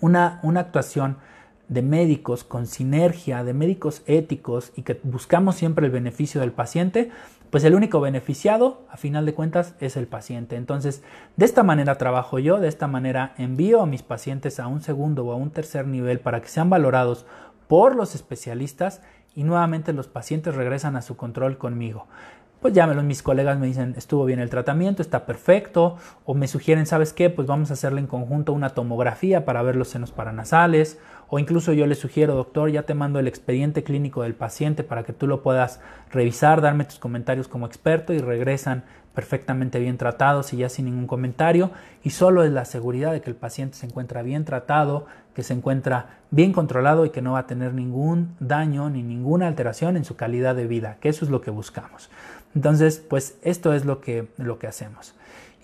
una, 0.00 0.40
una 0.42 0.60
actuación 0.60 1.16
de 1.68 1.82
médicos 1.82 2.44
con 2.44 2.66
sinergia, 2.66 3.44
de 3.44 3.54
médicos 3.54 4.02
éticos 4.06 4.72
y 4.76 4.82
que 4.82 5.00
buscamos 5.02 5.56
siempre 5.56 5.86
el 5.86 5.92
beneficio 5.92 6.40
del 6.40 6.52
paciente, 6.52 7.10
pues 7.50 7.64
el 7.64 7.74
único 7.74 8.00
beneficiado, 8.00 8.82
a 8.90 8.96
final 8.96 9.26
de 9.26 9.34
cuentas, 9.34 9.74
es 9.80 9.96
el 9.96 10.06
paciente. 10.06 10.56
Entonces, 10.56 11.02
de 11.36 11.44
esta 11.44 11.62
manera 11.62 11.98
trabajo 11.98 12.38
yo, 12.38 12.58
de 12.58 12.68
esta 12.68 12.88
manera 12.88 13.34
envío 13.36 13.82
a 13.82 13.86
mis 13.86 14.02
pacientes 14.02 14.58
a 14.58 14.66
un 14.66 14.80
segundo 14.80 15.26
o 15.26 15.32
a 15.32 15.36
un 15.36 15.50
tercer 15.50 15.86
nivel 15.86 16.18
para 16.20 16.40
que 16.40 16.48
sean 16.48 16.70
valorados 16.70 17.26
por 17.68 17.94
los 17.94 18.14
especialistas 18.14 19.02
y 19.34 19.44
nuevamente 19.44 19.92
los 19.92 20.08
pacientes 20.08 20.54
regresan 20.54 20.96
a 20.96 21.02
su 21.02 21.16
control 21.16 21.56
conmigo 21.56 22.06
pues 22.62 22.72
ya 22.74 22.86
mis 22.86 23.22
colegas 23.22 23.58
me 23.58 23.66
dicen, 23.66 23.94
estuvo 23.98 24.24
bien 24.24 24.38
el 24.38 24.48
tratamiento, 24.48 25.02
está 25.02 25.26
perfecto, 25.26 25.96
o 26.24 26.34
me 26.34 26.46
sugieren, 26.46 26.86
¿sabes 26.86 27.12
qué? 27.12 27.28
Pues 27.28 27.48
vamos 27.48 27.70
a 27.70 27.74
hacerle 27.74 28.00
en 28.00 28.06
conjunto 28.06 28.52
una 28.52 28.70
tomografía 28.70 29.44
para 29.44 29.62
ver 29.62 29.74
los 29.74 29.88
senos 29.88 30.12
paranasales, 30.12 31.00
o 31.28 31.40
incluso 31.40 31.72
yo 31.72 31.86
le 31.86 31.96
sugiero, 31.96 32.34
doctor, 32.34 32.70
ya 32.70 32.84
te 32.84 32.94
mando 32.94 33.18
el 33.18 33.26
expediente 33.26 33.82
clínico 33.82 34.22
del 34.22 34.34
paciente 34.34 34.84
para 34.84 35.02
que 35.02 35.12
tú 35.12 35.26
lo 35.26 35.42
puedas 35.42 35.80
revisar, 36.12 36.60
darme 36.60 36.84
tus 36.84 37.00
comentarios 37.00 37.48
como 37.48 37.66
experto 37.66 38.12
y 38.12 38.18
regresan 38.18 38.84
perfectamente 39.14 39.78
bien 39.78 39.98
tratados 39.98 40.52
y 40.52 40.58
ya 40.58 40.68
sin 40.68 40.86
ningún 40.86 41.06
comentario 41.06 41.70
y 42.02 42.10
solo 42.10 42.44
es 42.44 42.52
la 42.52 42.64
seguridad 42.64 43.12
de 43.12 43.20
que 43.20 43.30
el 43.30 43.36
paciente 43.36 43.76
se 43.76 43.86
encuentra 43.86 44.22
bien 44.22 44.44
tratado, 44.44 45.06
que 45.34 45.42
se 45.42 45.52
encuentra 45.52 46.20
bien 46.30 46.52
controlado 46.52 47.04
y 47.04 47.10
que 47.10 47.22
no 47.22 47.32
va 47.32 47.40
a 47.40 47.46
tener 47.46 47.74
ningún 47.74 48.34
daño 48.40 48.88
ni 48.90 49.02
ninguna 49.02 49.48
alteración 49.48 49.96
en 49.96 50.04
su 50.04 50.16
calidad 50.16 50.54
de 50.54 50.66
vida, 50.66 50.96
que 51.00 51.08
eso 51.08 51.24
es 51.24 51.30
lo 51.30 51.40
que 51.40 51.50
buscamos. 51.50 52.10
Entonces, 52.54 52.98
pues 52.98 53.38
esto 53.42 53.72
es 53.72 53.84
lo 53.84 54.00
que, 54.00 54.28
lo 54.36 54.58
que 54.58 54.66
hacemos. 54.66 55.14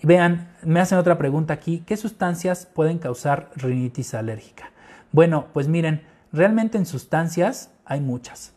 Y 0.01 0.07
vean, 0.07 0.55
me 0.63 0.79
hacen 0.79 0.97
otra 0.97 1.17
pregunta 1.17 1.53
aquí, 1.53 1.83
¿qué 1.85 1.97
sustancias 1.97 2.65
pueden 2.65 2.99
causar 2.99 3.51
rinitis 3.55 4.13
alérgica? 4.13 4.71
Bueno, 5.11 5.47
pues 5.53 5.67
miren, 5.67 6.03
realmente 6.31 6.77
en 6.77 6.85
sustancias 6.85 7.71
hay 7.85 7.99
muchas. 7.99 8.53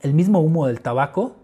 El 0.00 0.14
mismo 0.14 0.40
humo 0.40 0.66
del 0.66 0.80
tabaco 0.80 1.36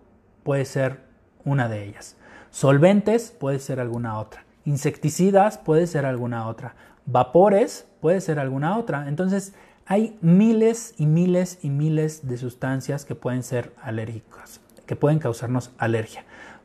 puede 0.43 0.64
ser 0.64 1.01
una 1.45 1.68
de 1.68 1.84
ellas. 1.84 2.16
Solventes 2.51 3.32
puede 3.39 3.59
ser 3.59 3.80
alguna 3.80 4.18
otra. 4.18 4.45
Insecticidas 4.64 5.59
puede 5.59 5.87
ser 5.87 6.07
alguna 6.07 6.49
otra. 6.49 6.74
Vapores 7.05 7.87
puede 8.01 8.20
ser 8.20 8.39
alguna 8.39 8.78
otra. 8.78 9.09
Entonces, 9.09 9.53
hay 9.84 10.18
miles 10.22 10.95
y 10.97 11.07
miles 11.07 11.59
y 11.62 11.68
miles 11.68 12.26
de 12.26 12.39
sustancias 12.39 13.05
que 13.05 13.14
pueden 13.14 13.43
ser 13.43 13.74
alérgicas 13.82 14.61
que 14.87 14.97
pueden 14.97 15.18
causarnos 15.18 15.70
alergia. 15.78 16.24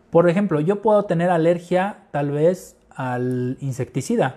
Por 0.10 0.30
ejemplo, 0.30 0.60
yo 0.60 0.82
puedo 0.82 1.06
tener 1.06 1.30
alergia 1.30 2.00
tal 2.12 2.32
vez 2.32 2.76
al 2.90 3.58
insecticida 3.62 4.36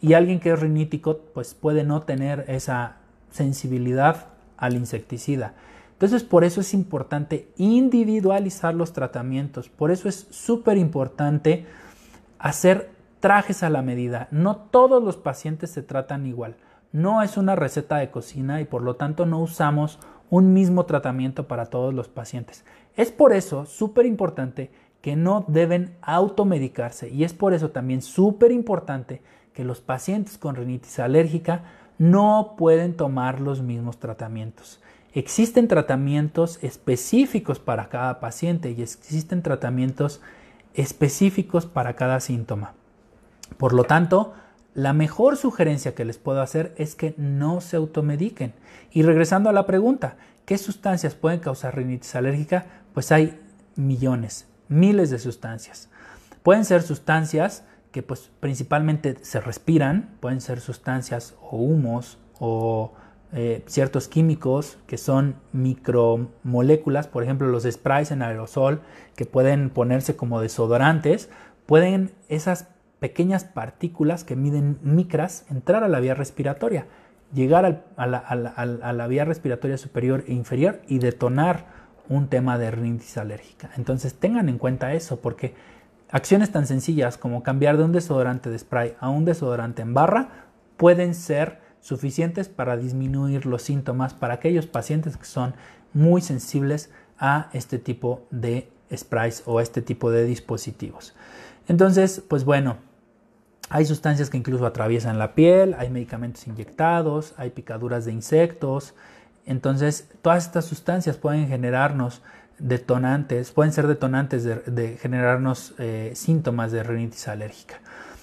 y 0.00 0.14
alguien 0.14 0.40
que 0.40 0.50
es 0.52 0.60
rinítico 0.60 1.18
pues 1.34 1.54
puede 1.54 1.84
no 1.84 2.02
tener 2.02 2.44
esa 2.48 2.96
sensibilidad 3.30 4.26
al 4.56 4.74
insecticida. 4.74 5.54
Entonces 5.92 6.24
por 6.24 6.44
eso 6.44 6.62
es 6.62 6.72
importante 6.72 7.48
individualizar 7.58 8.74
los 8.74 8.92
tratamientos, 8.92 9.68
por 9.68 9.90
eso 9.90 10.08
es 10.08 10.26
súper 10.30 10.78
importante 10.78 11.66
hacer 12.38 12.90
trajes 13.20 13.62
a 13.62 13.70
la 13.70 13.82
medida. 13.82 14.28
No 14.30 14.56
todos 14.56 15.02
los 15.02 15.18
pacientes 15.18 15.70
se 15.70 15.82
tratan 15.82 16.26
igual. 16.26 16.56
No 16.92 17.22
es 17.22 17.36
una 17.36 17.54
receta 17.54 17.98
de 17.98 18.10
cocina 18.10 18.60
y 18.60 18.64
por 18.64 18.82
lo 18.82 18.96
tanto 18.96 19.26
no 19.26 19.38
usamos 19.40 19.98
un 20.30 20.54
mismo 20.54 20.86
tratamiento 20.86 21.46
para 21.46 21.66
todos 21.66 21.92
los 21.92 22.08
pacientes. 22.08 22.64
Es 22.96 23.10
por 23.10 23.32
eso 23.32 23.66
súper 23.66 24.06
importante 24.06 24.70
que 25.00 25.16
no 25.16 25.44
deben 25.48 25.96
automedicarse 26.02 27.08
y 27.08 27.24
es 27.24 27.32
por 27.32 27.54
eso 27.54 27.70
también 27.70 28.02
súper 28.02 28.52
importante 28.52 29.22
que 29.54 29.64
los 29.64 29.80
pacientes 29.80 30.38
con 30.38 30.56
rinitis 30.56 30.98
alérgica 30.98 31.64
no 31.98 32.54
pueden 32.56 32.94
tomar 32.94 33.40
los 33.40 33.62
mismos 33.62 33.98
tratamientos. 33.98 34.80
Existen 35.12 35.68
tratamientos 35.68 36.62
específicos 36.62 37.58
para 37.58 37.88
cada 37.88 38.20
paciente 38.20 38.70
y 38.70 38.82
existen 38.82 39.42
tratamientos 39.42 40.20
específicos 40.74 41.66
para 41.66 41.96
cada 41.96 42.20
síntoma. 42.20 42.74
Por 43.58 43.72
lo 43.72 43.84
tanto, 43.84 44.34
la 44.74 44.92
mejor 44.92 45.36
sugerencia 45.36 45.94
que 45.94 46.04
les 46.04 46.18
puedo 46.18 46.40
hacer 46.40 46.74
es 46.76 46.94
que 46.94 47.14
no 47.16 47.60
se 47.60 47.76
automediquen. 47.76 48.52
Y 48.92 49.02
regresando 49.02 49.50
a 49.50 49.52
la 49.52 49.66
pregunta, 49.66 50.16
¿qué 50.44 50.58
sustancias 50.58 51.14
pueden 51.14 51.40
causar 51.40 51.76
rinitis 51.76 52.14
alérgica? 52.14 52.66
Pues 52.94 53.10
hay 53.12 53.40
millones, 53.76 54.46
miles 54.68 55.10
de 55.10 55.18
sustancias. 55.18 55.88
Pueden 56.42 56.64
ser 56.64 56.82
sustancias 56.82 57.64
que 57.90 58.02
pues 58.02 58.30
principalmente 58.40 59.16
se 59.22 59.40
respiran, 59.40 60.10
pueden 60.20 60.40
ser 60.40 60.60
sustancias 60.60 61.34
o 61.42 61.56
humos 61.56 62.18
o 62.38 62.92
eh, 63.32 63.62
ciertos 63.66 64.08
químicos 64.08 64.78
que 64.86 64.98
son 64.98 65.36
micromoléculas, 65.52 67.08
por 67.08 67.22
ejemplo 67.22 67.48
los 67.48 67.64
sprays 67.64 68.10
en 68.10 68.22
aerosol 68.22 68.80
que 69.16 69.26
pueden 69.26 69.70
ponerse 69.70 70.16
como 70.16 70.40
desodorantes, 70.40 71.28
pueden 71.66 72.12
esas 72.28 72.68
pequeñas 73.00 73.44
partículas 73.44 74.24
que 74.24 74.36
miden 74.36 74.78
micras 74.82 75.46
entrar 75.50 75.82
a 75.82 75.88
la 75.88 76.00
vía 76.00 76.14
respiratoria, 76.14 76.86
llegar 77.32 77.82
a, 77.96 78.06
la, 78.06 79.06
vía 79.08 79.24
respiratoria 79.24 79.78
superior 79.78 80.24
e 80.28 80.34
inferior 80.34 80.80
y 80.86 80.98
detonar 80.98 81.66
un 82.08 82.28
tema 82.28 82.58
de 82.58 82.70
rinitis 82.70 83.16
alérgica. 83.16 83.70
Entonces 83.76 84.14
tengan 84.14 84.48
en 84.48 84.58
cuenta 84.58 84.92
eso 84.92 85.20
porque 85.20 85.54
acciones 86.10 86.50
tan 86.50 86.66
sencillas 86.66 87.16
como 87.16 87.42
cambiar 87.42 87.78
de 87.78 87.84
un 87.84 87.92
desodorante 87.92 88.50
de 88.50 88.58
spray 88.58 88.94
a 89.00 89.08
un 89.08 89.24
desodorante 89.24 89.82
en 89.82 89.94
barra 89.94 90.28
pueden 90.76 91.14
ser 91.14 91.60
suficientes 91.80 92.48
para 92.48 92.76
disminuir 92.76 93.46
los 93.46 93.62
síntomas 93.62 94.12
para 94.12 94.34
aquellos 94.34 94.66
pacientes 94.66 95.16
que 95.16 95.24
son 95.24 95.54
muy 95.94 96.20
sensibles 96.20 96.90
a 97.18 97.48
este 97.52 97.78
tipo 97.78 98.26
de 98.30 98.70
sprays 98.94 99.42
o 99.46 99.60
este 99.60 99.82
tipo 99.82 100.10
de 100.10 100.24
dispositivos. 100.24 101.14
Entonces, 101.68 102.22
pues 102.26 102.44
bueno, 102.44 102.78
hay 103.70 103.84
sustancias 103.84 104.30
que 104.30 104.36
incluso 104.36 104.66
atraviesan 104.66 105.18
la 105.18 105.34
piel, 105.34 105.76
hay 105.78 105.90
medicamentos 105.90 106.46
inyectados, 106.48 107.34
hay 107.36 107.50
picaduras 107.50 108.04
de 108.04 108.12
insectos. 108.12 108.94
Entonces, 109.46 110.08
todas 110.22 110.44
estas 110.44 110.64
sustancias 110.64 111.16
pueden 111.16 111.46
generarnos 111.46 112.20
detonantes, 112.58 113.52
pueden 113.52 113.72
ser 113.72 113.86
detonantes 113.86 114.44
de, 114.44 114.98
generarnos 115.00 115.74
eh, 115.78 116.10
síntomas 116.16 116.72
de 116.72 116.82
rinitis 116.82 117.28
alérgica. 117.28 117.80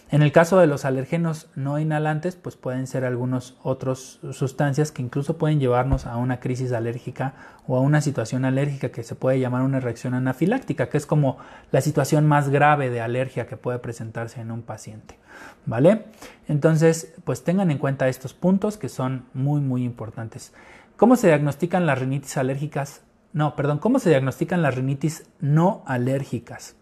En 0.10 0.22
el 0.22 0.32
caso 0.32 0.58
de 0.58 0.68
los 0.68 0.86
alergenos 0.86 1.50
no 1.56 1.80
inhalantes, 1.80 2.38
pues 2.38 2.56
pueden 2.56 2.88
ser 2.88 3.04
algunas 3.04 3.56
otras 3.62 4.20
sustancias 4.32 4.94
que 4.94 5.02
incluso 5.02 5.38
pueden 5.38 5.60
llevarnos 5.60 6.06
a 6.06 6.16
una 6.16 6.40
crisis 6.40 6.72
alérgica 6.72 7.34
o 7.68 7.76
a 7.76 7.82
una 7.82 8.00
situación 8.00 8.46
alérgica 8.46 8.90
que 8.90 9.04
se 9.04 9.16
puede 9.16 9.42
llamar 9.42 9.64
una 9.64 9.82
reacción 9.82 10.14
anafiláctica, 10.14 10.88
que 10.88 10.98
es 10.98 11.06
como 11.06 11.40
la 11.74 11.82
situación 11.82 12.26
más 12.26 12.48
grave 12.48 12.90
de 12.90 13.02
alergia 13.02 13.48
que 13.48 13.58
puede 13.58 13.80
presentarse 13.80 14.40
en 14.40 14.52
un 14.52 14.62
paciente. 14.62 15.20
¿Vale? 15.66 16.06
Entonces, 16.48 17.14
pues 17.26 17.44
tengan 17.44 17.70
en 17.70 17.78
cuenta 17.78 18.08
estos 18.08 18.34
puntos 18.34 18.78
que 18.78 18.88
son 18.88 19.26
muy, 19.34 19.60
muy 19.60 19.84
importantes. 19.84 20.54
¿Cómo 20.96 21.18
se 21.18 21.28
diagnostican 21.28 21.86
las 21.86 22.00
rinitis 22.00 22.38
alérgicas? 22.38 23.02
No, 23.34 23.58
perdón, 23.58 23.80
¿cómo 23.80 24.00
se 24.00 24.10
diagnostican 24.10 24.62
las 24.62 24.74
rinitis 24.74 25.30
no 25.42 25.84
alérgicas? 25.86 26.78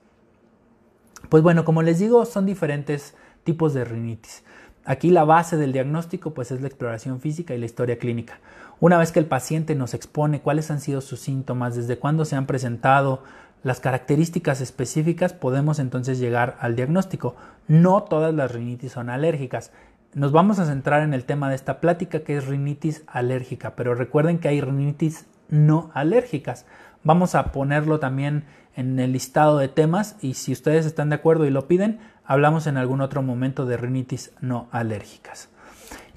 Pues 1.30 1.44
bueno, 1.44 1.66
como 1.66 1.82
les 1.82 2.00
digo, 2.00 2.26
son 2.26 2.46
diferentes 2.46 3.16
tipos 3.44 3.74
de 3.74 3.86
rinitis. 3.86 4.44
Aquí 4.86 5.10
la 5.10 5.24
base 5.24 5.58
del 5.58 5.74
diagnóstico 5.74 6.34
pues 6.34 6.52
es 6.52 6.62
la 6.62 6.68
exploración 6.68 7.20
física 7.20 7.56
y 7.56 7.58
la 7.58 7.66
historia 7.66 7.98
clínica. 7.98 8.40
Una 8.80 8.98
vez 8.98 9.12
que 9.12 9.20
el 9.20 9.26
paciente 9.26 9.74
nos 9.74 9.94
expone 9.94 10.42
cuáles 10.42 10.70
han 10.70 10.82
sido 10.82 11.02
sus 11.02 11.20
síntomas, 11.20 11.76
desde 11.76 11.98
cuándo 11.98 12.26
se 12.26 12.36
han 12.36 12.46
presentado, 12.46 13.24
las 13.64 13.80
características 13.80 14.62
específicas, 14.62 15.34
podemos 15.34 15.80
entonces 15.80 16.20
llegar 16.20 16.56
al 16.60 16.76
diagnóstico. 16.76 17.36
No 17.68 18.04
todas 18.04 18.32
las 18.32 18.52
rinitis 18.52 18.92
son 18.92 19.10
alérgicas. 19.10 19.72
Nos 20.14 20.32
vamos 20.32 20.60
a 20.60 20.66
centrar 20.66 21.02
en 21.02 21.16
el 21.16 21.26
tema 21.26 21.50
de 21.50 21.56
esta 21.56 21.80
plática 21.80 22.20
que 22.20 22.38
es 22.38 22.46
rinitis 22.46 23.04
alérgica, 23.08 23.76
pero 23.76 23.96
recuerden 23.96 24.38
que 24.38 24.50
hay 24.50 24.62
rinitis 24.62 25.26
no 25.50 25.90
alérgicas. 25.96 26.68
Vamos 27.04 27.34
a 27.34 27.52
ponerlo 27.52 28.00
también 28.00 28.46
en 28.76 29.00
el 29.00 29.14
listado 29.14 29.58
de 29.58 29.68
temas 29.68 30.18
y 30.22 30.34
si 30.36 30.52
ustedes 30.52 30.86
están 30.86 31.10
de 31.10 31.16
acuerdo 31.16 31.46
y 31.46 31.50
lo 31.50 31.68
piden, 31.68 32.00
hablamos 32.26 32.68
en 32.68 32.78
algún 32.78 33.02
otro 33.02 33.22
momento 33.22 33.66
de 33.66 33.78
rinitis 33.78 34.32
no 34.42 34.68
alérgicas. 34.72 35.50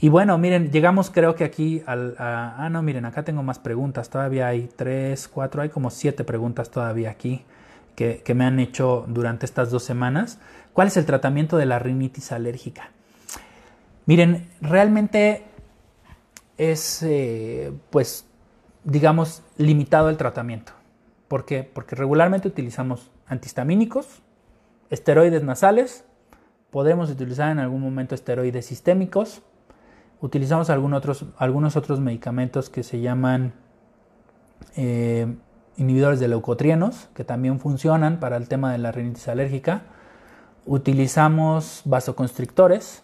Y 0.00 0.10
bueno, 0.10 0.38
miren, 0.38 0.70
llegamos 0.70 1.10
creo 1.10 1.34
que 1.34 1.44
aquí 1.44 1.82
al... 1.86 2.14
ah, 2.18 2.68
no, 2.70 2.82
miren, 2.82 3.04
acá 3.04 3.24
tengo 3.24 3.42
más 3.42 3.58
preguntas. 3.58 4.10
Todavía 4.10 4.46
hay 4.46 4.68
tres, 4.76 5.26
cuatro, 5.26 5.62
hay 5.62 5.70
como 5.70 5.90
siete 5.90 6.22
preguntas 6.22 6.70
todavía 6.70 7.10
aquí 7.10 7.44
que, 7.98 8.34
me 8.34 8.44
han 8.44 8.60
hecho 8.60 9.04
durante 9.08 9.44
estas 9.44 9.70
dos 9.72 9.82
semanas. 9.82 10.38
¿Cuál 10.72 10.86
es 10.86 10.96
el 10.96 11.04
tratamiento 11.04 11.56
de 11.56 11.66
la 11.66 11.80
rinitis 11.80 12.30
alérgica? 12.30 12.90
Miren, 14.06 14.48
realmente 14.60 15.42
es, 16.56 17.02
eh, 17.02 17.72
pues, 17.90 18.24
digamos, 18.84 19.42
limitado 19.56 20.10
el 20.10 20.16
tratamiento. 20.16 20.77
¿Por 21.28 21.44
qué? 21.44 21.62
Porque 21.62 21.94
regularmente 21.94 22.48
utilizamos 22.48 23.10
antihistamínicos, 23.26 24.22
esteroides 24.88 25.44
nasales, 25.44 26.04
podemos 26.70 27.10
utilizar 27.10 27.50
en 27.50 27.58
algún 27.58 27.82
momento 27.82 28.14
esteroides 28.14 28.64
sistémicos, 28.66 29.42
utilizamos 30.20 30.70
otros, 30.70 31.26
algunos 31.36 31.76
otros 31.76 32.00
medicamentos 32.00 32.70
que 32.70 32.82
se 32.82 33.00
llaman 33.00 33.52
eh, 34.76 35.36
inhibidores 35.76 36.18
de 36.18 36.28
leucotrienos, 36.28 37.08
que 37.14 37.24
también 37.24 37.60
funcionan 37.60 38.20
para 38.20 38.36
el 38.36 38.48
tema 38.48 38.72
de 38.72 38.78
la 38.78 38.90
rinitis 38.90 39.28
alérgica. 39.28 39.82
Utilizamos 40.66 41.82
vasoconstrictores 41.84 43.02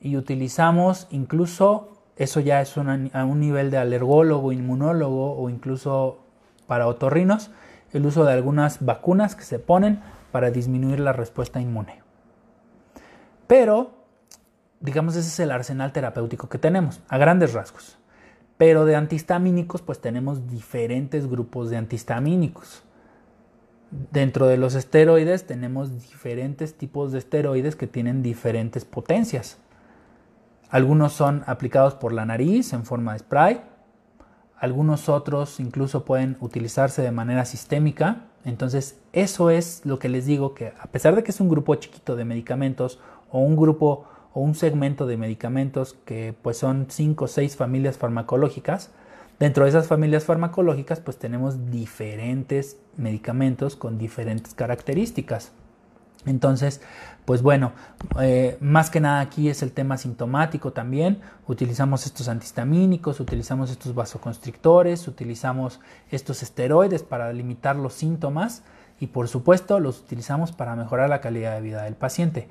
y 0.00 0.16
utilizamos 0.16 1.06
incluso, 1.10 2.02
eso 2.16 2.40
ya 2.40 2.60
es 2.60 2.76
a 2.76 3.24
un 3.24 3.40
nivel 3.40 3.70
de 3.70 3.78
alergólogo, 3.78 4.52
inmunólogo 4.52 5.38
o 5.38 5.48
incluso 5.48 6.27
para 6.68 6.86
otorrinos, 6.86 7.50
el 7.92 8.06
uso 8.06 8.24
de 8.24 8.32
algunas 8.32 8.84
vacunas 8.84 9.34
que 9.34 9.42
se 9.42 9.58
ponen 9.58 10.00
para 10.30 10.52
disminuir 10.52 11.00
la 11.00 11.12
respuesta 11.12 11.60
inmune. 11.60 12.02
Pero 13.48 13.98
digamos, 14.80 15.16
ese 15.16 15.28
es 15.28 15.40
el 15.40 15.50
arsenal 15.50 15.92
terapéutico 15.92 16.48
que 16.48 16.58
tenemos, 16.58 17.00
a 17.08 17.18
grandes 17.18 17.52
rasgos. 17.52 17.98
Pero 18.56 18.84
de 18.84 18.96
antihistamínicos, 18.96 19.82
pues 19.82 20.00
tenemos 20.00 20.48
diferentes 20.48 21.28
grupos 21.28 21.70
de 21.70 21.76
antihistamínicos. 21.76 22.82
Dentro 23.90 24.46
de 24.46 24.58
los 24.58 24.74
esteroides 24.74 25.46
tenemos 25.46 26.02
diferentes 26.10 26.76
tipos 26.76 27.12
de 27.12 27.18
esteroides 27.18 27.76
que 27.76 27.86
tienen 27.86 28.22
diferentes 28.22 28.84
potencias. 28.84 29.58
Algunos 30.70 31.14
son 31.14 31.44
aplicados 31.46 31.94
por 31.94 32.12
la 32.12 32.26
nariz 32.26 32.72
en 32.72 32.84
forma 32.84 33.14
de 33.14 33.20
spray, 33.20 33.62
algunos 34.60 35.08
otros 35.08 35.60
incluso 35.60 36.04
pueden 36.04 36.36
utilizarse 36.40 37.02
de 37.02 37.12
manera 37.12 37.44
sistémica. 37.44 38.24
Entonces, 38.44 38.98
eso 39.12 39.50
es 39.50 39.82
lo 39.84 39.98
que 39.98 40.08
les 40.08 40.26
digo 40.26 40.54
que 40.54 40.72
a 40.80 40.86
pesar 40.86 41.14
de 41.14 41.22
que 41.22 41.30
es 41.30 41.40
un 41.40 41.48
grupo 41.48 41.74
chiquito 41.76 42.16
de 42.16 42.24
medicamentos 42.24 42.98
o 43.30 43.40
un 43.40 43.56
grupo 43.56 44.04
o 44.32 44.40
un 44.40 44.54
segmento 44.54 45.06
de 45.06 45.16
medicamentos 45.16 45.96
que 46.04 46.34
pues 46.42 46.58
son 46.58 46.86
cinco 46.88 47.26
o 47.26 47.28
seis 47.28 47.56
familias 47.56 47.98
farmacológicas. 47.98 48.90
Dentro 49.38 49.64
de 49.64 49.70
esas 49.70 49.86
familias 49.86 50.24
farmacológicas 50.24 51.00
pues 51.00 51.18
tenemos 51.18 51.70
diferentes 51.70 52.76
medicamentos 52.96 53.76
con 53.76 53.98
diferentes 53.98 54.54
características. 54.54 55.52
Entonces, 56.28 56.80
pues 57.24 57.42
bueno, 57.42 57.72
eh, 58.20 58.56
más 58.60 58.90
que 58.90 59.00
nada 59.00 59.20
aquí 59.20 59.48
es 59.48 59.62
el 59.62 59.72
tema 59.72 59.96
sintomático 59.96 60.72
también. 60.72 61.20
Utilizamos 61.46 62.06
estos 62.06 62.28
antihistamínicos, 62.28 63.20
utilizamos 63.20 63.70
estos 63.70 63.94
vasoconstrictores, 63.94 65.08
utilizamos 65.08 65.80
estos 66.10 66.42
esteroides 66.42 67.02
para 67.02 67.32
limitar 67.32 67.76
los 67.76 67.94
síntomas 67.94 68.62
y 69.00 69.08
por 69.08 69.28
supuesto 69.28 69.78
los 69.80 70.00
utilizamos 70.00 70.52
para 70.52 70.74
mejorar 70.74 71.08
la 71.08 71.20
calidad 71.20 71.54
de 71.54 71.60
vida 71.60 71.82
del 71.84 71.94
paciente 71.94 72.48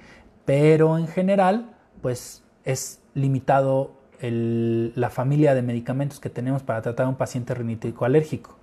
pero 0.48 0.98
en 0.98 1.10
general, 1.10 1.76
pues 2.02 2.42
es 2.64 3.02
limitado 3.14 3.98
la 4.22 5.10
familia 5.10 5.54
de 5.54 5.62
medicamentos 5.62 6.22
que 6.22 6.30
tenemos 6.30 6.64
para 6.64 6.82
tratar 6.82 7.06
a 7.06 7.10
un 7.10 7.18
paciente 7.18 7.54
rinítico 7.54 8.06
alérgico. 8.06 8.57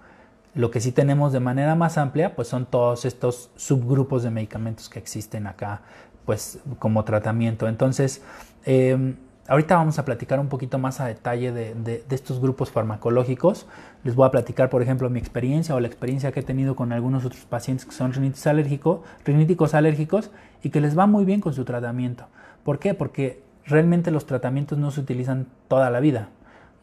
Lo 0.54 0.70
que 0.70 0.80
sí 0.80 0.92
tenemos 0.92 1.32
de 1.32 1.40
manera 1.40 1.74
más 1.74 1.98
amplia, 1.98 2.36
pues 2.36 2.48
son 2.48 2.66
todos 2.66 3.04
estos 3.04 3.50
subgrupos 3.56 4.22
de 4.22 4.30
medicamentos 4.30 4.88
que 4.88 4.98
existen 4.98 5.46
acá, 5.46 5.82
pues 6.24 6.60
como 6.78 7.04
tratamiento. 7.04 7.68
Entonces, 7.68 8.22
em, 8.64 9.16
Ahorita 9.46 9.76
vamos 9.76 9.98
a 9.98 10.06
platicar 10.06 10.40
un 10.40 10.48
poquito 10.48 10.78
más 10.78 11.00
a 11.00 11.06
detalle 11.06 11.52
de, 11.52 12.04
estos 12.08 12.40
grupos 12.40 12.70
farmacológicos. 12.70 13.66
Les 14.02 14.14
voy 14.14 14.26
a 14.26 14.30
platicar, 14.30 14.70
por 14.70 14.80
ejemplo, 14.80 15.10
mi 15.10 15.18
experiencia 15.18 15.74
o 15.74 15.80
la 15.80 15.86
experiencia 15.86 16.32
que 16.32 16.40
he 16.40 16.42
tenido 16.42 16.74
con 16.74 16.92
algunos 16.92 17.26
otros 17.26 17.44
pacientes 17.44 17.84
que 17.84 17.92
son 17.92 18.14
rinitis 18.14 18.46
alérgico, 18.46 19.02
riníticos 19.22 19.74
alérgicos 19.74 20.30
y 20.62 20.70
que 20.70 20.80
les 20.80 20.98
va 20.98 21.06
muy 21.06 21.26
bien 21.26 21.42
con 21.42 21.52
su 21.52 21.66
tratamiento. 21.66 22.24
¿Por 22.64 22.78
qué? 22.78 22.94
Porque 22.94 23.42
realmente 23.66 24.10
los 24.10 24.24
tratamientos 24.24 24.78
no 24.78 24.90
se 24.90 25.00
utilizan 25.00 25.46
toda 25.68 25.90
la 25.90 26.00
vida. 26.00 26.30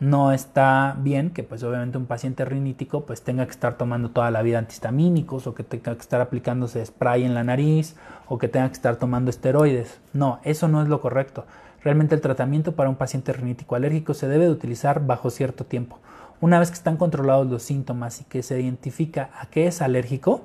No 0.01 0.31
está 0.31 0.97
bien 0.97 1.29
que 1.29 1.43
pues 1.43 1.61
obviamente 1.61 1.99
un 1.99 2.07
paciente 2.07 2.43
rinítico 2.43 3.05
pues 3.05 3.21
tenga 3.21 3.45
que 3.45 3.51
estar 3.51 3.77
tomando 3.77 4.09
toda 4.09 4.31
la 4.31 4.41
vida 4.41 4.57
antihistamínicos 4.57 5.45
o 5.45 5.53
que 5.53 5.63
tenga 5.63 5.93
que 5.93 6.01
estar 6.01 6.19
aplicándose 6.19 6.83
spray 6.83 7.23
en 7.23 7.35
la 7.35 7.43
nariz 7.43 7.95
o 8.27 8.39
que 8.39 8.47
tenga 8.47 8.67
que 8.69 8.73
estar 8.73 8.95
tomando 8.95 9.29
esteroides. 9.29 9.99
No, 10.11 10.39
eso 10.43 10.67
no 10.67 10.81
es 10.81 10.87
lo 10.87 11.01
correcto. 11.01 11.45
Realmente 11.83 12.15
el 12.15 12.21
tratamiento 12.21 12.71
para 12.71 12.89
un 12.89 12.95
paciente 12.95 13.31
rinítico 13.31 13.75
alérgico 13.75 14.15
se 14.15 14.27
debe 14.27 14.45
de 14.45 14.49
utilizar 14.49 15.05
bajo 15.05 15.29
cierto 15.29 15.65
tiempo. 15.65 15.99
Una 16.39 16.57
vez 16.57 16.71
que 16.71 16.77
están 16.77 16.97
controlados 16.97 17.45
los 17.45 17.61
síntomas 17.61 18.21
y 18.21 18.23
que 18.23 18.41
se 18.41 18.59
identifica 18.59 19.29
a 19.39 19.51
qué 19.51 19.67
es 19.67 19.83
alérgico, 19.83 20.41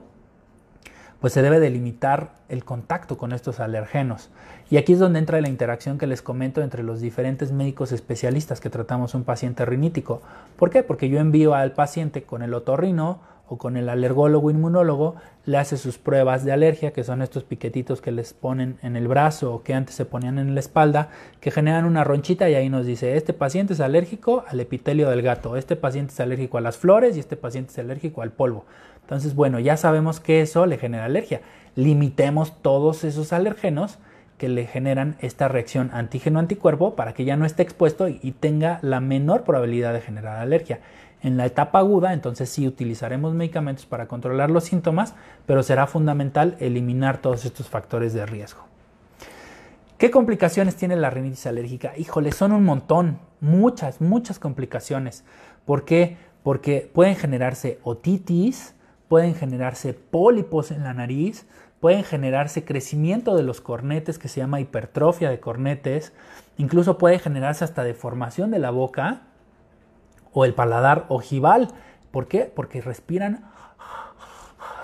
pues 1.21 1.33
se 1.33 1.43
debe 1.43 1.61
delimitar 1.61 2.31
el 2.49 2.65
contacto 2.65 3.19
con 3.19 3.33
estos 3.33 3.61
alergenos. 3.61 4.31
Y 4.71 4.77
aquí 4.77 4.95
es 4.95 4.99
donde 4.99 5.19
entra 5.19 5.41
la 5.41 5.49
interacción 5.49 5.99
que 5.99 6.07
les 6.07 6.23
comento 6.23 6.63
entre 6.63 6.83
los 6.83 7.01
diferentes 7.01 7.53
médicos 7.53 7.93
especialistas 7.93 8.61
que 8.61 8.71
tratamos 8.71 9.15
un 9.15 9.25
paciente 9.25 9.65
rinítico. 9.65 10.23
¿Por 10.57 10.71
qué? 10.71 10.83
Porque 10.83 11.09
yo 11.09 11.19
envío 11.19 11.55
al 11.55 11.73
paciente 11.73 12.23
con 12.23 12.43
el 12.43 12.53
otorrino 12.55 13.21
o 13.49 13.59
con 13.59 13.77
el 13.77 13.89
alergólogo 13.89 14.51
inmunólogo, 14.51 15.15
le 15.45 15.57
hace 15.59 15.77
sus 15.77 15.99
pruebas 15.99 16.45
de 16.45 16.51
alergia, 16.51 16.93
que 16.93 17.05
son 17.05 17.23
estos 17.23 17.45
piquetitos 17.45 18.01
que 18.01 18.11
les 18.11 18.33
ponen 18.35 18.77
en 18.83 18.97
el 18.97 19.07
brazo 19.07 19.55
o 19.55 19.63
que 19.63 19.75
antes 19.75 19.95
se 19.95 20.05
ponían 20.05 20.41
en 20.41 20.55
la 20.55 20.61
espalda, 20.61 21.11
que 21.41 21.53
generan 21.53 21.85
una 21.85 22.03
ronchita 22.03 22.51
y 22.51 22.55
ahí 22.55 22.69
nos 22.69 22.87
dice, 22.87 23.17
este 23.17 23.33
paciente 23.33 23.75
es 23.75 23.81
alérgico 23.81 24.45
al 24.49 24.59
epitelio 24.59 25.09
del 25.09 25.23
gato, 25.23 25.57
este 25.57 25.77
paciente 25.77 26.13
es 26.13 26.19
alérgico 26.19 26.59
a 26.59 26.61
las 26.61 26.77
flores 26.77 27.17
y 27.17 27.21
este 27.21 27.37
paciente 27.37 27.71
es 27.71 27.79
alérgico 27.79 28.23
al 28.23 28.33
polvo. 28.33 28.65
Entonces, 29.07 29.37
bueno, 29.37 29.61
ya 29.61 29.77
sabemos 29.77 30.19
que 30.19 30.41
eso 30.41 30.67
le 30.67 30.79
genera 30.79 31.05
alergia. 31.05 31.41
Limitemos 31.77 32.61
todos 32.61 33.05
esos 33.05 33.33
alergenos 33.33 34.01
que 34.37 34.49
le 34.49 34.67
generan 34.67 35.15
esta 35.21 35.47
reacción 35.47 35.91
antígeno-anticuerpo 35.93 36.97
para 36.97 37.15
que 37.15 37.25
ya 37.25 37.37
no 37.37 37.47
esté 37.47 37.63
expuesto 37.63 38.09
y 38.09 38.33
tenga 38.33 38.81
la 38.83 38.99
menor 38.99 39.45
probabilidad 39.45 39.93
de 39.93 40.01
generar 40.01 40.39
alergia. 40.39 40.81
En 41.23 41.37
la 41.37 41.47
etapa 41.47 41.79
aguda, 41.79 42.15
entonces 42.15 42.51
sí 42.51 42.67
utilizaremos 42.67 43.33
medicamentos 43.33 43.87
para 43.87 44.09
controlar 44.09 44.51
los 44.51 44.65
síntomas, 44.65 45.15
pero 45.47 45.63
será 45.63 45.87
fundamental 45.87 46.57
eliminar 46.59 47.19
todos 47.19 47.45
estos 47.45 47.69
factores 47.69 48.13
de 48.13 48.27
riesgo. 48.27 48.65
¿Qué 49.99 50.11
complicaciones 50.11 50.75
tiene 50.75 50.97
la 50.97 51.11
rinitis 51.11 51.47
alérgica? 51.47 51.93
Híjole, 51.97 52.33
son 52.33 52.51
un 52.51 52.65
montón, 52.65 53.21
muchas, 53.41 54.01
muchas 54.01 54.41
complicaciones. 54.41 55.23
¿Por 55.65 55.85
qué? 55.85 56.17
Porque 56.43 56.91
pueden 56.93 57.15
generarse 57.15 57.79
otitis, 57.85 58.75
pueden 59.09 59.35
generarse 59.35 59.95
pólipos 59.95 60.71
en 60.71 60.85
la 60.85 60.95
nariz, 60.95 61.47
pueden 61.81 62.05
generarse 62.05 62.65
crecimiento 62.65 63.37
de 63.37 63.43
los 63.43 63.61
cornetes 63.61 64.19
que 64.19 64.29
se 64.29 64.41
llama 64.41 64.61
hipertrofia 64.61 65.31
de 65.31 65.41
cornetes, 65.41 66.13
incluso 66.57 66.99
puede 66.99 67.19
generarse 67.19 67.65
hasta 67.65 67.85
deformación 67.85 68.51
de 68.51 68.59
la 68.59 68.71
boca 68.71 69.23
o 70.33 70.45
el 70.45 70.55
paladar 70.55 71.07
ojival. 71.09 71.69
¿Por 72.11 72.29
qué? 72.29 72.51
Porque 72.55 72.81
respiran 72.81 73.45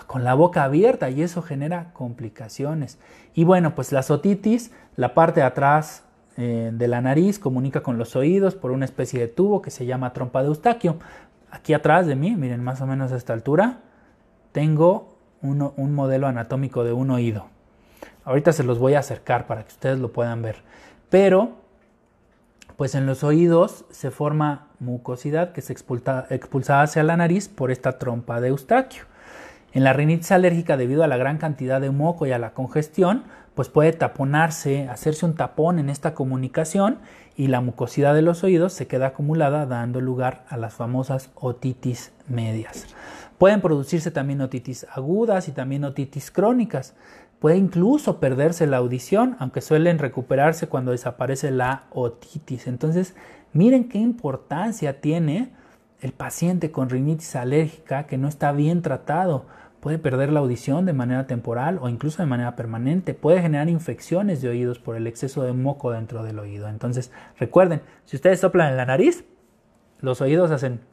con 0.06 0.24
la 0.24 0.34
boca 0.34 0.64
abierta 0.64 1.08
y 1.08 1.22
eso 1.22 1.40
genera 1.40 1.92
complicaciones. 1.94 2.98
Y 3.34 3.44
bueno, 3.44 3.74
pues 3.74 3.92
la 3.92 4.04
otitis, 4.06 4.70
la 4.96 5.14
parte 5.14 5.40
de 5.40 5.46
atrás 5.46 6.04
eh, 6.36 6.70
de 6.72 6.88
la 6.88 7.00
nariz 7.00 7.38
comunica 7.38 7.82
con 7.82 7.96
los 7.96 8.14
oídos 8.16 8.54
por 8.54 8.70
una 8.70 8.84
especie 8.84 9.20
de 9.20 9.28
tubo 9.28 9.62
que 9.62 9.70
se 9.70 9.86
llama 9.86 10.12
trompa 10.12 10.42
de 10.42 10.48
Eustaquio. 10.48 10.96
Aquí 11.50 11.72
atrás 11.74 12.06
de 12.06 12.14
mí, 12.14 12.36
miren 12.36 12.62
más 12.62 12.80
o 12.82 12.86
menos 12.86 13.12
a 13.12 13.16
esta 13.16 13.32
altura, 13.32 13.78
tengo 14.53 15.16
un 15.42 15.94
modelo 15.94 16.28
anatómico 16.28 16.84
de 16.84 16.92
un 16.92 17.11
oído. 17.11 17.46
Ahorita 18.24 18.53
se 18.53 18.62
los 18.62 18.78
voy 18.78 18.94
a 18.94 19.00
acercar 19.00 19.46
para 19.46 19.64
que 19.64 19.72
ustedes 19.72 19.98
lo 19.98 20.12
puedan 20.12 20.42
ver. 20.42 20.57
Pero 21.11 21.62
pues 22.76 22.94
en 22.94 23.07
los 23.07 23.22
oídos 23.22 23.84
se 23.90 24.11
forma 24.11 24.68
mucosidad 24.80 25.53
que 25.53 25.61
se 25.61 25.72
expulsa, 25.72 26.26
expulsa 26.30 26.82
hacia 26.82 27.03
la 27.03 27.16
nariz 27.16 27.48
por 27.48 27.70
esta 27.70 27.98
trompa 27.98 28.40
de 28.40 28.48
Eustaquio. 28.48 29.05
En 29.72 29.84
la 29.84 29.92
rinitis 29.92 30.32
alérgica, 30.32 30.76
debido 30.76 31.03
a 31.03 31.07
la 31.07 31.16
gran 31.16 31.38
cantidad 31.38 31.80
de 31.80 31.90
moco 31.90 32.26
y 32.26 32.32
a 32.32 32.38
la 32.38 32.53
congestión, 32.53 33.24
pues 33.55 33.68
puede 33.68 33.92
taponarse, 33.92 34.88
hacerse 34.88 35.26
un 35.26 35.34
tapón 35.34 35.78
en 35.78 35.90
esta 35.90 36.14
comunicación 36.14 36.98
y 37.36 37.48
la 37.48 37.61
mucosidad 37.61 38.14
de 38.14 38.22
los 38.22 38.44
oídos 38.44 38.72
se 38.72 38.86
queda 38.86 39.09
acumulada 39.09 39.66
dando 39.66 40.00
lugar 40.00 40.44
a 40.48 40.57
las 40.57 40.74
famosas 40.74 41.30
otitis 41.34 42.12
medias. 42.28 42.86
Pueden 43.43 43.61
producirse 43.61 44.12
también 44.12 44.40
otitis 44.40 44.86
agudas 44.88 45.49
y 45.49 45.51
también 45.51 45.82
otitis 45.82 46.30
crónicas. 46.30 46.95
Puede 47.40 47.57
incluso 47.57 48.20
perderse 48.20 48.68
la 48.68 48.76
audición, 48.76 49.34
aunque 49.40 49.61
suelen 49.61 49.99
recuperarse 49.99 50.68
cuando 50.68 50.93
desaparece 50.93 51.51
la 51.51 51.86
otitis. 51.90 52.68
Entonces, 52.68 53.16
miren 53.53 53.88
qué 53.88 53.99
importancia 53.99 55.01
tiene 55.01 55.51
el 56.01 56.12
paciente 56.12 56.70
con 56.70 56.88
rinitis 56.88 57.34
alérgica 57.34 58.07
que 58.07 58.16
no 58.16 58.28
está 58.28 58.53
bien 58.53 58.80
tratado. 58.80 59.47
Puede 59.80 59.99
perder 59.99 60.30
la 60.30 60.38
audición 60.38 60.86
de 60.86 60.93
manera 60.93 61.26
temporal 61.26 61.80
o 61.82 61.88
incluso 61.88 62.22
de 62.22 62.28
manera 62.28 62.55
permanente. 62.55 63.12
Puede 63.12 63.43
generar 63.43 63.68
infecciones 63.68 64.40
de 64.40 64.51
oídos 64.51 64.78
por 64.78 64.95
el 64.95 65.09
exceso 65.09 65.43
de 65.43 65.53
moco 65.53 65.90
dentro 65.90 66.22
del 66.22 66.38
oído. 66.38 66.68
Entonces, 66.68 67.11
recuerden, 67.40 67.82
si 68.05 68.14
ustedes 68.14 68.38
soplan 68.38 68.70
en 68.70 68.76
la 68.76 68.86
nariz, 68.86 69.24
los 69.99 70.20
oídos 70.20 70.53
hacen... 70.53 70.91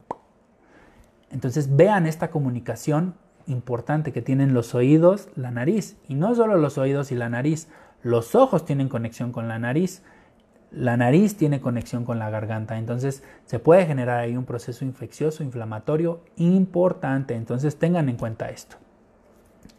Entonces, 1.31 1.75
vean 1.75 2.05
esta 2.05 2.31
comunicación 2.31 3.15
importante 3.47 4.11
que 4.11 4.21
tienen 4.21 4.53
los 4.53 4.75
oídos, 4.75 5.29
la 5.35 5.51
nariz. 5.51 5.97
Y 6.07 6.15
no 6.15 6.35
solo 6.35 6.57
los 6.57 6.77
oídos 6.77 7.11
y 7.11 7.15
la 7.15 7.29
nariz, 7.29 7.67
los 8.03 8.35
ojos 8.35 8.65
tienen 8.65 8.89
conexión 8.89 9.31
con 9.31 9.47
la 9.47 9.59
nariz, 9.59 10.03
la 10.71 10.97
nariz 10.97 11.35
tiene 11.35 11.61
conexión 11.61 12.05
con 12.05 12.19
la 12.19 12.29
garganta. 12.29 12.77
Entonces 12.77 13.23
se 13.45 13.59
puede 13.59 13.85
generar 13.85 14.19
ahí 14.19 14.37
un 14.37 14.45
proceso 14.45 14.85
infeccioso, 14.85 15.43
inflamatorio 15.43 16.21
importante. 16.37 17.35
Entonces 17.35 17.77
tengan 17.77 18.09
en 18.09 18.17
cuenta 18.17 18.49
esto. 18.49 18.77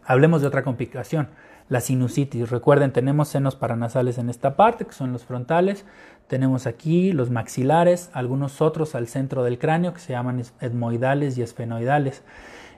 Hablemos 0.04 0.40
de 0.40 0.48
otra 0.48 0.64
complicación, 0.64 1.28
la 1.68 1.80
sinusitis. 1.80 2.50
Recuerden, 2.50 2.92
tenemos 2.92 3.28
senos 3.28 3.54
paranasales 3.54 4.18
en 4.18 4.28
esta 4.28 4.56
parte, 4.56 4.84
que 4.84 4.92
son 4.92 5.12
los 5.12 5.24
frontales. 5.24 5.84
Tenemos 6.30 6.68
aquí 6.68 7.10
los 7.10 7.28
maxilares, 7.28 8.08
algunos 8.12 8.60
otros 8.60 8.94
al 8.94 9.08
centro 9.08 9.42
del 9.42 9.58
cráneo, 9.58 9.92
que 9.92 9.98
se 9.98 10.12
llaman 10.12 10.40
etmoidales 10.60 11.36
y 11.36 11.42
esfenoidales. 11.42 12.22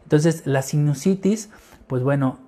Entonces, 0.05 0.47
la 0.47 0.63
sinusitis, 0.63 1.51
pues 1.87 2.03
bueno, 2.03 2.39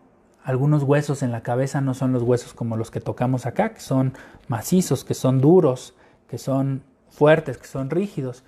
algunos 0.45 0.83
huesos 0.83 1.23
en 1.23 1.31
la 1.31 1.43
cabeza 1.43 1.83
no 1.83 1.93
son 1.93 2.15
los 2.15 2.23
huesos 2.23 2.55
como 2.55 2.79
los 2.79 2.91
que 2.91 3.03
tocamos 3.03 3.45
acá, 3.45 3.75
que 3.75 3.81
son 3.81 4.15
macizos, 4.49 5.05
que 5.05 5.13
son 5.13 5.43
duros, 5.43 5.95
que 6.27 6.39
son 6.39 6.83
fuertes, 7.11 7.59
que 7.59 7.67
son 7.67 7.91
rígidos, 7.91 8.43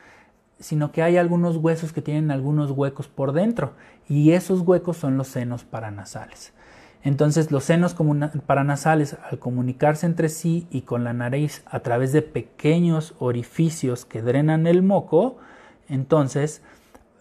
sino 0.58 0.92
que 0.92 1.02
hay 1.02 1.18
algunos 1.18 1.58
huesos 1.58 1.92
que 1.92 2.00
tienen 2.00 2.30
algunos 2.30 2.70
huecos 2.70 3.06
por 3.06 3.32
dentro 3.32 3.74
y 4.08 4.30
esos 4.30 4.62
huecos 4.62 4.96
son 4.96 5.18
los 5.18 5.28
senos 5.28 5.64
paranasales. 5.64 6.54
Entonces 7.06 7.52
los 7.52 7.62
senos 7.62 7.94
paranasales 8.46 9.16
al 9.30 9.38
comunicarse 9.38 10.06
entre 10.06 10.28
sí 10.28 10.66
y 10.72 10.80
con 10.80 11.04
la 11.04 11.12
nariz 11.12 11.62
a 11.66 11.78
través 11.78 12.12
de 12.12 12.20
pequeños 12.20 13.14
orificios 13.20 14.04
que 14.04 14.22
drenan 14.22 14.66
el 14.66 14.82
moco, 14.82 15.36
entonces 15.88 16.62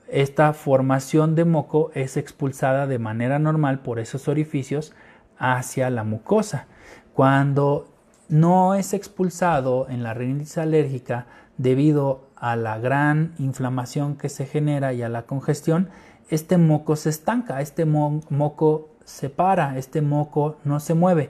esta 0.07 0.53
formación 0.53 1.35
de 1.35 1.45
moco 1.45 1.91
es 1.93 2.17
expulsada 2.17 2.87
de 2.87 2.97
manera 2.97 3.37
normal 3.37 3.77
por 3.77 3.99
esos 3.99 4.27
orificios 4.27 4.91
hacia 5.37 5.91
la 5.91 6.03
mucosa. 6.03 6.65
Cuando 7.13 7.87
no 8.27 8.73
es 8.73 8.91
expulsado 8.95 9.85
en 9.87 10.01
la 10.01 10.15
rinitis 10.15 10.57
alérgica 10.57 11.27
debido 11.59 12.25
a 12.35 12.55
la 12.55 12.79
gran 12.79 13.35
inflamación 13.37 14.15
que 14.15 14.29
se 14.29 14.47
genera 14.47 14.93
y 14.93 15.03
a 15.03 15.09
la 15.09 15.27
congestión, 15.27 15.89
este 16.31 16.57
moco 16.57 16.95
se 16.95 17.11
estanca, 17.11 17.61
este 17.61 17.85
moco 17.85 18.94
se 19.05 19.29
para, 19.29 19.77
este 19.77 20.01
moco 20.01 20.57
no 20.65 20.81
se 20.81 20.93
mueve. 20.93 21.29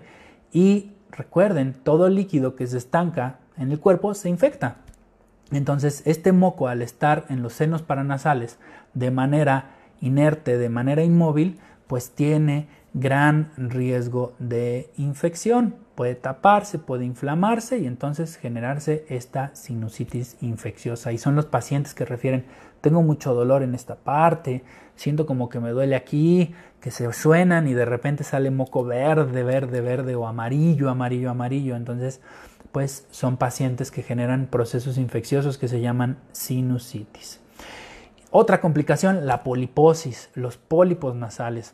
Y 0.51 0.93
recuerden, 1.11 1.75
todo 1.83 2.09
líquido 2.09 2.55
que 2.55 2.65
se 2.65 2.79
estanca 2.79 3.39
en 3.57 3.71
el 3.71 3.79
cuerpo 3.79 4.13
se 4.15 4.29
infecta. 4.29 4.77
Entonces, 5.51 6.01
este 6.05 6.31
moco 6.31 6.67
al 6.67 6.81
estar 6.81 7.25
en 7.29 7.43
los 7.43 7.53
senos 7.53 7.83
paranasales 7.83 8.57
de 8.93 9.11
manera 9.11 9.75
inerte, 10.01 10.57
de 10.57 10.69
manera 10.69 11.03
inmóvil, 11.03 11.59
pues 11.87 12.11
tiene 12.11 12.67
gran 12.93 13.51
riesgo 13.57 14.33
de 14.39 14.89
infección. 14.97 15.75
Puede 15.95 16.15
taparse, 16.15 16.79
puede 16.79 17.05
inflamarse 17.05 17.77
y 17.77 17.85
entonces 17.85 18.37
generarse 18.37 19.05
esta 19.09 19.55
sinusitis 19.55 20.37
infecciosa. 20.41 21.11
Y 21.11 21.17
son 21.17 21.35
los 21.35 21.45
pacientes 21.45 21.93
que 21.93 22.05
refieren, 22.05 22.45
tengo 22.81 23.01
mucho 23.01 23.33
dolor 23.33 23.63
en 23.63 23.75
esta 23.75 23.95
parte, 23.95 24.63
siento 24.95 25.25
como 25.25 25.49
que 25.49 25.59
me 25.59 25.71
duele 25.71 25.95
aquí, 25.95 26.53
que 26.81 26.91
se 26.91 27.11
suenan 27.13 27.67
y 27.67 27.73
de 27.73 27.85
repente 27.85 28.23
sale 28.23 28.51
moco 28.51 28.83
verde, 28.83 29.43
verde, 29.43 29.81
verde 29.81 30.15
o 30.15 30.27
amarillo, 30.27 30.89
amarillo, 30.89 31.29
amarillo. 31.29 31.75
Entonces, 31.75 32.21
pues 32.71 33.07
son 33.11 33.37
pacientes 33.37 33.91
que 33.91 34.03
generan 34.03 34.47
procesos 34.47 34.97
infecciosos 34.97 35.57
que 35.57 35.67
se 35.67 35.81
llaman 35.81 36.17
sinusitis. 36.31 37.39
Otra 38.31 38.59
complicación, 38.59 39.25
la 39.25 39.43
poliposis, 39.43 40.29
los 40.33 40.57
pólipos 40.57 41.15
nasales, 41.15 41.73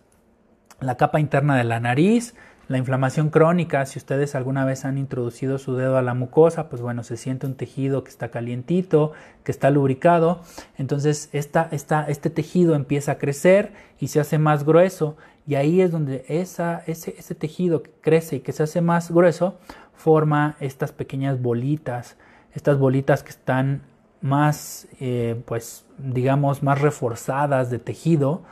la 0.79 0.97
capa 0.97 1.19
interna 1.19 1.57
de 1.57 1.63
la 1.63 1.79
nariz, 1.79 2.35
la 2.71 2.77
inflamación 2.77 3.29
crónica, 3.29 3.85
si 3.85 3.99
ustedes 3.99 4.33
alguna 4.33 4.65
vez 4.65 4.85
han 4.85 4.97
introducido 4.97 5.57
su 5.57 5.75
dedo 5.75 5.97
a 5.97 6.01
la 6.01 6.13
mucosa, 6.13 6.69
pues 6.69 6.81
bueno, 6.81 7.03
se 7.03 7.17
siente 7.17 7.45
un 7.45 7.55
tejido 7.55 8.03
que 8.03 8.09
está 8.09 8.29
calientito, 8.29 9.11
que 9.43 9.51
está 9.51 9.69
lubricado, 9.69 10.41
entonces 10.77 11.29
esta, 11.33 11.69
este 11.71 12.29
tejido 12.29 12.75
empieza 12.75 13.13
a 13.13 13.17
crecer 13.17 13.73
y 13.99 14.07
se 14.07 14.19
hace 14.19 14.37
más 14.37 14.65
grueso. 14.65 15.17
Y 15.47 15.55
ahí 15.55 15.81
es 15.81 15.91
donde 15.91 16.23
esa, 16.27 16.83
ese, 16.87 17.15
ese 17.17 17.35
tejido 17.35 17.83
que 17.83 17.91
crece 18.01 18.37
y 18.37 18.39
que 18.39 18.53
se 18.53 18.63
hace 18.63 18.81
más 18.81 19.11
grueso 19.11 19.57
forma 19.93 20.55
estas 20.59 20.91
pequeñas 20.91 21.41
bolitas, 21.41 22.15
estas 22.53 22.77
bolitas 22.77 23.23
que 23.23 23.29
están 23.29 23.81
más, 24.21 24.87
eh, 24.99 25.41
pues, 25.45 25.85
digamos, 25.97 26.63
más 26.63 26.79
reforzadas 26.79 27.69
de 27.69 27.79
tejido 27.79 28.43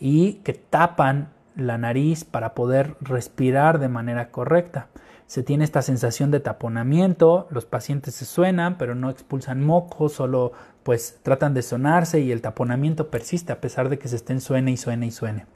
y 0.00 0.34
que 0.44 0.54
tapan 0.54 1.28
la 1.56 1.78
nariz 1.78 2.24
para 2.24 2.54
poder 2.54 2.96
respirar 3.00 3.78
de 3.78 3.88
manera 3.88 4.30
correcta. 4.30 4.88
Se 5.26 5.42
tiene 5.42 5.64
esta 5.64 5.82
sensación 5.82 6.30
de 6.30 6.40
taponamiento, 6.40 7.48
los 7.50 7.64
pacientes 7.64 8.14
se 8.14 8.24
suenan, 8.24 8.76
pero 8.76 8.94
no 8.94 9.10
expulsan 9.10 9.64
moco, 9.64 10.08
solo 10.08 10.52
pues 10.82 11.18
tratan 11.22 11.54
de 11.54 11.62
sonarse 11.62 12.20
y 12.20 12.30
el 12.30 12.42
taponamiento 12.42 13.10
persiste 13.10 13.52
a 13.52 13.60
pesar 13.60 13.88
de 13.88 13.98
que 13.98 14.08
se 14.08 14.16
estén 14.16 14.40
suene 14.40 14.70
y 14.70 14.76
suene 14.76 15.06
y 15.06 15.10
suene. 15.10 15.46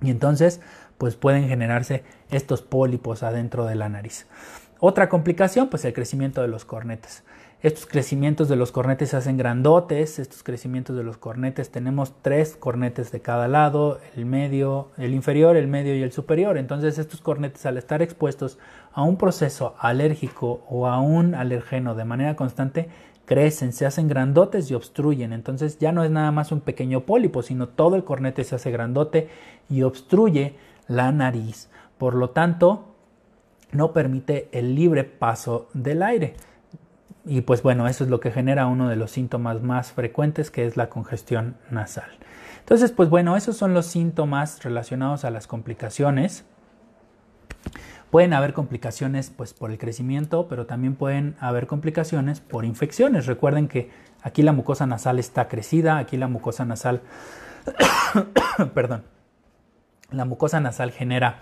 Y 0.00 0.10
entonces, 0.10 0.60
pues 0.96 1.16
pueden 1.16 1.48
generarse 1.48 2.02
estos 2.30 2.62
pólipos 2.62 3.22
adentro 3.22 3.66
de 3.66 3.74
la 3.74 3.88
nariz. 3.88 4.26
Otra 4.80 5.08
complicación, 5.08 5.68
pues 5.68 5.84
el 5.84 5.92
crecimiento 5.92 6.40
de 6.40 6.48
los 6.48 6.64
cornetes. 6.64 7.24
Estos 7.60 7.86
crecimientos 7.86 8.48
de 8.48 8.54
los 8.54 8.70
cornetes 8.70 9.10
se 9.10 9.16
hacen 9.16 9.36
grandotes, 9.36 10.20
estos 10.20 10.44
crecimientos 10.44 10.96
de 10.96 11.02
los 11.02 11.16
cornetes 11.16 11.72
tenemos 11.72 12.12
tres 12.22 12.54
cornetes 12.54 13.10
de 13.10 13.20
cada 13.20 13.48
lado, 13.48 13.98
el 14.14 14.26
medio, 14.26 14.90
el 14.96 15.12
inferior, 15.12 15.56
el 15.56 15.66
medio 15.66 15.96
y 15.96 16.02
el 16.02 16.12
superior. 16.12 16.56
Entonces 16.56 16.98
estos 16.98 17.20
cornetes 17.20 17.66
al 17.66 17.76
estar 17.76 18.00
expuestos 18.00 18.60
a 18.92 19.02
un 19.02 19.16
proceso 19.16 19.74
alérgico 19.80 20.62
o 20.68 20.86
a 20.86 21.00
un 21.00 21.34
alergeno 21.34 21.96
de 21.96 22.04
manera 22.04 22.36
constante, 22.36 22.90
crecen, 23.24 23.72
se 23.72 23.86
hacen 23.86 24.06
grandotes 24.06 24.70
y 24.70 24.74
obstruyen. 24.74 25.32
Entonces 25.32 25.80
ya 25.80 25.90
no 25.90 26.04
es 26.04 26.12
nada 26.12 26.30
más 26.30 26.52
un 26.52 26.60
pequeño 26.60 27.00
pólipo, 27.06 27.42
sino 27.42 27.66
todo 27.70 27.96
el 27.96 28.04
cornete 28.04 28.44
se 28.44 28.54
hace 28.54 28.70
grandote 28.70 29.30
y 29.68 29.82
obstruye 29.82 30.54
la 30.86 31.10
nariz. 31.10 31.70
Por 31.98 32.14
lo 32.14 32.30
tanto, 32.30 32.94
no 33.72 33.92
permite 33.92 34.48
el 34.52 34.76
libre 34.76 35.02
paso 35.02 35.68
del 35.74 36.04
aire. 36.04 36.36
Y 37.28 37.42
pues 37.42 37.62
bueno, 37.62 37.86
eso 37.86 38.04
es 38.04 38.10
lo 38.10 38.20
que 38.20 38.30
genera 38.30 38.66
uno 38.66 38.88
de 38.88 38.96
los 38.96 39.10
síntomas 39.10 39.60
más 39.60 39.92
frecuentes, 39.92 40.50
que 40.50 40.66
es 40.66 40.78
la 40.78 40.88
congestión 40.88 41.56
nasal. 41.70 42.10
Entonces, 42.60 42.90
pues 42.90 43.10
bueno, 43.10 43.36
esos 43.36 43.54
son 43.54 43.74
los 43.74 43.84
síntomas 43.84 44.64
relacionados 44.64 45.26
a 45.26 45.30
las 45.30 45.46
complicaciones. 45.46 46.46
Pueden 48.10 48.32
haber 48.32 48.54
complicaciones 48.54 49.28
pues 49.28 49.52
por 49.52 49.70
el 49.70 49.76
crecimiento, 49.76 50.48
pero 50.48 50.64
también 50.64 50.94
pueden 50.94 51.36
haber 51.38 51.66
complicaciones 51.66 52.40
por 52.40 52.64
infecciones. 52.64 53.26
Recuerden 53.26 53.68
que 53.68 53.90
aquí 54.22 54.40
la 54.42 54.52
mucosa 54.52 54.86
nasal 54.86 55.18
está 55.18 55.48
crecida, 55.48 55.98
aquí 55.98 56.16
la 56.16 56.28
mucosa 56.28 56.64
nasal, 56.64 57.02
perdón, 58.74 59.04
la 60.10 60.24
mucosa 60.24 60.60
nasal 60.60 60.92
genera 60.92 61.40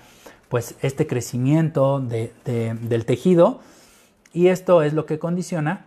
pues 0.49 0.75
este 0.83 1.07
crecimiento 1.07 2.01
del 2.01 3.05
tejido 3.07 3.61
y 4.37 4.49
esto 4.49 4.83
es 4.83 4.93
lo 4.93 5.07
que 5.07 5.19
condiciona 5.19 5.87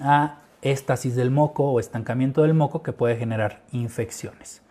a 0.00 0.38
éstasis 0.62 1.14
del 1.14 1.30
moco 1.30 1.72
o 1.72 1.78
estancamiento 1.78 2.40
del 2.40 2.54
moco 2.54 2.82
que 2.82 2.94
puede 2.94 3.18
generar 3.18 3.60
infecciones. 3.70 4.62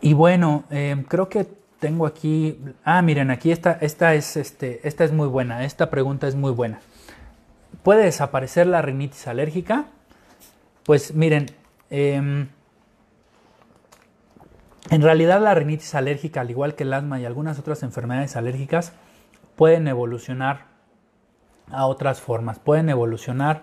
Y 0.00 0.14
bueno, 0.14 0.64
eh, 0.70 1.04
creo 1.06 1.28
que 1.28 1.46
tengo 1.80 2.06
aquí, 2.06 2.58
ah, 2.82 3.02
miren, 3.02 3.30
aquí 3.30 3.52
esta, 3.52 3.72
esta, 3.72 4.14
es, 4.14 4.38
este, 4.38 4.80
esta 4.88 5.04
es 5.04 5.12
muy 5.12 5.28
buena, 5.28 5.66
esta 5.66 5.90
pregunta 5.90 6.26
es 6.28 6.34
muy 6.34 6.52
buena. 6.52 6.80
¿Puede 7.82 8.04
desaparecer 8.04 8.66
la 8.66 8.80
rinitis 8.80 9.26
alérgica? 9.26 9.84
Pues 10.84 11.14
miren, 11.14 11.50
em, 11.90 12.48
en 14.88 15.02
realidad 15.02 15.42
la 15.42 15.54
rinitis 15.54 15.94
alérgica, 15.94 16.40
al 16.40 16.48
igual 16.48 16.74
que 16.74 16.84
el 16.84 16.94
asma 16.94 17.20
y 17.20 17.26
algunas 17.26 17.58
otras 17.58 17.82
enfermedades 17.82 18.34
alérgicas, 18.34 18.94
pueden 19.56 19.88
evolucionar 19.88 20.66
a 21.70 21.86
otras 21.86 22.20
formas, 22.20 22.58
pueden 22.58 22.88
evolucionar 22.88 23.62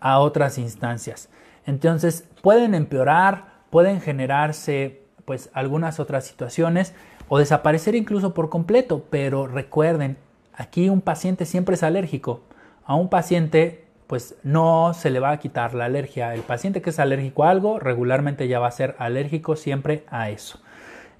a 0.00 0.18
otras 0.20 0.58
instancias. 0.58 1.28
Entonces 1.66 2.28
pueden 2.42 2.74
empeorar, 2.74 3.46
pueden 3.70 4.00
generarse 4.00 5.02
pues 5.24 5.50
algunas 5.52 6.00
otras 6.00 6.24
situaciones 6.24 6.94
o 7.28 7.38
desaparecer 7.38 7.94
incluso 7.94 8.32
por 8.32 8.48
completo, 8.48 9.04
pero 9.10 9.46
recuerden, 9.46 10.16
aquí 10.54 10.88
un 10.88 11.02
paciente 11.02 11.44
siempre 11.44 11.74
es 11.74 11.82
alérgico. 11.82 12.40
A 12.84 12.94
un 12.94 13.10
paciente 13.10 13.84
pues 14.06 14.36
no 14.42 14.94
se 14.94 15.10
le 15.10 15.20
va 15.20 15.32
a 15.32 15.38
quitar 15.38 15.74
la 15.74 15.84
alergia. 15.84 16.32
El 16.32 16.40
paciente 16.40 16.80
que 16.80 16.90
es 16.90 16.98
alérgico 16.98 17.44
a 17.44 17.50
algo 17.50 17.78
regularmente 17.78 18.48
ya 18.48 18.58
va 18.58 18.68
a 18.68 18.72
ser 18.72 18.96
alérgico 18.98 19.54
siempre 19.54 20.04
a 20.08 20.30
eso. 20.30 20.60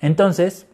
Entonces, 0.00 0.66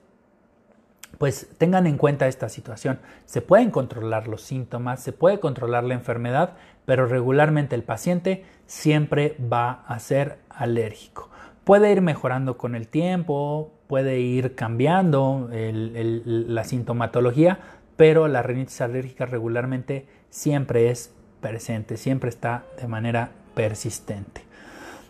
pues 1.18 1.48
tengan 1.58 1.86
en 1.86 1.98
cuenta 1.98 2.26
esta 2.26 2.48
situación. 2.48 2.98
Se 3.26 3.40
pueden 3.40 3.70
controlar 3.70 4.28
los 4.28 4.42
síntomas, 4.42 5.02
se 5.02 5.12
puede 5.12 5.40
controlar 5.40 5.84
la 5.84 5.94
enfermedad, 5.94 6.54
pero 6.86 7.06
regularmente 7.06 7.74
el 7.74 7.82
paciente 7.82 8.44
siempre 8.66 9.36
va 9.40 9.84
a 9.86 9.98
ser 9.98 10.38
alérgico. 10.48 11.30
Puede 11.64 11.92
ir 11.92 12.02
mejorando 12.02 12.58
con 12.58 12.74
el 12.74 12.88
tiempo, 12.88 13.72
puede 13.86 14.20
ir 14.20 14.54
cambiando 14.54 15.48
la 15.50 16.64
sintomatología, 16.64 17.58
pero 17.96 18.28
la 18.28 18.42
rinitis 18.42 18.80
alérgica 18.80 19.24
regularmente 19.24 20.06
siempre 20.30 20.90
es 20.90 21.12
presente, 21.40 21.96
siempre 21.96 22.28
está 22.28 22.64
de 22.80 22.88
manera 22.88 23.30
persistente. 23.54 24.42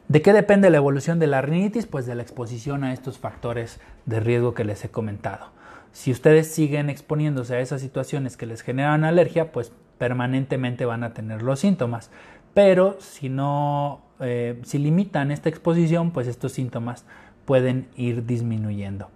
¿De 0.06 0.20
qué 0.20 0.32
depende 0.32 0.68
la 0.68 0.76
evolución 0.76 1.18
de 1.18 1.26
la 1.26 1.40
rinitis? 1.40 1.86
Pues 1.86 2.04
de 2.06 2.14
la 2.14 2.22
exposición 2.22 2.84
a 2.84 2.92
estos 2.92 3.18
factores 3.18 3.80
de 4.04 4.20
riesgo 4.20 4.52
que 4.52 4.64
les 4.64 4.84
he 4.84 4.90
comentado. 4.90 5.46
Si 5.94 6.10
ustedes 6.10 6.48
siguen 6.48 6.90
exponiéndose 6.90 7.54
a 7.54 7.60
esas 7.60 7.80
situaciones 7.80 8.36
que 8.36 8.46
les 8.46 8.62
generan 8.62 9.04
alergia, 9.04 9.52
pues 9.52 9.72
permanentemente 9.96 10.84
van 10.86 11.04
a 11.04 11.14
tener 11.14 11.42
los 11.42 11.60
síntomas. 11.60 12.10
Pero 12.52 12.96
si 12.98 13.28
no, 13.28 14.02
eh, 14.18 14.60
si 14.64 14.78
limitan 14.78 15.30
esta 15.30 15.48
exposición, 15.48 16.10
pues 16.10 16.26
estos 16.26 16.50
síntomas 16.50 17.06
pueden 17.44 17.86
ir 17.96 18.26
disminuyendo. 18.26 19.08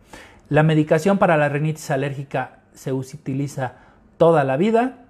La 0.48 0.62
medicación 0.62 1.18
para 1.18 1.36
la 1.36 1.48
rinitis 1.48 1.90
alérgica 1.90 2.60
se 2.74 2.92
utiliza 2.92 3.74
toda 4.16 4.44
la 4.44 4.56
vida, 4.56 5.04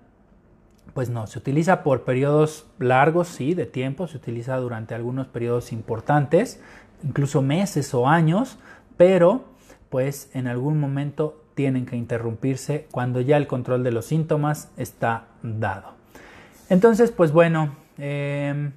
pues 0.94 1.10
no, 1.10 1.26
se 1.26 1.38
utiliza 1.38 1.82
por 1.82 2.04
periodos 2.04 2.66
largos, 2.78 3.28
sí, 3.28 3.52
de 3.52 3.66
tiempo, 3.66 4.06
se 4.06 4.16
utiliza 4.16 4.56
durante 4.56 4.94
algunos 4.94 5.26
periodos 5.26 5.70
importantes, 5.72 6.62
incluso 7.04 7.42
meses 7.42 7.92
o 7.92 8.08
años, 8.08 8.58
pero 8.96 9.44
pues 9.90 10.30
en 10.32 10.46
algún 10.46 10.80
momento 10.80 11.44
tienen 11.59 11.86
que 11.86 11.96
interrumpirse 11.96 12.86
cuando 12.92 13.20
ya 13.20 13.36
el 13.36 13.48
control 13.48 13.82
de 13.82 13.90
los 13.90 14.04
síntomas 14.06 14.70
está 14.76 15.24
dado. 15.42 15.94
Entonces, 16.68 17.11
pues 17.11 17.32
bueno, 17.32 17.74
em, 17.98 18.70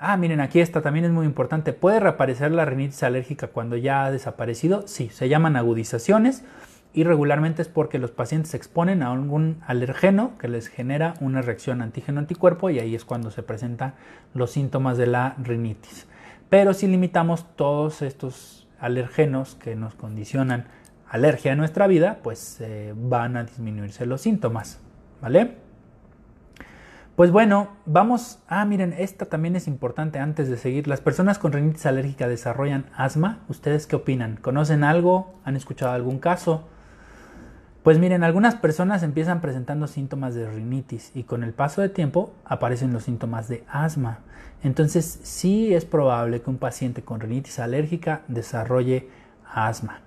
ah, 0.00 0.16
miren, 0.16 0.40
aquí 0.40 0.58
está, 0.58 0.82
también 0.82 1.04
es 1.04 1.12
muy 1.12 1.26
importante. 1.26 1.72
¿Puede 1.72 2.00
reaparecer 2.00 2.50
la 2.50 2.64
rinitis 2.64 3.04
alérgica 3.04 3.46
cuando 3.46 3.76
ya 3.76 4.04
ha 4.04 4.10
desaparecido? 4.10 4.82
Sí, 4.88 5.10
se 5.10 5.28
llaman 5.28 5.54
agudizaciones 5.54 6.42
y 6.92 7.04
regularmente 7.04 7.62
es 7.62 7.68
porque 7.68 8.00
los 8.00 8.10
pacientes 8.10 8.50
se 8.50 8.56
exponen 8.56 9.04
a 9.04 9.12
algún 9.12 9.60
alergeno 9.64 10.32
que 10.40 10.48
les 10.48 10.66
genera 10.66 11.14
una 11.20 11.40
reacción 11.40 11.82
antígeno-anticuerpo 11.82 12.68
y 12.68 12.80
ahí 12.80 12.96
es 12.96 13.04
cuando 13.04 13.30
se 13.30 13.44
presentan 13.44 13.94
los 14.34 14.50
síntomas 14.50 14.98
de 14.98 15.06
la 15.06 15.36
rinitis. 15.40 16.08
Pero 16.50 16.74
si 16.74 16.88
limitamos 16.88 17.46
todos 17.54 18.02
estos 18.02 18.66
alergenos 18.80 19.54
que 19.54 19.76
nos 19.76 19.94
condicionan 19.94 20.66
alergia 21.08 21.52
en 21.52 21.58
nuestra 21.58 21.86
vida, 21.86 22.18
pues 22.22 22.60
eh, 22.60 22.94
van 22.96 23.36
a 23.36 23.44
disminuirse 23.44 24.06
los 24.06 24.20
síntomas, 24.20 24.80
¿vale? 25.20 25.56
Pues 27.18 27.32
bueno, 27.32 27.70
vamos. 27.84 28.38
Ah, 28.46 28.64
miren, 28.64 28.94
esta 28.96 29.26
también 29.26 29.56
es 29.56 29.66
importante 29.66 30.20
antes 30.20 30.48
de 30.48 30.56
seguir. 30.56 30.86
Las 30.86 31.00
personas 31.00 31.40
con 31.40 31.52
rinitis 31.52 31.84
alérgica 31.84 32.28
desarrollan 32.28 32.86
asma. 32.96 33.40
¿Ustedes 33.48 33.88
qué 33.88 33.96
opinan? 33.96 34.36
¿Conocen 34.36 34.84
algo? 34.84 35.34
¿Han 35.44 35.56
escuchado 35.56 35.90
algún 35.90 36.20
caso? 36.20 36.68
Pues 37.82 37.98
miren, 37.98 38.22
algunas 38.22 38.54
personas 38.54 39.02
empiezan 39.02 39.40
presentando 39.40 39.88
síntomas 39.88 40.36
de 40.36 40.48
rinitis 40.48 41.10
y 41.12 41.24
con 41.24 41.42
el 41.42 41.54
paso 41.54 41.80
de 41.80 41.88
tiempo 41.88 42.34
aparecen 42.44 42.92
los 42.92 43.02
síntomas 43.02 43.48
de 43.48 43.64
asma. 43.68 44.20
Entonces 44.62 45.18
sí 45.24 45.74
es 45.74 45.84
probable 45.84 46.40
que 46.40 46.50
un 46.50 46.58
paciente 46.58 47.02
con 47.02 47.18
rinitis 47.18 47.58
alérgica 47.58 48.22
desarrolle 48.28 49.08
asma. 49.52 50.02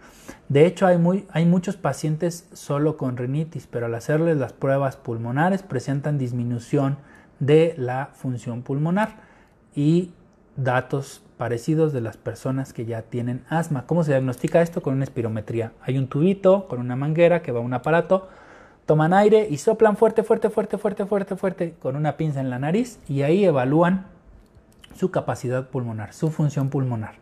De 0.49 0.65
hecho, 0.65 0.85
hay, 0.85 0.97
muy, 0.97 1.25
hay 1.31 1.45
muchos 1.45 1.77
pacientes 1.77 2.47
solo 2.53 2.97
con 2.97 3.17
rinitis, 3.17 3.67
pero 3.67 3.85
al 3.85 3.95
hacerles 3.95 4.37
las 4.37 4.53
pruebas 4.53 4.97
pulmonares 4.97 5.63
presentan 5.63 6.17
disminución 6.17 6.97
de 7.39 7.73
la 7.77 8.09
función 8.13 8.61
pulmonar 8.61 9.15
y 9.75 10.11
datos 10.55 11.23
parecidos 11.37 11.93
de 11.93 12.01
las 12.01 12.17
personas 12.17 12.73
que 12.73 12.85
ya 12.85 13.01
tienen 13.03 13.43
asma. 13.49 13.87
¿Cómo 13.87 14.03
se 14.03 14.11
diagnostica 14.11 14.61
esto? 14.61 14.81
Con 14.81 14.93
una 14.93 15.05
espirometría. 15.05 15.71
Hay 15.81 15.97
un 15.97 16.07
tubito 16.07 16.67
con 16.67 16.79
una 16.79 16.95
manguera 16.95 17.41
que 17.41 17.51
va 17.51 17.59
a 17.59 17.63
un 17.63 17.73
aparato, 17.73 18.27
toman 18.85 19.13
aire 19.13 19.47
y 19.49 19.57
soplan 19.57 19.97
fuerte, 19.97 20.23
fuerte, 20.23 20.49
fuerte, 20.49 20.77
fuerte, 20.77 21.05
fuerte, 21.05 21.35
fuerte 21.35 21.75
con 21.79 21.95
una 21.95 22.17
pinza 22.17 22.41
en 22.41 22.49
la 22.49 22.59
nariz 22.59 22.99
y 23.07 23.23
ahí 23.23 23.45
evalúan 23.45 24.05
su 24.95 25.11
capacidad 25.11 25.69
pulmonar, 25.69 26.13
su 26.13 26.29
función 26.29 26.69
pulmonar. 26.69 27.15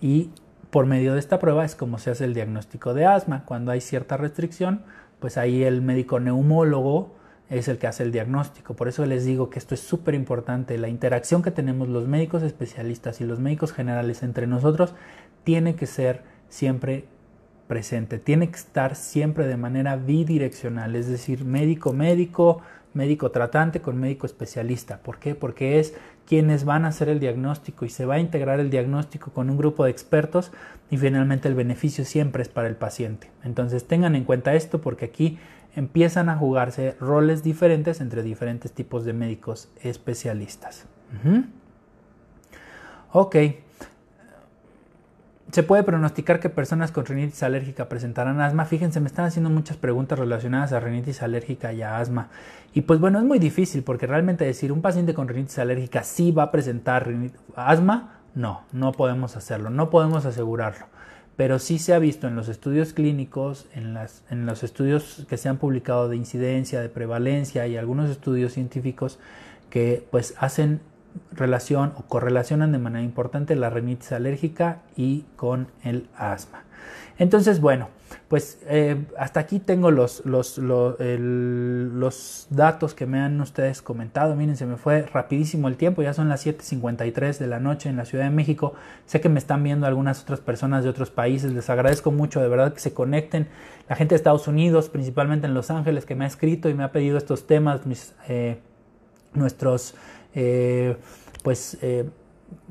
Y 0.00 0.30
por 0.72 0.86
medio 0.86 1.12
de 1.12 1.18
esta 1.18 1.38
prueba 1.38 1.66
es 1.66 1.74
como 1.76 1.98
se 1.98 2.10
hace 2.10 2.24
el 2.24 2.32
diagnóstico 2.32 2.94
de 2.94 3.04
asma. 3.04 3.44
Cuando 3.44 3.72
hay 3.72 3.82
cierta 3.82 4.16
restricción, 4.16 4.80
pues 5.20 5.36
ahí 5.36 5.62
el 5.64 5.82
médico 5.82 6.18
neumólogo 6.18 7.14
es 7.50 7.68
el 7.68 7.76
que 7.76 7.86
hace 7.86 8.04
el 8.04 8.10
diagnóstico. 8.10 8.74
Por 8.74 8.88
eso 8.88 9.04
les 9.04 9.26
digo 9.26 9.50
que 9.50 9.58
esto 9.58 9.74
es 9.74 9.80
súper 9.80 10.14
importante. 10.14 10.78
La 10.78 10.88
interacción 10.88 11.42
que 11.42 11.50
tenemos 11.50 11.90
los 11.90 12.08
médicos 12.08 12.42
especialistas 12.42 13.20
y 13.20 13.24
los 13.24 13.38
médicos 13.38 13.74
generales 13.74 14.22
entre 14.22 14.46
nosotros 14.46 14.94
tiene 15.44 15.74
que 15.74 15.84
ser 15.84 16.22
siempre 16.48 17.04
presente, 17.68 18.18
tiene 18.18 18.48
que 18.48 18.56
estar 18.56 18.96
siempre 18.96 19.46
de 19.46 19.58
manera 19.58 19.96
bidireccional, 19.96 20.96
es 20.96 21.06
decir, 21.06 21.44
médico-médico, 21.44 22.62
médico 22.94 23.30
tratante 23.30 23.82
con 23.82 24.00
médico 24.00 24.24
especialista. 24.24 25.02
¿Por 25.02 25.18
qué? 25.18 25.34
Porque 25.34 25.80
es 25.80 25.94
quienes 26.26 26.64
van 26.64 26.84
a 26.84 26.88
hacer 26.88 27.08
el 27.08 27.20
diagnóstico 27.20 27.84
y 27.84 27.88
se 27.88 28.06
va 28.06 28.14
a 28.14 28.18
integrar 28.20 28.60
el 28.60 28.70
diagnóstico 28.70 29.32
con 29.32 29.50
un 29.50 29.56
grupo 29.56 29.84
de 29.84 29.90
expertos 29.90 30.52
y 30.90 30.96
finalmente 30.96 31.48
el 31.48 31.54
beneficio 31.54 32.04
siempre 32.04 32.42
es 32.42 32.48
para 32.48 32.68
el 32.68 32.76
paciente. 32.76 33.30
Entonces 33.44 33.86
tengan 33.86 34.14
en 34.14 34.24
cuenta 34.24 34.54
esto 34.54 34.80
porque 34.80 35.06
aquí 35.06 35.38
empiezan 35.74 36.28
a 36.28 36.36
jugarse 36.36 36.96
roles 37.00 37.42
diferentes 37.42 38.00
entre 38.00 38.22
diferentes 38.22 38.72
tipos 38.72 39.04
de 39.04 39.12
médicos 39.12 39.68
especialistas. 39.82 40.86
Ok. 43.12 43.36
Se 45.52 45.62
puede 45.62 45.82
pronosticar 45.82 46.40
que 46.40 46.48
personas 46.48 46.92
con 46.92 47.04
rinitis 47.04 47.42
alérgica 47.42 47.88
presentarán 47.88 48.40
asma. 48.40 48.64
Fíjense, 48.64 49.00
me 49.00 49.06
están 49.06 49.26
haciendo 49.26 49.50
muchas 49.50 49.76
preguntas 49.76 50.18
relacionadas 50.18 50.72
a 50.72 50.80
rinitis 50.80 51.22
alérgica 51.22 51.72
y 51.74 51.82
a 51.82 51.98
asma. 51.98 52.30
Y 52.72 52.80
pues 52.80 52.98
bueno, 52.98 53.18
es 53.18 53.24
muy 53.24 53.38
difícil 53.38 53.82
porque 53.82 54.06
realmente 54.06 54.46
decir 54.46 54.72
un 54.72 54.80
paciente 54.80 55.12
con 55.12 55.28
rinitis 55.28 55.58
alérgica 55.58 56.02
sí 56.04 56.32
va 56.32 56.44
a 56.44 56.50
presentar 56.50 57.06
asma, 57.54 58.20
no, 58.34 58.62
no 58.72 58.92
podemos 58.92 59.36
hacerlo, 59.36 59.70
no 59.70 59.90
podemos 59.90 60.24
asegurarlo 60.24 60.86
pero 61.36 61.58
sí 61.58 61.78
se 61.78 61.94
ha 61.94 61.98
visto 61.98 62.28
en 62.28 62.36
los 62.36 62.48
estudios 62.48 62.92
clínicos, 62.92 63.66
en, 63.74 63.94
las, 63.94 64.22
en 64.30 64.46
los 64.46 64.62
estudios 64.62 65.26
que 65.28 65.38
se 65.38 65.48
han 65.48 65.56
publicado 65.56 66.08
de 66.08 66.16
incidencia, 66.16 66.80
de 66.80 66.88
prevalencia 66.88 67.66
y 67.66 67.76
algunos 67.76 68.10
estudios 68.10 68.52
científicos 68.52 69.18
que 69.70 70.06
pues 70.10 70.34
hacen 70.38 70.80
relación 71.32 71.92
o 71.96 72.02
correlacionan 72.02 72.72
de 72.72 72.78
manera 72.78 73.04
importante 73.04 73.56
la 73.56 73.70
rinitis 73.70 74.12
alérgica 74.12 74.82
y 74.96 75.24
con 75.36 75.68
el 75.82 76.08
asma. 76.16 76.64
Entonces, 77.18 77.60
bueno, 77.60 77.88
pues 78.28 78.58
eh, 78.66 78.96
hasta 79.18 79.40
aquí 79.40 79.58
tengo 79.58 79.90
los, 79.90 80.24
los, 80.24 80.58
los, 80.58 82.46
datos 82.50 82.94
que 82.94 83.06
me 83.06 83.20
han 83.20 83.40
ustedes 83.40 83.82
comentado. 83.82 84.34
Miren, 84.34 84.56
se 84.56 84.66
me 84.66 84.76
fue 84.76 85.02
rapidísimo 85.02 85.68
el 85.68 85.76
tiempo, 85.76 86.02
ya 86.02 86.14
son 86.14 86.28
las 86.28 86.46
7.53 86.46 87.38
de 87.38 87.46
la 87.46 87.60
noche 87.60 87.88
en 87.88 87.96
la 87.96 88.04
Ciudad 88.04 88.24
de 88.24 88.30
México. 88.30 88.74
Sé 89.06 89.20
que 89.20 89.28
me 89.28 89.38
están 89.38 89.62
viendo 89.62 89.86
algunas 89.86 90.22
otras 90.22 90.40
personas 90.40 90.84
de 90.84 90.90
otros 90.90 91.10
países, 91.10 91.52
les 91.52 91.68
agradezco 91.70 92.10
mucho 92.10 92.40
de 92.40 92.48
verdad 92.48 92.72
que 92.72 92.80
se 92.80 92.92
conecten. 92.94 93.48
La 93.88 93.96
gente 93.96 94.14
de 94.14 94.16
Estados 94.16 94.48
Unidos, 94.48 94.88
principalmente 94.88 95.46
en 95.46 95.54
Los 95.54 95.70
Ángeles, 95.70 96.06
que 96.06 96.14
me 96.14 96.24
ha 96.24 96.28
escrito 96.28 96.68
y 96.68 96.74
me 96.74 96.84
ha 96.84 96.92
pedido 96.92 97.18
estos 97.18 97.46
temas, 97.46 97.82
eh, 98.28 98.58
nuestros, 99.34 99.94
eh, 100.34 100.96
pues 101.42 101.78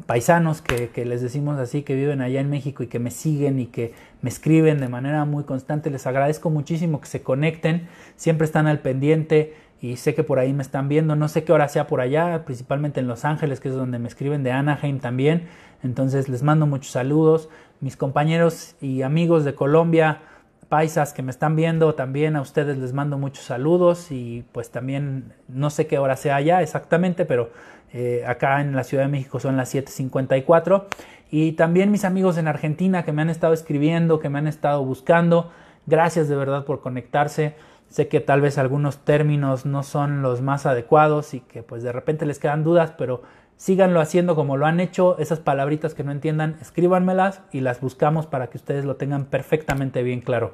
paisanos 0.06 0.62
que, 0.62 1.06
les 1.06 1.22
decimos 1.22 1.60
así, 1.60 1.84
que 1.84 1.96
viven 1.96 2.22
allá 2.22 2.40
en 2.40 2.50
México 2.50 2.84
y 2.84 2.88
que 2.88 3.00
me 3.00 3.12
siguen 3.12 3.60
y 3.60 3.68
que 3.68 3.94
me 4.22 4.30
escriben 4.30 4.80
de 4.80 4.88
manera 4.88 5.26
muy 5.26 5.44
constante. 5.44 5.90
Les 5.90 6.08
agradezco 6.08 6.50
muchísimo 6.50 7.02
que 7.02 7.08
se 7.08 7.22
conecten, 7.22 7.88
siempre 8.16 8.46
están 8.46 8.68
al 8.68 8.80
pendiente 8.80 9.56
y 9.82 9.98
sé 9.98 10.14
que 10.14 10.24
por 10.24 10.40
ahí 10.40 10.54
me 10.54 10.62
están 10.62 10.90
viendo. 10.90 11.16
No 11.16 11.28
sé 11.28 11.44
qué 11.44 11.54
hora 11.54 11.68
sea 11.68 11.88
por 11.88 12.02
allá, 12.02 12.44
principalmente 12.46 13.00
en 13.00 13.08
Los 13.08 13.26
Ángeles, 13.26 13.60
que 13.60 13.70
es 13.70 13.76
donde 13.76 14.00
me 14.00 14.08
escriben, 14.08 14.44
de 14.44 14.52
Anaheim 14.52 15.00
también. 15.00 15.48
Entonces 15.84 16.30
les 16.30 16.44
mando 16.44 16.68
muchos 16.68 16.92
saludos. 16.92 17.50
Mis 17.80 17.98
compañeros 17.98 18.76
y 18.80 19.02
amigos 19.02 19.44
de 19.44 19.56
Colombia, 19.56 20.22
paisas 20.72 21.12
que 21.12 21.22
me 21.22 21.32
están 21.32 21.58
viendo, 21.58 21.96
también 21.96 22.38
a 22.38 22.42
ustedes 22.42 22.78
les 22.78 22.94
mando 22.94 23.18
muchos 23.18 23.44
saludos 23.44 24.10
y 24.10 24.46
pues 24.54 24.72
también 24.72 25.34
no 25.50 25.70
sé 25.70 25.86
qué 25.86 25.98
hora 25.98 26.16
sea 26.16 26.38
allá 26.38 26.62
exactamente, 26.62 27.26
pero 27.26 27.50
eh, 27.92 28.24
acá 28.26 28.62
en 28.62 28.74
la 28.74 28.86
Ciudad 28.86 29.04
de 29.04 29.10
México 29.10 29.42
son 29.42 29.58
las 29.58 29.76
7.54. 29.76 30.86
Y 31.30 31.52
también 31.54 31.92
mis 31.92 32.06
amigos 32.06 32.38
en 32.38 32.48
Argentina 32.48 33.04
que 33.04 33.12
me 33.12 33.22
han 33.22 33.30
estado 33.30 33.52
escribiendo, 33.54 34.22
que 34.22 34.30
me 34.30 34.40
han 34.40 34.48
estado 34.48 34.82
buscando. 34.86 35.52
Gracias 35.88 36.30
de 36.30 36.38
verdad 36.38 36.64
por 36.64 36.80
conectarse. 36.80 37.54
Sé 37.90 38.08
que 38.08 38.22
tal 38.22 38.40
vez 38.40 38.58
algunos 38.58 39.00
términos 39.00 39.66
no 39.66 39.84
son 39.84 40.22
los 40.22 40.42
más 40.42 40.66
adecuados 40.66 41.34
y 41.34 41.42
que 41.42 41.64
pues 41.64 41.84
de 41.84 41.92
repente 41.92 42.26
les 42.26 42.40
quedan 42.40 42.64
dudas, 42.64 42.94
pero 42.98 43.24
síganlo 43.62 44.02
haciendo 44.02 44.36
como 44.36 44.58
lo 44.58 44.66
han 44.66 44.80
hecho. 44.80 45.20
Esas 45.20 45.40
palabritas 45.40 45.94
que 45.94 46.04
no 46.04 46.12
entiendan, 46.12 46.58
escríbanmelas 46.62 47.42
y 47.52 47.60
las 47.60 47.80
buscamos 47.80 48.26
para 48.26 48.48
que 48.48 48.58
ustedes 48.58 48.86
lo 48.86 48.96
tengan 48.96 49.26
perfectamente 49.26 50.02
bien 50.02 50.22
claro. 50.22 50.54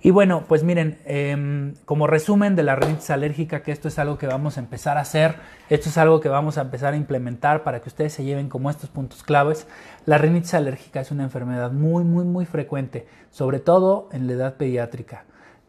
Y 0.00 0.10
bueno, 0.10 0.44
pues 0.48 0.64
miren, 0.64 0.98
em, 1.04 1.74
como 1.84 2.06
resumen 2.06 2.56
de 2.56 2.62
la 2.62 2.76
rinitis 2.76 3.10
alérgica, 3.10 3.62
que 3.62 3.72
esto 3.72 3.88
es 3.88 3.98
algo 3.98 4.16
que 4.16 4.26
vamos 4.26 4.56
a 4.56 4.60
empezar 4.60 4.96
a 4.96 5.02
hacer, 5.02 5.34
esto 5.68 5.90
es 5.90 5.98
algo 5.98 6.20
que 6.20 6.30
vamos 6.30 6.56
a 6.56 6.62
empezar 6.62 6.94
a 6.94 6.96
implementar 6.96 7.62
para 7.62 7.82
que 7.82 7.90
ustedes 7.90 8.14
se 8.14 8.24
lleven 8.24 8.48
como 8.48 8.70
estos 8.70 8.88
puntos 8.88 9.22
claves. 9.22 9.66
La 10.06 10.16
rinitis 10.16 10.54
alérgica 10.54 11.00
es 11.00 11.10
una 11.10 11.24
enfermedad 11.24 11.72
muy, 11.72 12.04
muy, 12.04 12.24
muy 12.24 12.46
frecuente, 12.46 13.06
sobre 13.30 13.58
todo 13.58 14.08
en 14.12 14.26
la 14.26 14.32
edad 14.32 14.54
pediátrica. 14.56 15.26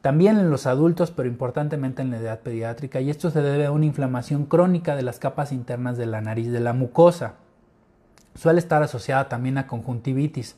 También 0.08 0.38
en 0.38 0.50
los 0.50 0.68
adultos, 0.68 1.12
pero 1.12 1.28
importantemente 1.28 2.02
en 2.02 2.12
la 2.12 2.20
edad 2.20 2.40
pediátrica, 2.40 3.02
y 3.02 3.10
esto 3.10 3.30
se 3.30 3.42
debe 3.42 3.66
a 3.66 3.74
una 3.74 3.88
inflamación 3.88 4.46
crónica 4.46 4.96
de 4.96 5.02
las 5.02 5.20
capas 5.20 5.52
internas 5.52 5.98
de 5.98 6.06
la 6.06 6.22
nariz, 6.22 6.50
de 6.50 6.62
la 6.62 6.72
mucosa. 6.72 7.34
Suele 8.34 8.60
estar 8.60 8.82
asociada 8.82 9.28
también 9.28 9.58
a 9.58 9.68
conjuntivitis. 9.68 10.56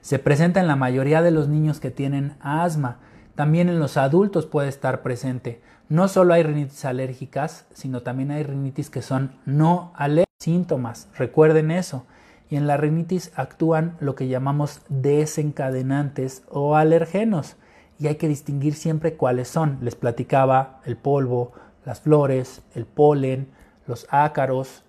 Se 0.00 0.18
presenta 0.18 0.58
en 0.58 0.66
la 0.66 0.74
mayoría 0.74 1.22
de 1.22 1.30
los 1.30 1.46
niños 1.46 1.78
que 1.78 1.92
tienen 1.92 2.34
asma 2.40 2.98
también 3.36 3.68
en 3.68 3.78
los 3.78 3.96
adultos 3.96 4.46
puede 4.46 4.68
estar 4.68 5.00
presente. 5.02 5.60
No 5.88 6.08
solo 6.08 6.34
hay 6.34 6.42
rinitis 6.42 6.84
alérgicas, 6.84 7.66
sino 7.72 8.02
también 8.02 8.32
hay 8.32 8.42
rinitis 8.42 8.90
que 8.90 9.00
son 9.00 9.30
no 9.46 9.92
alérgicas. 9.94 10.26
Síntomas, 10.40 11.06
recuerden 11.16 11.70
eso. 11.70 12.04
Y 12.50 12.56
en 12.56 12.66
la 12.66 12.76
rinitis 12.76 13.30
actúan 13.36 13.96
lo 14.00 14.16
que 14.16 14.26
llamamos 14.26 14.80
desencadenantes 14.88 16.42
o 16.50 16.74
alergenos. 16.74 17.54
Y 17.98 18.06
hay 18.06 18.16
que 18.16 18.28
distinguir 18.28 18.74
siempre 18.74 19.14
cuáles 19.14 19.48
son. 19.48 19.78
Les 19.82 19.96
platicaba 19.96 20.80
el 20.84 20.96
polvo, 20.96 21.52
las 21.84 22.00
flores, 22.00 22.62
el 22.74 22.86
polen, 22.86 23.48
los 23.86 24.06
ácaros, 24.10 24.84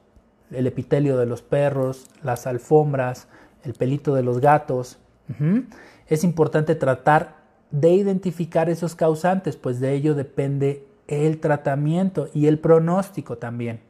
el 0.51 0.67
epitelio 0.67 1.17
de 1.17 1.25
los 1.25 1.41
perros, 1.41 2.09
las 2.23 2.47
alfombras, 2.47 3.27
el 3.63 3.73
pelito 3.73 4.15
de 4.15 4.23
los 4.23 4.39
gatos. 4.39 4.99
Es 6.07 6.23
importante 6.23 6.75
tratar 6.75 7.37
de 7.71 7.91
identificar 7.91 8.69
esos 8.69 8.95
causantes, 8.95 9.57
pues 9.57 9.79
de 9.79 9.93
ello 9.93 10.15
depende 10.15 10.87
el 11.07 11.39
tratamiento 11.39 12.29
y 12.33 12.47
el 12.47 12.59
pronóstico 12.59 13.37
también. 13.37 13.81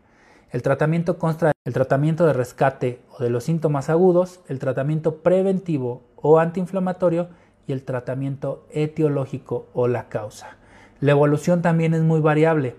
El 0.52 0.62
tratamiento 0.62 1.18
consta 1.18 1.52
el 1.64 1.74
tratamiento 1.74 2.26
de 2.26 2.34
rescate 2.34 3.02
o 3.12 3.24
de 3.24 3.30
los 3.30 3.44
síntomas 3.44 3.90
agudos, 3.90 4.42
el 4.48 4.60
tratamiento 4.60 5.18
preventivo 5.18 6.02
o 6.16 6.40
antiinflamatorio 6.40 7.30
y 7.70 7.72
el 7.72 7.84
tratamiento 7.84 8.66
etiológico 8.72 9.68
o 9.74 9.88
la 9.88 10.10
causa. 10.10 10.58
La 11.00 11.12
evolución 11.12 11.62
también 11.62 11.94
es 11.94 12.02
muy 12.02 12.20
variable, 12.20 12.76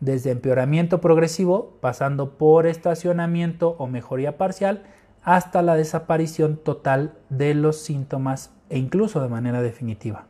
desde 0.00 0.30
empeoramiento 0.30 1.00
progresivo, 1.00 1.76
pasando 1.80 2.38
por 2.38 2.66
estacionamiento 2.66 3.74
o 3.78 3.86
mejoría 3.86 4.36
parcial, 4.36 4.84
hasta 5.22 5.62
la 5.62 5.74
desaparición 5.74 6.56
total 6.56 7.14
de 7.30 7.54
los 7.54 7.78
síntomas 7.78 8.52
e 8.68 8.78
incluso 8.78 9.20
de 9.20 9.28
manera 9.28 9.60
definitiva. 9.62 10.26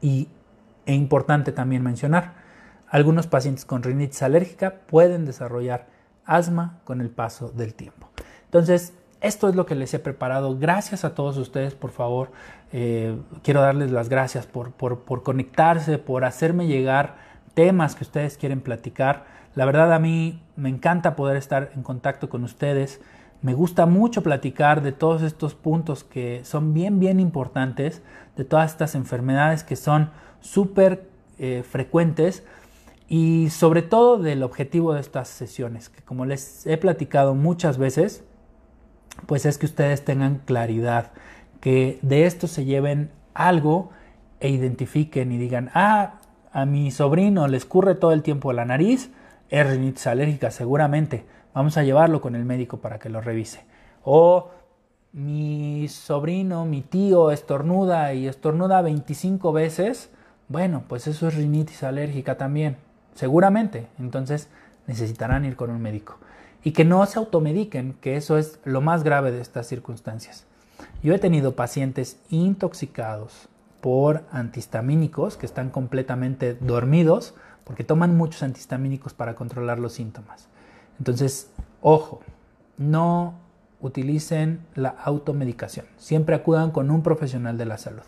Y 0.00 0.28
es 0.86 0.96
importante 0.96 1.52
también 1.52 1.82
mencionar, 1.82 2.34
algunos 2.88 3.26
pacientes 3.26 3.66
con 3.66 3.82
rinitis 3.82 4.22
alérgica 4.22 4.76
pueden 4.86 5.26
desarrollar 5.26 5.88
asma 6.24 6.80
con 6.84 7.00
el 7.00 7.10
paso 7.10 7.50
del 7.50 7.74
tiempo. 7.74 8.08
Entonces, 8.44 8.94
esto 9.20 9.48
es 9.48 9.56
lo 9.56 9.66
que 9.66 9.74
les 9.74 9.92
he 9.94 9.98
preparado. 9.98 10.56
Gracias 10.58 11.04
a 11.04 11.14
todos 11.14 11.36
ustedes, 11.38 11.74
por 11.74 11.90
favor. 11.90 12.30
Eh, 12.72 13.16
quiero 13.42 13.60
darles 13.60 13.90
las 13.90 14.08
gracias 14.08 14.46
por, 14.46 14.74
conectarse, 15.22 15.98
por 15.98 16.24
hacerme 16.24 16.66
llegar 16.66 17.16
temas 17.54 17.94
que 17.94 18.04
ustedes 18.04 18.36
quieren 18.36 18.60
platicar. 18.60 19.26
La 19.54 19.64
verdad 19.64 19.92
a 19.92 19.98
mí 19.98 20.42
me 20.56 20.68
encanta 20.68 21.16
poder 21.16 21.36
estar 21.36 21.70
en 21.74 21.82
contacto 21.82 22.28
con 22.28 22.44
ustedes. 22.44 23.00
Me 23.40 23.54
gusta 23.54 23.86
mucho 23.86 24.22
platicar 24.22 24.82
de 24.82 24.92
todos 24.92 25.22
estos 25.22 25.54
puntos 25.54 26.04
que 26.04 26.44
son 26.44 26.74
bien, 26.74 26.98
bien 26.98 27.20
importantes, 27.20 28.02
de 28.36 28.44
todas 28.44 28.72
estas 28.72 28.94
enfermedades 28.94 29.64
que 29.64 29.76
son 29.76 30.10
súper 30.40 31.08
eh, 31.38 31.62
frecuentes 31.68 32.44
y 33.08 33.48
sobre 33.50 33.82
todo 33.82 34.18
del 34.18 34.42
objetivo 34.42 34.92
de 34.92 35.00
estas 35.00 35.28
sesiones, 35.28 35.88
que 35.88 36.02
como 36.02 36.26
les 36.26 36.66
he 36.66 36.76
platicado 36.76 37.34
muchas 37.34 37.78
veces, 37.78 38.22
pues 39.26 39.46
es 39.46 39.56
que 39.56 39.66
ustedes 39.66 40.04
tengan 40.04 40.38
claridad, 40.44 41.12
que 41.60 41.98
de 42.02 42.26
esto 42.26 42.46
se 42.46 42.64
lleven 42.64 43.10
algo 43.34 43.90
e 44.40 44.48
identifiquen 44.48 45.32
y 45.32 45.38
digan, 45.38 45.70
ah, 45.74 46.20
a 46.52 46.64
mi 46.64 46.90
sobrino 46.90 47.48
le 47.48 47.56
escurre 47.56 47.94
todo 47.94 48.12
el 48.12 48.22
tiempo 48.22 48.52
la 48.52 48.64
nariz, 48.64 49.10
es 49.50 49.68
rinitis 49.68 50.06
alérgica 50.06 50.50
seguramente 50.50 51.24
Vamos 51.58 51.76
a 51.76 51.82
llevarlo 51.82 52.20
con 52.20 52.36
el 52.36 52.44
médico 52.44 52.76
para 52.76 53.00
que 53.00 53.08
lo 53.08 53.20
revise. 53.20 53.64
O 54.04 54.50
mi 55.12 55.88
sobrino, 55.88 56.64
mi 56.64 56.82
tío 56.82 57.32
estornuda 57.32 58.14
y 58.14 58.28
estornuda 58.28 58.80
25 58.80 59.52
veces. 59.52 60.10
Bueno, 60.46 60.84
pues 60.86 61.08
eso 61.08 61.26
es 61.26 61.34
rinitis 61.34 61.82
alérgica 61.82 62.36
también. 62.36 62.76
Seguramente. 63.14 63.88
Entonces 63.98 64.48
necesitarán 64.86 65.44
ir 65.44 65.56
con 65.56 65.70
un 65.70 65.82
médico. 65.82 66.18
Y 66.62 66.70
que 66.70 66.84
no 66.84 67.04
se 67.06 67.18
automediquen, 67.18 67.94
que 67.94 68.16
eso 68.16 68.38
es 68.38 68.60
lo 68.64 68.80
más 68.80 69.02
grave 69.02 69.32
de 69.32 69.40
estas 69.40 69.66
circunstancias. 69.66 70.46
Yo 71.02 71.14
he 71.14 71.18
tenido 71.18 71.54
pacientes 71.54 72.18
intoxicados 72.28 73.48
por 73.80 74.24
antihistamínicos 74.32 75.36
que 75.36 75.46
están 75.46 75.70
completamente 75.70 76.54
dormidos 76.54 77.34
porque 77.64 77.84
toman 77.84 78.16
muchos 78.16 78.42
antihistamínicos 78.42 79.14
para 79.14 79.34
controlar 79.34 79.78
los 79.78 79.92
síntomas. 79.92 80.48
Entonces, 80.98 81.50
ojo, 81.82 82.20
no 82.78 83.34
utilicen 83.80 84.60
la 84.74 84.88
automedicación. 84.88 85.86
Siempre 85.98 86.34
acudan 86.34 86.70
con 86.70 86.90
un 86.90 87.02
profesional 87.02 87.56
de 87.58 87.66
la 87.66 87.78
salud. 87.78 88.02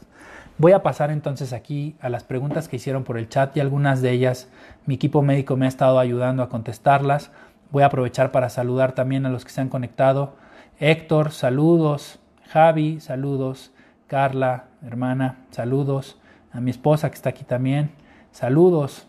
Voy 0.59 0.72
a 0.72 0.82
pasar 0.82 1.11
entonces 1.11 1.53
aquí 1.53 1.97
a 2.01 2.09
las 2.09 2.24
preguntas 2.24 2.68
que 2.68 2.76
hicieron 2.76 3.05
por 3.05 3.16
el 3.16 3.28
chat 3.28 3.57
y 3.57 3.61
algunas 3.61 4.03
de 4.03 4.11
ellas 4.11 4.49
mi 4.84 4.95
equipo 4.95 5.22
médico 5.22 5.57
me 5.57 5.66
ha 5.66 5.68
estado 5.68 5.99
ayudando 5.99 6.43
a 6.43 6.49
contestarlas. 6.49 7.30
Voy 7.70 7.82
a 7.82 7.86
aprovechar 7.86 8.32
para 8.32 8.51
saludar 8.51 8.93
también 8.93 9.26
a 9.26 9.30
los 9.30 9.45
que 9.45 9.53
se 9.53 9.61
han 9.61 9.68
conectado. 9.68 10.34
Héctor, 10.78 11.30
saludos. 11.32 12.20
Javi, 12.51 12.98
saludos. 12.98 13.70
Carla, 14.09 14.64
hermana, 14.84 15.36
saludos. 15.51 16.18
A 16.51 16.61
mi 16.61 16.72
esposa 16.72 17.09
que 17.09 17.14
está 17.14 17.28
aquí 17.28 17.44
también, 17.44 17.92
saludos. 18.32 19.07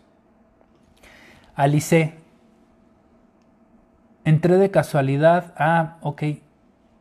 Alice, 1.56 2.14
entré 4.26 4.58
de 4.58 4.70
casualidad. 4.70 5.56
Ah, 5.58 5.98
ok. 6.02 6.24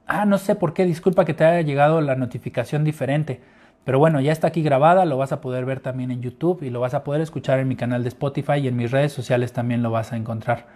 Ah, 0.07 0.25
no 0.25 0.39
sé 0.39 0.55
por 0.55 0.73
qué, 0.73 0.87
disculpa 0.87 1.27
que 1.27 1.35
te 1.35 1.45
haya 1.45 1.61
llegado 1.61 2.01
la 2.01 2.17
notificación 2.17 2.85
diferente. 2.85 3.43
Pero 3.85 3.99
bueno, 3.99 4.19
ya 4.23 4.33
está 4.33 4.47
aquí 4.47 4.63
grabada, 4.63 5.05
lo 5.05 5.19
vas 5.19 5.33
a 5.33 5.43
poder 5.43 5.67
ver 5.67 5.81
también 5.81 6.11
en 6.11 6.23
YouTube 6.23 6.63
y 6.63 6.71
lo 6.71 6.81
vas 6.81 6.95
a 6.95 7.05
poder 7.05 7.21
escuchar 7.21 7.59
en 7.59 7.69
mi 7.69 7.77
canal 7.77 8.03
de 8.03 8.09
Spotify 8.09 8.55
y 8.55 8.69
en 8.69 8.77
mis 8.77 8.91
redes 8.91 9.13
sociales 9.13 9.53
también 9.53 9.83
lo 9.83 9.91
vas 9.91 10.15
a 10.15 10.17
encontrar. 10.17 10.69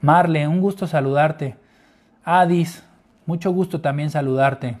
Marle, 0.00 0.48
un 0.48 0.62
gusto 0.62 0.86
saludarte. 0.86 1.56
Adis, 2.24 2.86
mucho 3.26 3.50
gusto 3.50 3.82
también 3.82 4.08
saludarte. 4.08 4.78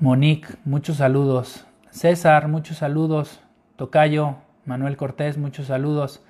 Monique, 0.00 0.56
muchos 0.64 0.96
saludos. 0.96 1.66
César, 1.90 2.48
muchos 2.48 2.78
saludos. 2.78 3.42
Tocayo, 3.76 4.36
Manuel 4.64 4.96
Cortés, 4.96 5.36
muchos 5.36 5.66
saludos. 5.66 6.22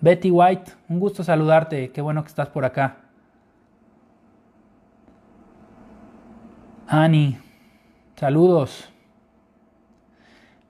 Betty 0.00 0.30
White, 0.30 0.72
un 0.88 1.00
gusto 1.00 1.22
saludarte, 1.22 1.90
qué 1.90 2.00
bueno 2.00 2.22
que 2.22 2.28
estás 2.28 2.48
por 2.48 2.64
acá. 2.64 2.96
Annie, 6.88 7.36
saludos. 8.16 8.88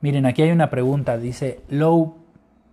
Miren, 0.01 0.27
aquí 0.27 0.43
hay 0.43 0.51
una 0.51 0.71
pregunta, 0.71 1.19
dice 1.19 1.61
Low 1.69 2.17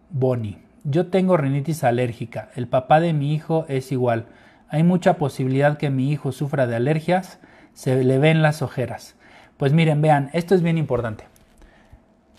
Bonnie. 0.10 0.58
Yo 0.86 1.12
tengo 1.12 1.38
rinitis 1.38 1.84
alérgica, 1.84 2.50
el 2.56 2.68
papá 2.68 3.00
de 3.00 3.14
mi 3.14 3.32
hijo 3.32 3.66
es 3.68 3.92
igual. 3.92 4.26
Hay 4.70 4.82
mucha 4.82 5.20
posibilidad 5.20 5.78
que 5.78 5.92
mi 5.92 6.12
hijo 6.12 6.32
sufra 6.32 6.66
de 6.66 6.76
alergias, 6.78 7.40
se 7.74 8.04
le 8.04 8.18
ven 8.18 8.42
las 8.42 8.64
ojeras. 8.64 9.17
Pues 9.58 9.74
miren, 9.74 10.02
vean, 10.02 10.30
esto 10.34 10.56
es 10.56 10.62
bien 10.62 10.78
importante. 10.78 11.26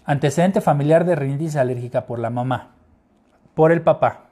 Antecedente 0.04 0.60
familiar 0.60 1.04
de 1.04 1.16
rinitis 1.16 1.56
alérgica 1.56 2.06
por 2.06 2.18
la 2.18 2.30
mamá 2.30 2.70
por 3.58 3.72
el 3.72 3.82
papá. 3.82 4.26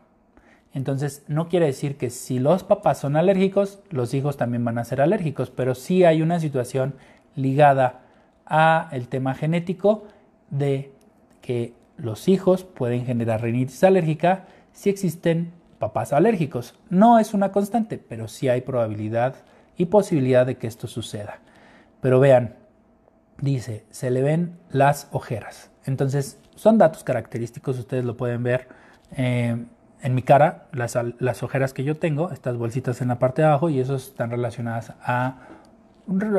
Entonces, 0.73 1.25
no 1.27 1.49
quiere 1.49 1.67
decir 1.67 1.97
que 1.97 2.11
si 2.11 2.39
los 2.39 2.63
papás 2.63 2.99
son 3.01 3.17
alérgicos, 3.17 3.81
los 3.91 4.15
hijos 4.15 4.37
también 4.37 4.65
van 4.65 4.79
a 4.79 4.85
ser 4.85 5.01
alérgicos, 5.01 5.51
pero 5.51 5.75
sí 5.75 6.05
hay 6.05 6.23
una 6.23 6.39
situación 6.39 6.95
ligada 7.35 8.03
a 8.47 8.89
el 8.93 9.09
tema 9.09 9.35
genético 9.35 10.05
de 10.49 10.93
que 11.43 11.73
los 11.97 12.29
hijos 12.29 12.63
pueden 12.63 13.05
generar 13.05 13.43
rinitis 13.43 13.83
alérgica 13.83 14.45
si 14.71 14.91
existen 14.91 15.51
papás 15.81 16.13
alérgicos. 16.13 16.79
No 16.89 17.19
es 17.19 17.35
una 17.35 17.51
constante, 17.51 17.99
pero 17.99 18.29
sí 18.29 18.49
hay 18.49 18.61
probabilidad 18.61 19.35
y 19.77 19.87
posibilidad 19.87 20.47
de 20.47 20.57
que 20.57 20.69
esto 20.69 20.87
suceda. 20.87 21.41
Pero 22.01 22.21
vean, 22.21 22.55
dice, 23.41 23.85
se 23.91 24.11
le 24.11 24.23
ven 24.23 24.59
las 24.71 25.09
ojeras. 25.13 25.71
Entonces, 25.85 26.39
son 26.55 26.79
datos 26.79 27.05
característicos, 27.05 27.79
ustedes 27.79 28.05
lo 28.05 28.17
pueden 28.17 28.43
ver 28.43 28.69
eh, 29.17 29.65
en 30.03 30.15
mi 30.15 30.23
cara, 30.23 30.67
las, 30.73 30.99
las, 31.19 31.43
ojeras 31.43 31.73
que 31.73 31.85
yo 31.85 31.97
tengo, 31.97 32.31
estas 32.31 32.57
bolsitas 32.57 33.01
en 33.01 33.09
la 33.09 33.19
parte 33.19 33.43
de 33.43 33.49
abajo, 33.49 33.71
y 33.71 33.81
eso 33.81 33.97
están 33.97 34.31
relacionadas 34.31 34.93
a 35.03 35.39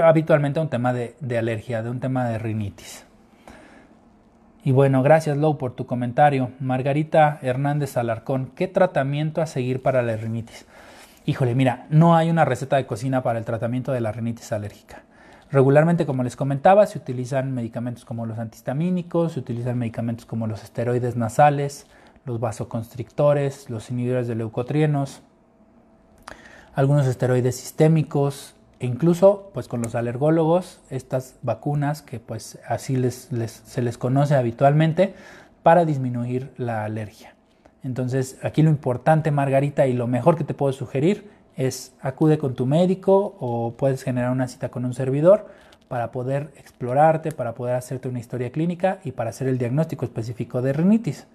habitualmente 0.04 0.60
a 0.60 0.64
un 0.64 0.70
tema 0.70 0.94
de, 0.94 1.16
de 1.20 1.38
alergia, 1.38 1.84
de 1.84 1.90
un 1.90 2.00
tema 2.00 2.30
de 2.30 2.38
rinitis. 2.38 3.06
Y 4.64 4.72
bueno, 4.72 5.04
gracias 5.04 5.38
Lou 5.38 5.58
por 5.58 5.74
tu 5.76 5.86
comentario. 5.86 6.52
Margarita 6.60 7.40
Hernández 7.42 7.98
Alarcón, 7.98 8.52
¿qué 8.56 8.68
tratamiento 8.68 9.42
a 9.42 9.46
seguir 9.46 9.82
para 9.82 10.02
la 10.02 10.16
rinitis? 10.16 10.66
Híjole, 11.26 11.56
mira, 11.56 11.88
no 11.90 12.16
hay 12.16 12.30
una 12.30 12.46
receta 12.46 12.78
de 12.78 12.86
cocina 12.86 13.24
para 13.24 13.40
el 13.40 13.46
tratamiento 13.46 13.92
de 13.92 14.02
la 14.02 14.12
rinitis 14.12 14.52
alérgica. 14.52 15.04
Regularmente, 15.50 16.06
como 16.06 16.24
les 16.24 16.36
comentaba, 16.36 16.86
se 16.88 16.98
utilizan 16.98 17.54
medicamentos 17.54 18.04
como 18.04 18.26
los 18.26 18.38
antihistamínicos, 18.38 19.34
se 19.34 19.40
utilizan 19.40 19.78
medicamentos 19.78 20.26
como 20.26 20.46
los 20.46 20.64
esteroides 20.64 21.16
nasales, 21.16 21.88
los 22.26 22.42
vasoconstrictores, 22.42 23.70
los 23.70 23.90
inhibidores 23.90 24.28
de 24.28 24.36
leucotrienos, 24.36 25.22
algunos 26.74 27.08
esteroides 27.08 27.56
sistémicos 27.56 28.56
e 28.80 28.86
incluso 28.86 29.50
pues 29.54 29.68
con 29.68 29.82
los 29.82 29.96
alergólogos 29.96 30.82
estas 30.90 31.38
vacunas 31.42 32.02
que 32.02 32.20
pues 32.20 32.60
así 32.68 33.02
se 33.10 33.82
les 33.82 33.98
conoce 33.98 34.36
habitualmente 34.36 35.16
para 35.64 35.86
disminuir 35.86 36.54
la 36.58 36.84
alergia. 36.84 37.36
Entonces 37.84 38.38
aquí 38.44 38.62
lo 38.62 38.70
importante 38.70 39.32
Margarita 39.32 39.88
y 39.88 39.94
lo 39.94 40.08
mejor 40.08 40.36
que 40.36 40.44
te 40.44 40.54
puedo 40.54 40.74
sugerir 40.74 41.30
es 41.58 41.94
acude 42.02 42.38
con 42.38 42.54
tu 42.54 42.66
médico 42.66 43.36
o 43.40 43.74
puedes 43.76 44.04
generar 44.04 44.32
una 44.32 44.48
cita 44.48 44.70
con 44.70 44.86
un 44.86 44.94
servidor 44.94 45.48
para 45.88 46.12
poder 46.12 46.54
explorarte, 46.58 47.32
para 47.32 47.56
poder 47.56 47.76
hacerte 47.76 48.08
una 48.08 48.20
historia 48.20 48.52
clínica 48.52 49.00
y 49.04 49.12
para 49.12 49.32
hacer 49.32 49.48
el 49.48 49.58
diagnóstico 49.58 50.06
específico 50.06 50.62
de 50.62 50.74
rinitis. 50.74 51.28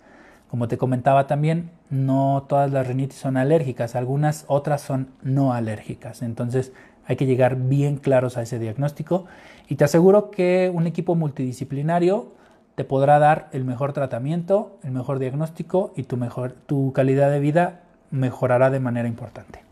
Como 0.48 0.68
te 0.68 0.78
comentaba 0.78 1.26
también, 1.26 1.70
no 1.90 2.44
todas 2.48 2.70
las 2.70 2.86
rinitis 2.86 3.18
son 3.18 3.36
alérgicas, 3.36 3.96
algunas 3.96 4.44
otras 4.46 4.82
son 4.82 5.08
no 5.22 5.54
alérgicas. 5.54 6.22
Entonces 6.22 6.72
hay 7.06 7.16
que 7.16 7.26
llegar 7.26 7.56
bien 7.56 7.96
claros 7.96 8.36
a 8.36 8.42
ese 8.42 8.58
diagnóstico 8.58 9.24
y 9.68 9.74
te 9.74 9.84
aseguro 9.84 10.30
que 10.30 10.70
un 10.72 10.86
equipo 10.86 11.14
multidisciplinario 11.14 12.32
te 12.76 12.84
podrá 12.84 13.18
dar 13.18 13.48
el 13.52 13.64
mejor 13.64 13.92
tratamiento, 13.92 14.78
el 14.84 14.92
mejor 14.92 15.18
diagnóstico 15.18 15.92
y 15.96 16.04
tu, 16.04 16.16
mejor, 16.16 16.52
tu 16.52 16.92
calidad 16.92 17.30
de 17.30 17.40
vida 17.40 17.80
mejorará 18.10 18.70
de 18.70 18.80
manera 18.80 19.08
importante. 19.08 19.71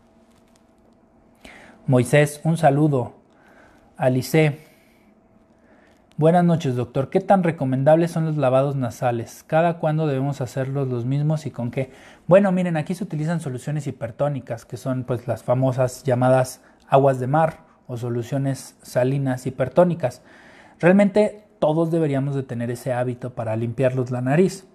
Moisés, 1.91 2.39
un 2.45 2.55
saludo. 2.55 3.15
Alice, 3.97 4.57
buenas 6.15 6.45
noches 6.45 6.77
doctor. 6.77 7.09
¿Qué 7.09 7.19
tan 7.19 7.43
recomendables 7.43 8.11
son 8.11 8.25
los 8.25 8.37
lavados 8.37 8.77
nasales? 8.77 9.43
¿Cada 9.45 9.77
cuándo 9.77 10.07
debemos 10.07 10.39
hacerlos 10.39 10.87
los 10.87 11.03
mismos 11.03 11.45
y 11.45 11.51
con 11.51 11.69
qué? 11.69 11.91
Bueno, 12.27 12.53
miren, 12.53 12.77
aquí 12.77 12.95
se 12.95 13.03
utilizan 13.03 13.41
soluciones 13.41 13.87
hipertónicas, 13.87 14.63
que 14.63 14.77
son 14.77 15.03
pues 15.03 15.27
las 15.27 15.43
famosas 15.43 16.03
llamadas 16.03 16.61
aguas 16.87 17.19
de 17.19 17.27
mar 17.27 17.57
o 17.87 17.97
soluciones 17.97 18.77
salinas 18.81 19.45
hipertónicas. 19.45 20.21
Realmente 20.79 21.43
todos 21.59 21.91
deberíamos 21.91 22.35
de 22.35 22.43
tener 22.43 22.71
ese 22.71 22.93
hábito 22.93 23.31
para 23.31 23.57
limpiarlos 23.57 24.11
la 24.11 24.21
nariz. 24.21 24.65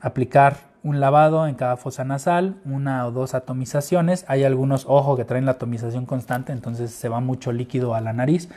Aplicar 0.00 0.71
un 0.84 1.00
lavado 1.00 1.46
en 1.46 1.54
cada 1.54 1.76
fosa 1.76 2.04
nasal, 2.04 2.56
una 2.64 3.06
o 3.06 3.12
dos 3.12 3.34
atomizaciones. 3.34 4.24
Hay 4.28 4.44
algunos, 4.44 4.84
ojo, 4.88 5.16
que 5.16 5.24
traen 5.24 5.44
la 5.44 5.52
atomización 5.52 6.06
constante, 6.06 6.52
entonces 6.52 6.90
se 6.90 7.08
va 7.08 7.20
mucho 7.20 7.52
líquido 7.52 7.94
a 7.94 8.00
la 8.00 8.12
nariz. 8.12 8.48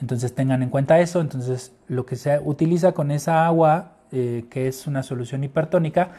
Entonces 0.00 0.34
tengan 0.34 0.62
en 0.62 0.70
cuenta 0.70 1.00
eso. 1.00 1.20
Entonces 1.20 1.72
lo 1.86 2.06
que 2.06 2.16
se 2.16 2.38
utiliza 2.40 2.92
con 2.92 3.10
esa 3.10 3.46
agua, 3.46 3.92
eh, 4.10 4.46
que 4.50 4.68
es 4.68 4.86
una 4.86 5.02
solución 5.02 5.44
hipertónica, 5.44 6.10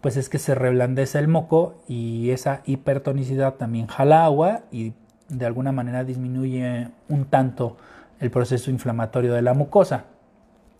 pues 0.00 0.16
es 0.16 0.28
que 0.28 0.38
se 0.38 0.54
reblandece 0.54 1.18
el 1.18 1.28
moco 1.28 1.82
y 1.86 2.30
esa 2.30 2.62
hipertonicidad 2.64 3.54
también 3.54 3.86
jala 3.86 4.24
agua 4.24 4.60
y 4.70 4.94
de 5.28 5.46
alguna 5.46 5.72
manera 5.72 6.04
disminuye 6.04 6.88
un 7.08 7.26
tanto 7.26 7.76
el 8.18 8.30
proceso 8.30 8.70
inflamatorio 8.70 9.34
de 9.34 9.42
la 9.42 9.54
mucosa. 9.54 10.04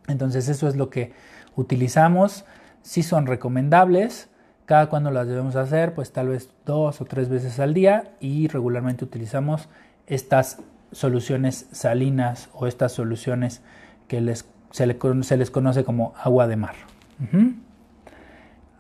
Entonces 0.09 0.49
eso 0.49 0.69
es 0.69 0.77
lo 0.77 0.91
que 0.91 1.13
utilizamos 1.57 2.45
si 2.83 3.03
son 3.03 3.27
recomendables. 3.27 4.29
Cada 4.67 4.89
cuando 4.89 5.11
las 5.11 5.27
debemos 5.27 5.57
hacer, 5.57 5.95
pues 5.95 6.13
tal 6.13 6.29
vez 6.29 6.51
dos 6.65 7.01
o 7.01 7.05
tres 7.05 7.29
veces 7.29 7.59
al 7.59 7.75
día 7.75 8.13
y 8.21 8.47
regularmente 8.49 9.05
utilizamos 9.05 9.69
estas 10.07 10.59
soluciones 10.93 11.67
salinas 11.73 12.51
o 12.53 12.67
estas 12.67 12.93
soluciones 12.93 13.63
que 14.09 14.21
les, 14.21 14.49
se, 14.71 14.87
les 14.87 15.51
conoce 15.51 15.85
como 15.85 16.15
agua 16.23 16.47
de 16.47 16.57
mar. 16.57 16.75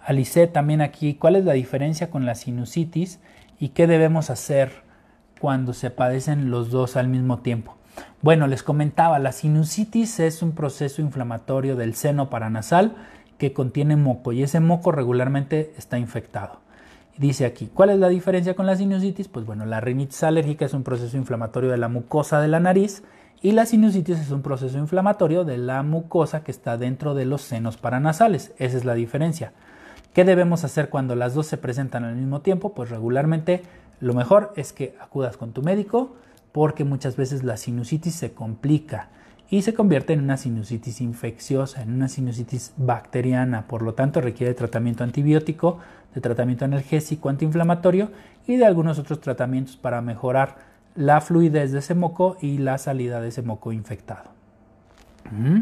Alice 0.05 0.47
también 0.49 0.81
aquí, 0.81 1.15
¿cuál 1.15 1.37
es 1.37 1.45
la 1.45 1.53
diferencia 1.53 2.11
con 2.11 2.27
la 2.27 2.35
sinusitis 2.35 3.21
y 3.59 3.71
qué 3.71 3.87
debemos 3.87 4.31
hacer 4.31 4.83
cuando 5.41 5.73
se 5.73 5.91
padecen 5.91 6.51
los 6.51 6.71
dos 6.71 6.97
al 6.97 7.09
mismo 7.09 7.41
tiempo? 7.41 7.77
Bueno, 8.23 8.47
les 8.47 8.63
comentaba, 8.63 9.19
la 9.19 9.33
sinusitis 9.33 10.21
es 10.21 10.43
un 10.43 10.53
proceso 10.53 11.03
inflamatorio 11.03 11.77
del 11.77 11.95
seno 11.95 12.31
paranasal 12.31 12.97
que 13.41 13.55
contiene 13.55 13.97
moco 13.97 14.32
y 14.32 14.43
ese 14.43 14.61
moco 14.61 14.93
regularmente 14.93 15.72
está 15.78 15.99
infectado. 15.99 16.61
Dice 17.16 17.47
aquí, 17.47 17.70
¿cuál 17.72 17.88
es 17.88 17.99
la 17.99 18.11
diferencia 18.11 18.55
con 18.55 18.66
la 18.66 18.76
sinusitis? 18.76 19.28
Pues 19.28 19.47
bueno, 19.47 19.64
la 19.64 19.80
rinitis 19.80 20.22
alérgica 20.22 20.66
es 20.66 20.74
un 20.74 20.82
proceso 20.82 21.16
inflamatorio 21.16 21.70
de 21.70 21.78
la 21.78 21.88
mucosa 21.88 22.43
de 22.43 22.49
la 22.49 22.61
nariz 22.61 23.03
y 23.41 23.53
la 23.53 23.64
sinusitis 23.64 24.18
es 24.18 24.30
un 24.30 24.43
proceso 24.43 24.76
inflamatorio 24.76 25.45
de 25.45 25.57
la 25.57 25.82
mucosa 25.82 26.45
que 26.45 26.51
está 26.51 26.76
dentro 26.76 27.14
de 27.14 27.24
los 27.24 27.41
senos 27.41 27.78
paranasales. 27.78 28.53
Esa 28.59 28.76
es 28.76 28.84
la 28.84 28.93
diferencia. 28.93 29.55
¿Qué 30.12 30.24
debemos 30.24 30.62
hacer 30.64 30.91
cuando 30.91 31.16
las 31.16 31.32
dos 31.32 31.47
se 31.47 31.57
presentan 31.57 32.05
al 32.05 32.16
mismo 32.16 32.43
tiempo? 32.43 32.74
Pues 32.74 32.91
regularmente 32.91 33.62
lo 34.01 34.12
mejor 34.12 34.53
es 34.55 34.74
que 34.74 34.95
acudas 35.01 35.38
con 35.38 35.53
tu 35.53 35.62
médico 35.62 36.14
porque 36.53 36.84
muchas 36.84 37.16
veces 37.16 37.43
la 37.43 37.57
sinusitis 37.57 38.14
se 38.14 38.34
complica 38.34 39.09
y 39.51 39.63
se 39.63 39.75
convierte 39.75 40.13
en 40.13 40.21
una 40.21 40.37
sinusitis 40.37 41.01
infecciosa, 41.01 41.83
en 41.83 41.93
una 41.93 42.09
sinusitis 42.09 42.73
bacteriana, 42.77 43.67
por 43.67 43.83
lo 43.83 43.95
tanto 43.95 44.21
requiere 44.21 44.55
tratamiento 44.55 45.03
antibiótico, 45.03 45.79
de 46.15 46.21
tratamiento 46.21 46.65
analgésico 46.65 47.29
antiinflamatorio 47.29 48.11
y 48.47 48.57
de 48.57 48.65
algunos 48.65 48.99
otros 48.99 49.21
tratamientos 49.21 49.77
para 49.77 50.01
mejorar 50.03 50.57
la 50.95 51.21
fluidez 51.21 51.73
de 51.73 51.81
ese 51.81 51.95
moco 51.95 52.37
y 52.41 52.59
la 52.59 52.79
salida 52.79 53.21
de 53.21 53.29
ese 53.29 53.43
moco 53.43 53.73
infectado. 53.73 54.31
Mm, 55.31 55.61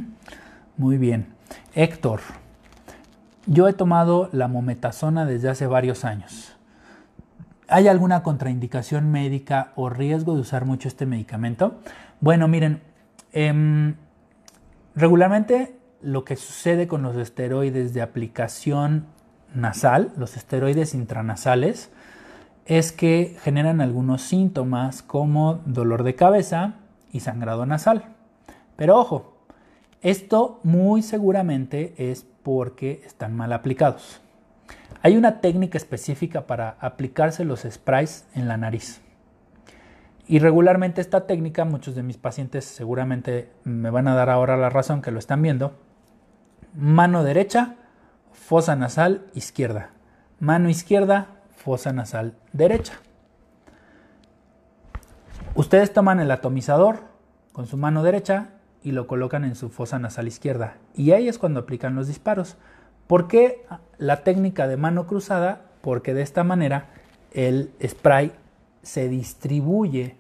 muy 0.77 0.99
bien. 0.99 1.27
Héctor, 1.75 2.21
yo 3.47 3.69
he 3.69 3.73
tomado 3.73 4.29
la 4.33 4.49
mometasona 4.49 5.25
desde 5.25 5.49
hace 5.49 5.67
varios 5.67 6.05
años. 6.05 6.55
¿Hay 7.69 7.89
alguna 7.89 8.23
contraindicación 8.23 9.11
médica 9.11 9.73
o 9.77 9.91
riesgo 9.91 10.35
de 10.35 10.41
usar 10.41 10.65
mucho 10.65 10.89
este 10.89 11.05
medicamento? 11.05 11.79
Bueno, 12.21 12.49
miren, 12.49 12.81
Em, 13.41 13.95
regularmente 14.97 15.79
lo 16.03 16.25
que 16.25 16.35
sucede 16.35 16.89
con 16.89 17.03
los 17.03 17.15
esteroides 17.15 17.95
de 17.95 18.03
aplicación 18.03 19.07
nasal, 19.55 20.11
los 20.17 20.37
esteroides 20.37 20.93
intranasales, 20.93 21.93
es 22.67 22.91
que 22.91 23.37
generan 23.45 23.81
algunos 23.81 24.23
síntomas 24.23 25.03
como 25.03 25.61
dolor 25.67 26.03
de 26.03 26.17
cabeza 26.17 26.81
y 27.13 27.21
sangrado 27.21 27.65
nasal. 27.65 28.07
Pero 28.75 28.99
ojo, 28.99 29.37
esto 30.01 30.59
muy 30.65 31.03
seguramente 31.03 31.95
es 32.11 32.27
porque 32.43 33.03
están 33.07 33.37
mal 33.37 33.53
aplicados. 33.53 34.21
Hay 35.01 35.17
una 35.17 35.41
técnica 35.41 35.79
específica 35.79 36.49
para 36.49 36.71
aplicarse 36.81 37.45
los 37.45 37.61
sprays 37.61 38.27
en 38.35 38.49
la 38.49 38.57
nariz. 38.57 39.01
Y 40.31 40.41
regularmente 40.41 41.01
esta 41.01 41.27
técnica, 41.27 41.65
muchos 41.65 41.95
de 41.95 42.03
mis 42.03 42.19
pacientes 42.19 42.67
seguramente 42.67 43.51
me 43.65 43.89
van 43.89 44.09
a 44.09 44.15
dar 44.15 44.29
ahora 44.29 44.59
la 44.59 44.69
razón 44.69 45.01
que 45.01 45.11
lo 45.11 45.19
están 45.19 45.41
viendo. 45.41 45.73
Mano 46.75 47.25
derecha, 47.25 47.77
fosa 48.33 48.77
nasal 48.77 49.25
izquierda. 49.35 49.93
Mano 50.39 50.69
izquierda, 50.69 51.29
fosa 51.57 51.95
nasal 51.95 52.35
derecha. 52.53 52.93
Ustedes 55.55 55.95
toman 55.95 56.21
el 56.21 56.31
atomizador 56.31 57.01
con 57.53 57.67
su 57.67 57.79
mano 57.79 58.03
derecha 58.03 58.51
y 58.83 58.93
lo 58.93 59.07
colocan 59.07 59.45
en 59.45 59.55
su 59.55 59.71
fosa 59.71 59.99
nasal 59.99 60.29
izquierda. 60.29 60.77
Y 60.95 61.13
ahí 61.13 61.27
es 61.27 61.39
cuando 61.39 61.61
aplican 61.61 61.95
los 61.95 62.07
disparos. 62.07 62.59
¿Por 63.07 63.29
qué 63.29 63.65
la 63.97 64.25
técnica 64.25 64.69
de 64.69 64.77
mano 64.77 65.07
cruzada? 65.07 65.63
Porque 65.81 66.13
de 66.13 66.21
esta 66.21 66.45
manera 66.45 66.91
el 67.33 67.73
spray 67.83 68.33
se 68.83 69.09
distribuye, 69.09 70.17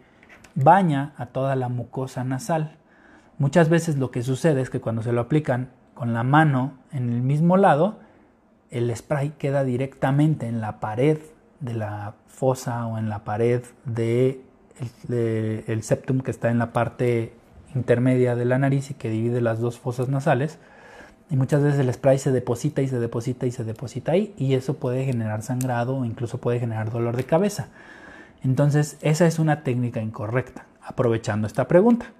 baña 0.54 1.12
a 1.16 1.26
toda 1.26 1.56
la 1.56 1.68
mucosa 1.68 2.24
nasal. 2.24 2.76
Muchas 3.38 3.68
veces 3.68 3.96
lo 3.98 4.10
que 4.10 4.22
sucede 4.22 4.60
es 4.60 4.70
que 4.70 4.80
cuando 4.80 5.02
se 5.02 5.12
lo 5.12 5.20
aplican 5.20 5.70
con 5.94 6.12
la 6.14 6.22
mano 6.22 6.74
en 6.92 7.12
el 7.12 7.22
mismo 7.22 7.56
lado, 7.56 7.98
el 8.70 8.94
spray 8.94 9.30
queda 9.38 9.64
directamente 9.64 10.46
en 10.46 10.60
la 10.60 10.80
pared 10.80 11.18
de 11.60 11.74
la 11.74 12.14
fosa 12.26 12.86
o 12.86 12.98
en 12.98 13.08
la 13.08 13.24
pared 13.24 13.62
del 13.84 14.42
de 15.08 15.64
el 15.66 15.82
septum 15.82 16.20
que 16.20 16.30
está 16.30 16.50
en 16.50 16.58
la 16.58 16.72
parte 16.72 17.32
intermedia 17.74 18.36
de 18.36 18.44
la 18.44 18.58
nariz 18.58 18.90
y 18.90 18.94
que 18.94 19.10
divide 19.10 19.40
las 19.40 19.60
dos 19.60 19.78
fosas 19.78 20.08
nasales. 20.08 20.58
Y 21.30 21.36
muchas 21.36 21.62
veces 21.62 21.80
el 21.80 21.92
spray 21.92 22.18
se 22.18 22.32
deposita 22.32 22.80
y 22.80 22.88
se 22.88 22.98
deposita 22.98 23.46
y 23.46 23.50
se 23.50 23.64
deposita 23.64 24.12
ahí 24.12 24.34
y 24.38 24.54
eso 24.54 24.74
puede 24.74 25.04
generar 25.04 25.42
sangrado 25.42 25.96
o 25.96 26.04
incluso 26.04 26.38
puede 26.38 26.58
generar 26.58 26.90
dolor 26.90 27.16
de 27.16 27.24
cabeza. 27.24 27.68
Entonces, 28.42 28.98
esa 29.00 29.26
es 29.26 29.38
una 29.38 29.62
técnica 29.62 30.00
incorrecta, 30.00 30.66
aprovechando 30.80 31.46
esta 31.46 31.68
pregunta. 31.68 32.12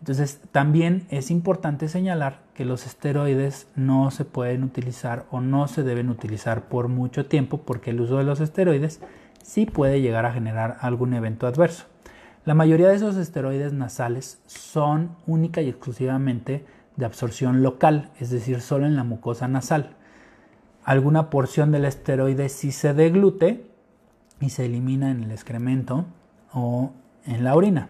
Entonces, 0.00 0.40
también 0.52 1.06
es 1.10 1.30
importante 1.30 1.88
señalar 1.88 2.42
que 2.54 2.64
los 2.64 2.86
esteroides 2.86 3.68
no 3.74 4.10
se 4.10 4.24
pueden 4.24 4.62
utilizar 4.62 5.24
o 5.30 5.40
no 5.40 5.68
se 5.68 5.82
deben 5.82 6.10
utilizar 6.10 6.68
por 6.68 6.88
mucho 6.88 7.26
tiempo 7.26 7.62
porque 7.62 7.90
el 7.90 8.00
uso 8.00 8.18
de 8.18 8.24
los 8.24 8.40
esteroides 8.40 9.00
sí 9.42 9.66
puede 9.66 10.00
llegar 10.00 10.26
a 10.26 10.32
generar 10.32 10.76
algún 10.80 11.14
evento 11.14 11.46
adverso. 11.46 11.86
La 12.44 12.54
mayoría 12.54 12.88
de 12.88 12.96
esos 12.96 13.16
esteroides 13.16 13.72
nasales 13.72 14.40
son 14.46 15.16
única 15.26 15.62
y 15.62 15.68
exclusivamente 15.68 16.64
de 16.96 17.04
absorción 17.04 17.62
local, 17.62 18.10
es 18.20 18.30
decir, 18.30 18.60
solo 18.60 18.86
en 18.86 18.96
la 18.96 19.04
mucosa 19.04 19.48
nasal. 19.48 19.96
Alguna 20.84 21.30
porción 21.30 21.72
del 21.72 21.84
esteroide 21.84 22.48
sí 22.48 22.70
se 22.70 22.94
deglute 22.94 23.66
y 24.40 24.50
se 24.50 24.66
elimina 24.66 25.10
en 25.10 25.22
el 25.22 25.30
excremento 25.30 26.06
o 26.52 26.92
en 27.26 27.44
la 27.44 27.54
orina. 27.54 27.88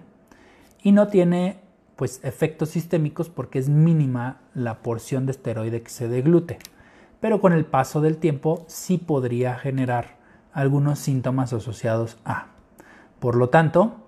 Y 0.82 0.92
no 0.92 1.09
tiene 1.09 1.59
pues 1.97 2.20
efectos 2.22 2.70
sistémicos 2.70 3.30
porque 3.30 3.59
es 3.59 3.68
mínima 3.68 4.40
la 4.55 4.82
porción 4.82 5.26
de 5.26 5.32
esteroide 5.32 5.82
que 5.82 5.90
se 5.90 6.09
deglute. 6.09 6.59
Pero 7.20 7.40
con 7.40 7.53
el 7.53 7.64
paso 7.64 8.01
del 8.01 8.18
tiempo 8.18 8.64
sí 8.68 8.99
podría 8.99 9.57
generar 9.57 10.16
algunos 10.53 10.99
síntomas 10.99 11.53
asociados 11.53 12.18
a. 12.24 12.49
Por 13.18 13.36
lo 13.36 13.49
tanto, 13.49 14.07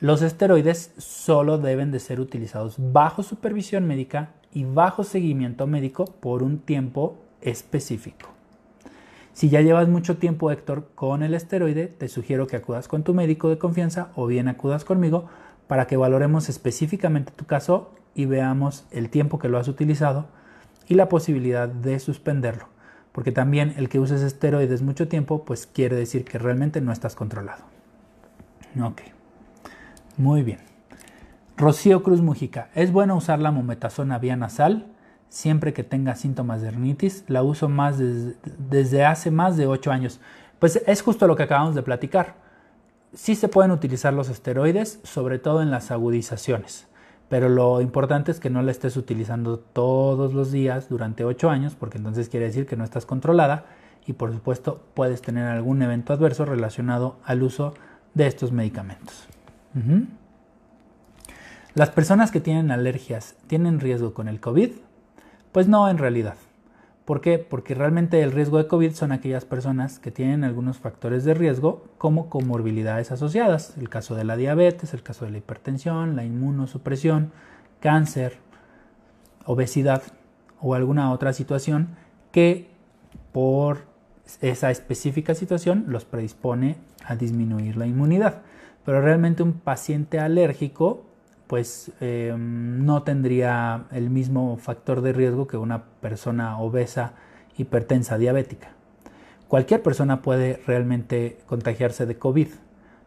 los 0.00 0.22
esteroides 0.22 0.92
solo 0.98 1.58
deben 1.58 1.90
de 1.90 2.00
ser 2.00 2.20
utilizados 2.20 2.76
bajo 2.78 3.22
supervisión 3.22 3.86
médica 3.86 4.30
y 4.52 4.64
bajo 4.64 5.04
seguimiento 5.04 5.66
médico 5.66 6.04
por 6.04 6.42
un 6.42 6.58
tiempo 6.58 7.16
específico. 7.40 8.37
Si 9.38 9.50
ya 9.50 9.60
llevas 9.60 9.86
mucho 9.86 10.16
tiempo, 10.16 10.50
Héctor, 10.50 10.88
con 10.96 11.22
el 11.22 11.32
esteroide, 11.32 11.86
te 11.86 12.08
sugiero 12.08 12.48
que 12.48 12.56
acudas 12.56 12.88
con 12.88 13.04
tu 13.04 13.14
médico 13.14 13.48
de 13.48 13.56
confianza 13.56 14.08
o 14.16 14.26
bien 14.26 14.48
acudas 14.48 14.84
conmigo 14.84 15.26
para 15.68 15.86
que 15.86 15.96
valoremos 15.96 16.48
específicamente 16.48 17.30
tu 17.30 17.44
caso 17.44 17.92
y 18.16 18.24
veamos 18.24 18.84
el 18.90 19.10
tiempo 19.10 19.38
que 19.38 19.48
lo 19.48 19.56
has 19.56 19.68
utilizado 19.68 20.26
y 20.88 20.94
la 20.94 21.08
posibilidad 21.08 21.68
de 21.68 22.00
suspenderlo. 22.00 22.66
Porque 23.12 23.30
también 23.30 23.74
el 23.76 23.88
que 23.88 24.00
uses 24.00 24.22
esteroides 24.22 24.82
mucho 24.82 25.06
tiempo, 25.06 25.44
pues 25.44 25.68
quiere 25.68 25.94
decir 25.94 26.24
que 26.24 26.38
realmente 26.38 26.80
no 26.80 26.90
estás 26.90 27.14
controlado. 27.14 27.62
Ok. 28.82 29.02
Muy 30.16 30.42
bien. 30.42 30.58
Rocío 31.56 32.02
Cruz 32.02 32.22
Mujica. 32.22 32.70
¿Es 32.74 32.90
bueno 32.90 33.14
usar 33.14 33.38
la 33.38 33.52
mometasona 33.52 34.18
vía 34.18 34.34
nasal? 34.34 34.86
Siempre 35.28 35.72
que 35.72 35.84
tenga 35.84 36.14
síntomas 36.14 36.62
de 36.62 36.70
rinitis, 36.70 37.24
la 37.28 37.42
uso 37.42 37.68
más 37.68 37.98
desde, 37.98 39.04
hace 39.04 39.30
más 39.30 39.56
de 39.56 39.66
8 39.66 39.90
años. 39.92 40.20
Pues 40.58 40.82
es 40.86 41.02
justo 41.02 41.26
lo 41.26 41.36
que 41.36 41.42
acabamos 41.42 41.74
de 41.74 41.82
platicar. 41.82 42.36
Sí 43.12 43.34
se 43.34 43.48
pueden 43.48 43.70
utilizar 43.70 44.12
los 44.12 44.28
esteroides, 44.28 45.00
sobre 45.02 45.38
todo 45.38 45.62
en 45.62 45.70
las 45.70 45.90
agudizaciones, 45.90 46.86
pero 47.28 47.48
lo 47.48 47.80
importante 47.80 48.30
es 48.30 48.40
que 48.40 48.50
no 48.50 48.62
la 48.62 48.70
estés 48.70 48.96
utilizando 48.96 49.58
todos 49.58 50.34
los 50.34 50.50
días 50.50 50.88
durante 50.88 51.24
8 51.24 51.50
años, 51.50 51.74
porque 51.74 51.98
entonces 51.98 52.28
quiere 52.28 52.46
decir 52.46 52.66
que 52.66 52.76
no 52.76 52.84
estás 52.84 53.06
controlada 53.06 53.66
y 54.06 54.14
por 54.14 54.32
supuesto 54.32 54.82
puedes 54.94 55.20
tener 55.20 55.46
algún 55.46 55.82
evento 55.82 56.12
adverso 56.12 56.44
relacionado 56.46 57.16
al 57.24 57.42
uso 57.42 57.74
de 58.14 58.26
estos 58.26 58.52
medicamentos. 58.52 59.28
¿Las 61.74 61.90
personas 61.90 62.30
que 62.30 62.40
tienen 62.40 62.70
alergias 62.70 63.36
tienen 63.46 63.80
riesgo 63.80 64.14
con 64.14 64.28
el 64.28 64.40
COVID? 64.40 64.72
Pues 65.58 65.66
no, 65.66 65.88
en 65.88 65.98
realidad. 65.98 66.36
¿Por 67.04 67.20
qué? 67.20 67.40
Porque 67.40 67.74
realmente 67.74 68.22
el 68.22 68.30
riesgo 68.30 68.58
de 68.58 68.68
COVID 68.68 68.92
son 68.92 69.10
aquellas 69.10 69.44
personas 69.44 69.98
que 69.98 70.12
tienen 70.12 70.44
algunos 70.44 70.78
factores 70.78 71.24
de 71.24 71.34
riesgo 71.34 71.84
como 71.98 72.30
comorbilidades 72.30 73.10
asociadas, 73.10 73.76
el 73.76 73.88
caso 73.88 74.14
de 74.14 74.22
la 74.22 74.36
diabetes, 74.36 74.94
el 74.94 75.02
caso 75.02 75.24
de 75.24 75.32
la 75.32 75.38
hipertensión, 75.38 76.14
la 76.14 76.24
inmunosupresión, 76.24 77.32
cáncer, 77.80 78.38
obesidad 79.46 80.04
o 80.60 80.76
alguna 80.76 81.10
otra 81.10 81.32
situación 81.32 81.88
que 82.30 82.68
por 83.32 83.78
esa 84.40 84.70
específica 84.70 85.34
situación 85.34 85.86
los 85.88 86.04
predispone 86.04 86.76
a 87.04 87.16
disminuir 87.16 87.76
la 87.76 87.88
inmunidad. 87.88 88.42
Pero 88.84 89.00
realmente 89.00 89.42
un 89.42 89.54
paciente 89.54 90.20
alérgico 90.20 91.07
pues 91.48 91.90
eh, 92.00 92.34
no 92.38 93.02
tendría 93.02 93.86
el 93.90 94.10
mismo 94.10 94.56
factor 94.58 95.00
de 95.00 95.12
riesgo 95.12 95.46
que 95.46 95.56
una 95.56 95.84
persona 96.00 96.58
obesa, 96.58 97.14
hipertensa, 97.56 98.18
diabética. 98.18 98.68
Cualquier 99.48 99.82
persona 99.82 100.20
puede 100.20 100.62
realmente 100.66 101.38
contagiarse 101.46 102.04
de 102.04 102.18
COVID, 102.18 102.48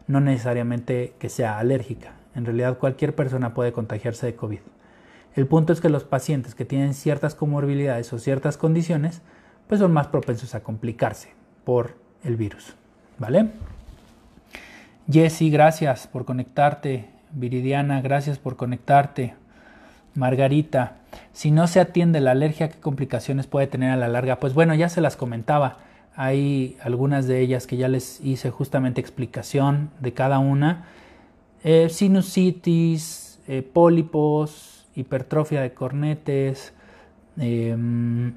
no 0.08 0.20
necesariamente 0.20 1.14
que 1.20 1.30
sea 1.30 1.60
alérgica. 1.60 2.14
En 2.36 2.46
realidad 2.46 2.80
cualquier 2.80 3.16
persona 3.16 3.54
puede 3.54 3.72
contagiarse 3.72 4.26
de 4.26 4.36
COVID. 4.36 4.60
El 5.36 5.48
punto 5.48 5.72
es 5.72 5.80
que 5.80 5.90
los 5.90 6.04
pacientes 6.04 6.56
que 6.56 6.66
tienen 6.66 6.96
ciertas 6.96 7.36
comorbilidades 7.36 8.12
o 8.12 8.20
ciertas 8.20 8.58
condiciones, 8.58 9.22
pues 9.68 9.80
son 9.80 9.94
más 9.94 10.08
propensos 10.08 10.56
a 10.56 10.64
complicarse 10.64 11.30
por 11.64 11.96
el 12.24 12.36
virus. 12.36 12.76
¿Vale? 13.20 13.52
Jesse, 15.10 15.52
gracias 15.52 16.08
por 16.08 16.26
conectarte. 16.26 17.10
Viridiana, 17.34 18.02
gracias 18.02 18.38
por 18.38 18.56
conectarte. 18.56 19.36
Margarita, 20.16 20.98
si 21.34 21.52
no 21.52 21.68
se 21.68 21.80
atiende 21.80 22.20
la 22.20 22.32
alergia, 22.32 22.70
¿qué 22.70 22.80
complicaciones 22.80 23.48
puede 23.48 23.68
tener 23.68 23.92
a 23.92 23.96
la 23.96 24.08
larga? 24.08 24.40
Pues 24.40 24.54
bueno, 24.54 24.76
ya 24.76 24.90
se 24.90 25.02
las 25.02 25.16
comentaba. 25.16 25.78
Hay 26.16 26.78
algunas 26.84 27.28
de 27.28 27.40
ellas 27.40 27.68
que 27.68 27.78
ya 27.78 27.88
les 27.88 28.20
hice 28.22 28.50
justamente 28.50 29.00
explicación 29.00 29.90
de 30.00 30.14
cada 30.14 30.40
una. 30.40 30.86
Eh, 31.64 31.88
sinusitis, 31.90 33.40
eh, 33.48 33.62
pólipos, 33.62 34.88
hipertrofia 34.96 35.62
de 35.62 35.74
cornetes, 35.74 36.74
em, 37.38 38.34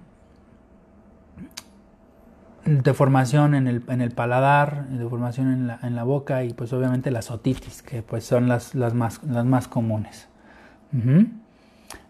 deformación 2.65 3.55
en 3.55 3.67
el, 3.67 3.83
en 3.89 4.01
el 4.01 4.11
paladar, 4.11 4.89
deformación 4.89 5.53
en 5.53 5.67
la, 5.67 5.79
en 5.83 5.95
la, 5.95 6.05
boca 6.05 6.45
y 6.45 6.53
pues 6.53 6.73
obviamente 6.73 7.11
las 7.11 7.31
otitis, 7.31 7.83
que 7.83 8.03
pues 8.03 8.25
son 8.25 8.49
las, 8.49 8.75
las, 8.75 8.95
más, 8.95 9.23
las 9.25 9.45
más 9.45 9.69
comunes. 9.69 10.29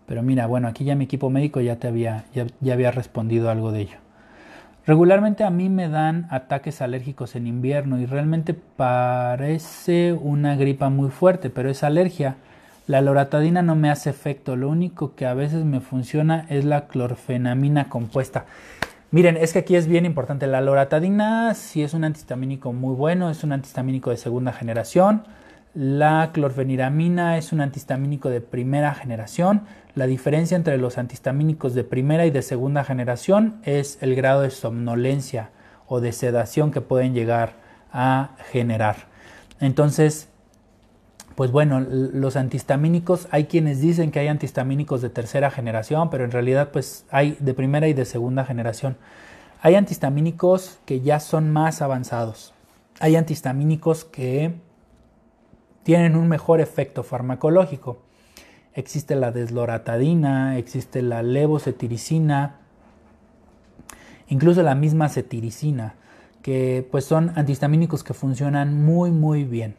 Pero 0.07 0.23
mira, 0.23 0.47
bueno, 0.47 0.69
aquí 0.69 0.85
ya 0.85 0.95
mi 0.95 1.05
equipo 1.05 1.31
médico 1.31 1.61
ya 1.61 1.77
te 1.77 1.89
había, 1.89 2.27
ya, 2.35 2.47
ya 2.61 2.75
había 2.75 2.91
respondido 2.91 3.51
algo 3.51 3.73
de 3.73 3.81
ello. 3.81 3.97
Regularmente 4.87 5.45
a 5.45 5.51
mí 5.51 5.71
me 5.71 5.89
dan 5.89 6.27
ataques 6.31 6.83
alérgicos 6.83 7.37
en 7.37 7.47
invierno 7.47 7.99
y 7.99 8.05
realmente 8.05 8.53
parece 8.53 10.13
una 10.13 10.57
gripa 10.57 10.91
muy 10.91 11.09
fuerte, 11.09 11.49
pero 11.49 11.71
es 11.71 11.83
alergia. 11.83 12.37
La 12.87 13.01
loratadina 13.01 13.63
no 13.63 13.77
me 13.77 13.89
hace 13.89 14.11
efecto, 14.11 14.57
lo 14.57 14.69
único 14.69 15.15
que 15.15 15.25
a 15.25 15.33
veces 15.33 15.65
me 15.65 15.81
funciona 15.81 16.45
es 16.51 16.67
la 16.67 16.87
clorfenamina 16.87 17.89
compuesta. 17.89 18.45
Miren, 19.15 19.37
es 19.37 19.53
que 19.53 19.61
aquí 19.61 19.77
es 19.77 19.87
bien 19.87 20.07
importante. 20.07 20.49
La 20.49 20.61
loratadina 20.61 21.55
sí 21.55 21.85
es 21.85 21.95
un 21.95 22.03
antihistamínico 22.03 22.73
muy 22.73 22.97
bueno, 22.97 23.31
es 23.31 23.45
un 23.45 23.53
antihistamínico 23.53 24.11
de 24.11 24.17
segunda 24.17 24.53
generación. 24.53 25.23
La 25.73 26.31
clorfeniramina 26.33 27.39
es 27.39 27.53
un 27.53 27.61
antihistamínico 27.61 28.29
de 28.29 28.41
primera 28.41 28.93
generación. 28.93 29.67
La 29.95 30.09
diferencia 30.09 30.57
entre 30.57 30.79
los 30.79 30.99
antihistamínicos 30.99 31.75
de 31.75 31.85
primera 31.85 32.27
y 32.27 32.33
de 32.33 32.43
segunda 32.43 32.83
generación 32.83 33.61
es 33.63 33.99
el 34.01 34.17
grado 34.17 34.41
de 34.41 34.51
somnolencia 34.51 35.51
o 35.87 36.01
de 36.01 36.11
sedación 36.11 36.73
que 36.73 36.81
pueden 36.81 37.15
llegar 37.15 37.53
a 37.93 38.31
generar. 38.51 38.97
Entonces, 39.61 40.29
pues 41.35 41.51
bueno, 41.51 41.81
los 41.81 42.37
antihistamínicos, 42.37 43.27
hay 43.31 43.45
quienes 43.45 43.81
dicen 43.81 44.13
que 44.13 44.21
hay 44.21 44.29
antihistamínicos 44.29 45.03
de 45.03 45.11
tercera 45.11 45.51
generación, 45.51 46.09
pero 46.11 46.25
en 46.25 46.31
realidad 46.31 46.71
pues 46.73 47.07
hay 47.11 47.37
de 47.41 47.55
primera 47.55 47.89
y 47.89 47.93
de 47.93 48.05
segunda 48.05 48.45
generación. 48.45 48.97
Hay 49.61 49.75
antihistamínicos 49.75 50.79
que 50.85 51.01
ya 51.01 51.19
son 51.19 51.51
más 51.51 51.83
avanzados. 51.83 52.55
Hay 53.01 53.17
antihistamínicos 53.17 54.05
que 54.05 54.55
tienen 55.83 56.17
un 56.17 56.29
mejor 56.29 56.61
efecto 56.61 57.03
farmacológico. 57.03 57.99
Existe 58.75 59.17
la 59.17 59.33
desloratadina, 59.33 60.57
existe 60.59 61.03
la 61.03 61.23
levocetiricina, 61.23 62.61
incluso 64.29 64.63
la 64.63 64.75
misma 64.75 65.09
cetiricina, 65.09 65.95
que 66.43 66.87
pues 66.91 67.05
son 67.05 67.33
antihistamínicos 67.35 68.05
que 68.05 68.15
funcionan 68.15 68.85
muy 68.85 69.11
muy 69.11 69.45
bien. 69.45 69.77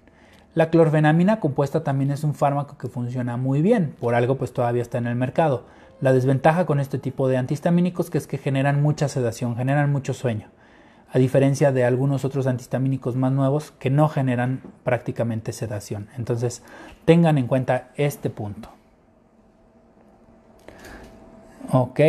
La 0.55 0.69
clorfenamina 0.69 1.41
compuesta 1.41 1.83
también 1.83 2.11
es 2.11 2.23
un 2.23 2.33
fármaco 2.33 2.77
que 2.77 2.87
funciona 2.87 3.35
muy 3.35 3.61
bien, 3.61 3.93
por 3.99 4.15
algo 4.15 4.37
pues 4.37 4.53
todavía 4.53 4.81
está 4.81 4.97
en 4.97 5.07
el 5.07 5.15
mercado. 5.15 5.65
La 5.99 6.13
desventaja 6.13 6.65
con 6.65 6.79
este 6.79 6.97
tipo 6.97 7.27
de 7.27 7.35
antihistamínicos 7.35 8.09
que 8.09 8.17
es 8.17 8.25
que 8.25 8.37
generan 8.37 8.81
mucha 8.81 9.09
sedación, 9.09 9.57
generan 9.57 9.91
mucho 9.91 10.13
sueño, 10.13 10.47
a 11.11 11.19
diferencia 11.19 11.73
de 11.73 11.83
algunos 11.83 12.23
otros 12.23 12.47
antihistamínicos 12.47 13.17
más 13.17 13.33
nuevos 13.33 13.71
que 13.71 13.89
no 13.89 14.07
generan 14.07 14.61
prácticamente 14.85 15.51
sedación. 15.51 16.07
Entonces, 16.17 16.63
tengan 17.03 17.37
en 17.37 17.47
cuenta 17.47 17.89
este 17.97 18.29
punto. 18.29 18.69
Ok, 21.69 21.99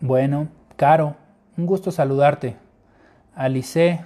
bueno, 0.00 0.48
Caro, 0.76 1.16
un 1.56 1.64
gusto 1.64 1.90
saludarte. 1.90 2.56
Alice, 3.34 4.04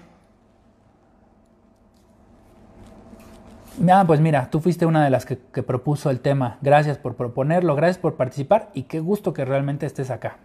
Ah, 3.86 4.04
pues 4.06 4.20
mira, 4.20 4.50
tú 4.50 4.58
fuiste 4.58 4.86
una 4.86 5.04
de 5.04 5.10
las 5.10 5.24
que, 5.24 5.36
propuso 5.36 6.10
el 6.10 6.20
tema. 6.20 6.58
Gracias 6.62 6.98
por 6.98 7.14
proponerlo, 7.14 7.76
gracias 7.76 7.98
por 7.98 8.16
participar 8.16 8.70
y 8.74 8.84
qué 8.84 8.98
gusto 8.98 9.32
que 9.32 9.44
realmente 9.44 9.86
estés 9.86 10.10
acá. 10.10 10.38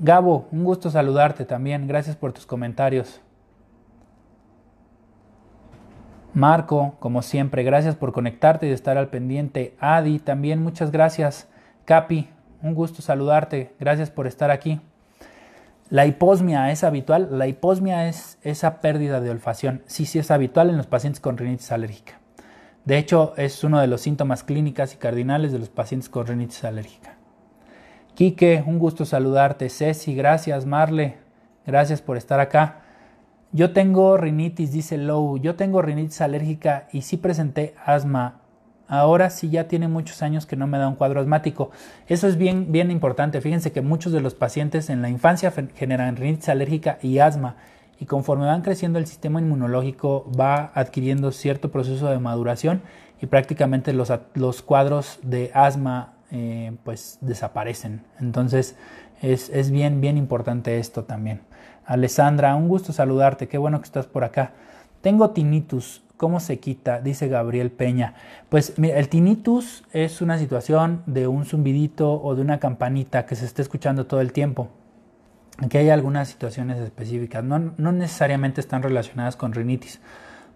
Gabo, 0.00 0.48
un 0.50 0.64
gusto 0.64 0.90
saludarte 0.90 1.44
también. 1.44 1.86
Gracias 1.86 2.16
por 2.16 2.32
tus 2.32 2.46
comentarios. 2.46 3.20
Marco, 6.34 6.96
como 6.98 7.22
siempre, 7.22 7.62
gracias 7.62 7.94
por 7.94 8.12
conectarte 8.12 8.66
y 8.68 8.72
estar 8.72 8.98
al 8.98 9.10
pendiente. 9.10 9.76
Adi, 9.78 10.18
también 10.18 10.62
muchas 10.62 10.90
gracias. 10.90 11.48
Capi, 11.84 12.30
un 12.62 12.74
gusto 12.74 13.00
saludarte. 13.02 13.74
Gracias 13.78 14.10
por 14.10 14.26
estar 14.26 14.50
aquí. 14.50 14.80
La 15.88 16.06
hiposmia 16.06 16.70
es 16.72 16.82
habitual. 16.82 17.28
La 17.38 17.46
hiposmia 17.46 18.08
es 18.08 18.38
esa 18.42 18.80
pérdida 18.80 19.20
de 19.20 19.30
olfacción. 19.30 19.82
Sí, 19.86 20.06
sí 20.06 20.18
es 20.18 20.30
habitual 20.30 20.70
en 20.70 20.76
los 20.76 20.86
pacientes 20.86 21.20
con 21.20 21.36
rinitis 21.36 21.70
alérgica. 21.72 22.19
De 22.84 22.98
hecho, 22.98 23.34
es 23.36 23.62
uno 23.62 23.80
de 23.80 23.86
los 23.86 24.00
síntomas 24.00 24.42
clínicas 24.42 24.94
y 24.94 24.96
cardinales 24.96 25.52
de 25.52 25.58
los 25.58 25.68
pacientes 25.68 26.08
con 26.08 26.26
rinitis 26.26 26.64
alérgica. 26.64 27.16
Quique, 28.14 28.62
un 28.66 28.78
gusto 28.78 29.04
saludarte. 29.04 29.68
Ceci, 29.68 30.14
gracias. 30.14 30.66
Marle, 30.66 31.18
gracias 31.66 32.00
por 32.00 32.16
estar 32.16 32.40
acá. 32.40 32.82
Yo 33.52 33.72
tengo 33.72 34.16
rinitis, 34.16 34.72
dice 34.72 34.96
Low. 34.96 35.38
Yo 35.38 35.56
tengo 35.56 35.82
rinitis 35.82 36.20
alérgica 36.20 36.88
y 36.92 37.02
sí 37.02 37.16
presenté 37.16 37.74
asma. 37.84 38.40
Ahora 38.88 39.30
sí 39.30 39.50
ya 39.50 39.68
tiene 39.68 39.86
muchos 39.86 40.22
años 40.22 40.46
que 40.46 40.56
no 40.56 40.66
me 40.66 40.78
da 40.78 40.88
un 40.88 40.96
cuadro 40.96 41.20
asmático. 41.20 41.70
Eso 42.08 42.26
es 42.26 42.36
bien, 42.36 42.72
bien 42.72 42.90
importante. 42.90 43.40
Fíjense 43.40 43.72
que 43.72 43.82
muchos 43.82 44.12
de 44.12 44.20
los 44.20 44.34
pacientes 44.34 44.90
en 44.90 45.00
la 45.00 45.08
infancia 45.08 45.52
generan 45.76 46.16
rinitis 46.16 46.48
alérgica 46.48 46.98
y 47.02 47.18
asma 47.18 47.56
y 48.00 48.06
conforme 48.06 48.46
van 48.46 48.62
creciendo 48.62 48.98
el 48.98 49.06
sistema 49.06 49.40
inmunológico 49.40 50.26
va 50.38 50.72
adquiriendo 50.74 51.30
cierto 51.30 51.70
proceso 51.70 52.08
de 52.08 52.18
maduración 52.18 52.80
y 53.20 53.26
prácticamente 53.26 53.92
los, 53.92 54.10
los 54.34 54.62
cuadros 54.62 55.18
de 55.22 55.50
asma 55.52 56.14
eh, 56.32 56.72
pues 56.82 57.18
desaparecen. 57.20 58.02
Entonces 58.18 58.74
es, 59.20 59.50
es, 59.50 59.70
bien, 59.70 60.00
bien 60.00 60.16
importante 60.16 60.78
esto 60.78 61.04
también. 61.04 61.42
Alessandra, 61.84 62.56
un 62.56 62.68
gusto 62.68 62.94
saludarte, 62.94 63.48
qué 63.48 63.58
bueno 63.58 63.80
que 63.80 63.84
estás 63.84 64.06
por 64.06 64.24
acá. 64.24 64.52
Tengo 65.02 65.30
tinnitus, 65.30 66.02
¿cómo 66.16 66.40
se 66.40 66.58
quita? 66.58 67.00
Dice 67.00 67.28
Gabriel 67.28 67.70
Peña. 67.70 68.14
Pues 68.48 68.78
mira, 68.78 68.98
el 68.98 69.10
tinnitus 69.10 69.84
es 69.92 70.22
una 70.22 70.38
situación 70.38 71.02
de 71.04 71.26
un 71.26 71.44
zumbidito 71.44 72.22
o 72.22 72.34
de 72.34 72.40
una 72.40 72.60
campanita 72.60 73.26
que 73.26 73.36
se 73.36 73.44
está 73.44 73.60
escuchando 73.60 74.06
todo 74.06 74.22
el 74.22 74.32
tiempo. 74.32 74.68
Aquí 75.62 75.76
hay 75.76 75.90
algunas 75.90 76.28
situaciones 76.28 76.78
específicas, 76.78 77.44
no, 77.44 77.58
necesariamente 77.58 78.62
están 78.62 78.82
relacionadas 78.82 79.36
con 79.36 79.52
rinitis. 79.52 80.00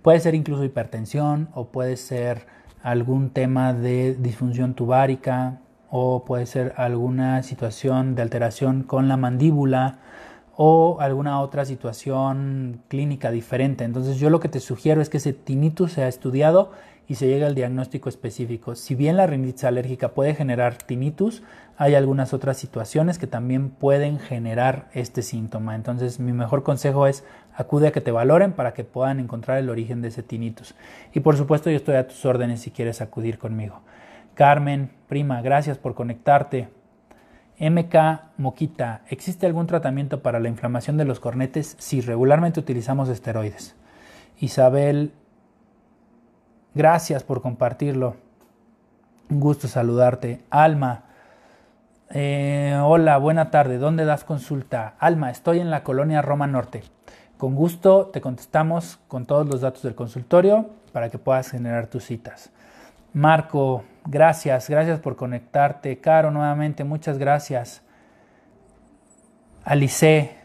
Puede 0.00 0.18
ser 0.18 0.34
incluso 0.34 0.64
hipertensión 0.64 1.50
o 1.54 1.68
puede 1.68 1.98
ser 1.98 2.46
algún 2.82 3.30
tema 3.30 3.74
de 3.74 4.14
disfunción 4.14 4.74
tubárica 4.74 5.60
o 5.90 6.24
puede 6.24 6.46
ser 6.46 6.72
alguna 6.78 7.42
situación 7.42 8.14
de 8.14 8.22
alteración 8.22 8.82
con 8.82 9.08
la 9.08 9.18
mandíbula 9.18 9.98
o 10.56 10.98
alguna 11.00 11.40
otra 11.40 11.66
situación 11.66 12.80
clínica 12.88 13.30
diferente. 13.30 13.84
Entonces 13.84 14.18
yo 14.18 14.30
lo 14.30 14.40
que 14.40 14.48
te 14.48 14.60
sugiero 14.60 15.02
es 15.02 15.10
que 15.10 15.18
ese 15.18 15.34
tinnitus 15.34 15.92
sea 15.92 16.08
estudiado 16.08 16.72
y 17.06 17.16
se 17.16 17.26
llegue 17.26 17.44
al 17.44 17.54
diagnóstico 17.54 18.08
específico. 18.08 18.74
Si 18.74 18.94
bien 18.94 19.16
la 19.16 19.26
rinitis 19.26 19.64
alérgica 19.64 20.08
puede 20.08 20.34
generar 20.34 20.76
tinnitus, 20.76 21.42
hay 21.76 21.94
algunas 21.94 22.32
otras 22.32 22.56
situaciones 22.56 23.18
que 23.18 23.26
también 23.26 23.70
pueden 23.70 24.18
generar 24.18 24.88
este 24.94 25.22
síntoma. 25.22 25.74
Entonces, 25.74 26.20
mi 26.20 26.32
mejor 26.32 26.62
consejo 26.62 27.06
es 27.06 27.24
acude 27.54 27.88
a 27.88 27.92
que 27.92 28.00
te 28.00 28.10
valoren 28.10 28.52
para 28.52 28.74
que 28.74 28.84
puedan 28.84 29.20
encontrar 29.20 29.58
el 29.58 29.70
origen 29.70 30.02
de 30.02 30.08
ese 30.08 30.22
tinnitus. 30.22 30.74
Y 31.12 31.20
por 31.20 31.36
supuesto, 31.36 31.70
yo 31.70 31.76
estoy 31.76 31.96
a 31.96 32.08
tus 32.08 32.24
órdenes 32.24 32.60
si 32.60 32.70
quieres 32.70 33.00
acudir 33.00 33.38
conmigo. 33.38 33.80
Carmen, 34.34 34.90
prima, 35.08 35.42
gracias 35.42 35.78
por 35.78 35.94
conectarte. 35.94 36.68
MK 37.60 37.94
Moquita, 38.36 39.02
¿existe 39.08 39.46
algún 39.46 39.68
tratamiento 39.68 40.22
para 40.22 40.40
la 40.40 40.48
inflamación 40.48 40.96
de 40.96 41.04
los 41.04 41.20
cornetes 41.20 41.76
si 41.78 42.00
regularmente 42.00 42.58
utilizamos 42.58 43.08
esteroides? 43.08 43.76
Isabel, 44.40 45.12
gracias 46.74 47.22
por 47.22 47.42
compartirlo. 47.42 48.16
Un 49.30 49.40
gusto 49.40 49.68
saludarte. 49.68 50.42
Alma, 50.50 51.04
eh, 52.10 52.78
hola, 52.82 53.16
buena 53.18 53.50
tarde. 53.50 53.78
¿Dónde 53.78 54.04
das 54.04 54.24
consulta? 54.24 54.94
Alma, 54.98 55.30
estoy 55.30 55.60
en 55.60 55.70
la 55.70 55.82
colonia 55.82 56.22
Roma 56.22 56.46
Norte. 56.46 56.82
Con 57.38 57.54
gusto 57.54 58.06
te 58.06 58.20
contestamos 58.20 58.98
con 59.08 59.26
todos 59.26 59.46
los 59.46 59.60
datos 59.60 59.82
del 59.82 59.94
consultorio 59.94 60.70
para 60.92 61.10
que 61.10 61.18
puedas 61.18 61.50
generar 61.50 61.88
tus 61.88 62.04
citas. 62.04 62.50
Marco, 63.12 63.84
gracias, 64.06 64.68
gracias 64.68 65.00
por 65.00 65.16
conectarte. 65.16 65.98
Caro, 65.98 66.30
nuevamente, 66.30 66.84
muchas 66.84 67.18
gracias. 67.18 67.82
Alice, 69.64 70.36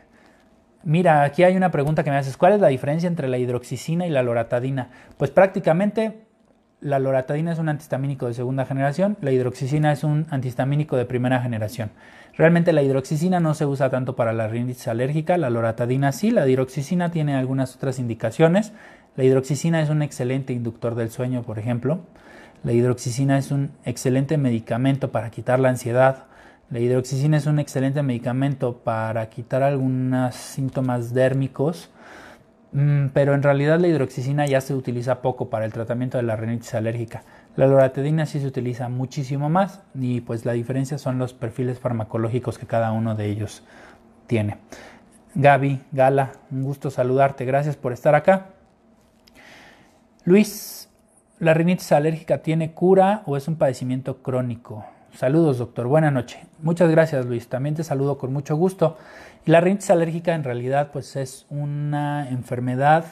mira, 0.83 1.23
aquí 1.23 1.43
hay 1.43 1.55
una 1.55 1.71
pregunta 1.71 2.03
que 2.03 2.11
me 2.11 2.17
haces. 2.17 2.37
¿Cuál 2.37 2.53
es 2.53 2.61
la 2.61 2.67
diferencia 2.67 3.07
entre 3.07 3.27
la 3.27 3.37
hidroxicina 3.37 4.07
y 4.07 4.09
la 4.09 4.23
loratadina? 4.23 4.89
Pues 5.17 5.31
prácticamente 5.31 6.21
la 6.81 6.99
loratadina 6.99 7.51
es 7.51 7.59
un 7.59 7.69
antihistamínico 7.69 8.27
de 8.27 8.33
segunda 8.33 8.65
generación, 8.65 9.17
la 9.21 9.31
hidroxicina 9.31 9.91
es 9.91 10.03
un 10.03 10.27
antihistamínico 10.29 10.95
de 10.95 11.05
primera 11.05 11.41
generación. 11.41 11.91
Realmente 12.37 12.71
la 12.71 12.81
hidroxicina 12.81 13.41
no 13.41 13.53
se 13.53 13.65
usa 13.65 13.89
tanto 13.89 14.15
para 14.15 14.31
la 14.31 14.47
rinitis 14.47 14.87
alérgica, 14.87 15.37
la 15.37 15.49
loratadina 15.49 16.13
sí, 16.13 16.31
la 16.31 16.47
hidroxicina 16.47 17.11
tiene 17.11 17.35
algunas 17.35 17.75
otras 17.75 17.99
indicaciones. 17.99 18.71
La 19.17 19.25
hidroxicina 19.25 19.81
es 19.81 19.89
un 19.89 20.01
excelente 20.01 20.53
inductor 20.53 20.95
del 20.95 21.09
sueño, 21.09 21.43
por 21.43 21.59
ejemplo. 21.59 21.99
La 22.63 22.71
hidroxicina 22.71 23.37
es 23.37 23.51
un 23.51 23.71
excelente 23.83 24.37
medicamento 24.37 25.11
para 25.11 25.31
quitar 25.31 25.59
la 25.59 25.67
ansiedad. 25.67 26.27
La 26.69 26.79
hidroxicina 26.79 27.37
es 27.37 27.45
un 27.47 27.59
excelente 27.59 28.03
medicamento 28.03 28.77
para 28.77 29.29
quitar 29.29 29.63
algunos 29.63 30.35
síntomas 30.35 31.13
dérmicos 31.13 31.89
Mm, 32.71 33.07
pero 33.13 33.33
en 33.33 33.41
realidad 33.41 33.79
la 33.79 33.87
hidroxicina 33.87 34.45
ya 34.45 34.61
se 34.61 34.75
utiliza 34.75 35.21
poco 35.21 35.49
para 35.49 35.65
el 35.65 35.73
tratamiento 35.73 36.17
de 36.17 36.23
la 36.23 36.35
rinitis 36.35 36.75
alérgica. 36.75 37.23
La 37.55 37.65
loratadina 37.65 38.25
sí 38.25 38.39
se 38.39 38.47
utiliza 38.47 38.89
muchísimo 38.89 39.49
más 39.49 39.81
y 39.95 40.21
pues 40.21 40.45
la 40.45 40.53
diferencia 40.53 40.97
son 40.97 41.17
los 41.17 41.33
perfiles 41.33 41.79
farmacológicos 41.79 42.57
que 42.57 42.67
cada 42.67 42.91
uno 42.91 43.15
de 43.15 43.25
ellos 43.25 43.63
tiene. 44.27 44.57
Gaby, 45.35 45.81
Gala, 45.91 46.33
un 46.51 46.63
gusto 46.63 46.91
saludarte, 46.91 47.45
gracias 47.45 47.75
por 47.75 47.91
estar 47.91 48.13
acá. 48.13 48.47
Luis, 50.25 50.89
¿la 51.39 51.53
rinitis 51.53 51.91
alérgica 51.91 52.39
tiene 52.39 52.73
cura 52.73 53.23
o 53.25 53.35
es 53.35 53.47
un 53.47 53.55
padecimiento 53.55 54.21
crónico? 54.21 54.85
Saludos, 55.13 55.57
doctor, 55.57 55.87
buena 55.87 56.11
noche. 56.11 56.45
Muchas 56.61 56.89
gracias, 56.89 57.25
Luis. 57.25 57.49
También 57.49 57.75
te 57.75 57.83
saludo 57.83 58.17
con 58.17 58.31
mucho 58.31 58.55
gusto. 58.55 58.97
La 59.45 59.59
rinitis 59.59 59.89
alérgica 59.89 60.35
en 60.35 60.43
realidad 60.43 60.91
pues 60.93 61.15
es 61.15 61.45
una 61.49 62.29
enfermedad 62.29 63.05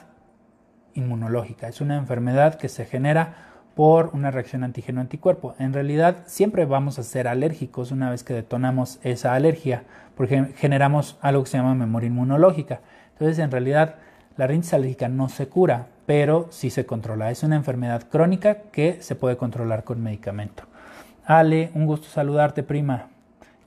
inmunológica, 0.93 1.67
es 1.67 1.81
una 1.81 1.97
enfermedad 1.97 2.55
que 2.55 2.69
se 2.69 2.85
genera 2.85 3.35
por 3.75 4.11
una 4.13 4.31
reacción 4.31 4.63
antígeno-anticuerpo. 4.63 5.55
En 5.59 5.73
realidad 5.73 6.17
siempre 6.25 6.65
vamos 6.65 6.99
a 6.99 7.03
ser 7.03 7.27
alérgicos 7.27 7.91
una 7.91 8.09
vez 8.11 8.23
que 8.23 8.33
detonamos 8.33 8.99
esa 9.03 9.33
alergia, 9.33 9.83
porque 10.15 10.53
generamos 10.55 11.17
algo 11.21 11.43
que 11.43 11.49
se 11.49 11.57
llama 11.57 11.75
memoria 11.75 12.07
inmunológica. 12.07 12.81
Entonces 13.13 13.39
en 13.39 13.51
realidad 13.51 13.95
la 14.37 14.47
rinitis 14.47 14.73
alérgica 14.73 15.09
no 15.09 15.29
se 15.29 15.47
cura, 15.47 15.87
pero 16.05 16.47
sí 16.51 16.69
se 16.69 16.85
controla. 16.85 17.31
Es 17.31 17.43
una 17.43 17.55
enfermedad 17.55 18.03
crónica 18.09 18.61
que 18.71 19.01
se 19.01 19.15
puede 19.15 19.35
controlar 19.35 19.83
con 19.83 20.01
medicamento. 20.01 20.66
Ale, 21.27 21.71
un 21.73 21.85
gusto 21.85 22.07
saludarte, 22.07 22.63
prima. 22.63 23.09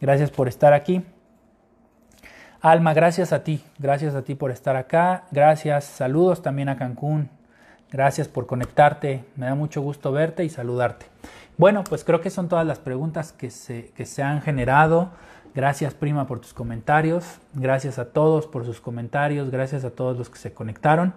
Gracias 0.00 0.30
por 0.30 0.48
estar 0.48 0.72
aquí. 0.72 1.04
Alma, 2.62 2.94
gracias 2.94 3.34
a 3.34 3.44
ti, 3.44 3.62
gracias 3.78 4.14
a 4.14 4.22
ti 4.22 4.34
por 4.34 4.50
estar 4.50 4.76
acá, 4.76 5.24
gracias, 5.30 5.84
saludos 5.84 6.42
también 6.42 6.70
a 6.70 6.76
Cancún, 6.76 7.30
gracias 7.90 8.28
por 8.28 8.46
conectarte, 8.46 9.24
me 9.36 9.46
da 9.46 9.54
mucho 9.54 9.80
gusto 9.82 10.10
verte 10.10 10.44
y 10.44 10.48
saludarte. 10.48 11.06
Bueno, 11.58 11.84
pues 11.84 12.02
creo 12.02 12.22
que 12.22 12.30
son 12.30 12.48
todas 12.48 12.66
las 12.66 12.78
preguntas 12.78 13.32
que 13.32 13.50
se, 13.50 13.92
que 13.94 14.06
se 14.06 14.22
han 14.22 14.40
generado. 14.40 15.10
Gracias 15.54 15.94
prima 15.94 16.26
por 16.26 16.40
tus 16.40 16.54
comentarios, 16.54 17.40
gracias 17.52 17.98
a 17.98 18.06
todos 18.06 18.46
por 18.46 18.64
sus 18.64 18.80
comentarios, 18.80 19.50
gracias 19.50 19.84
a 19.84 19.90
todos 19.90 20.16
los 20.16 20.30
que 20.30 20.38
se 20.38 20.54
conectaron. 20.54 21.12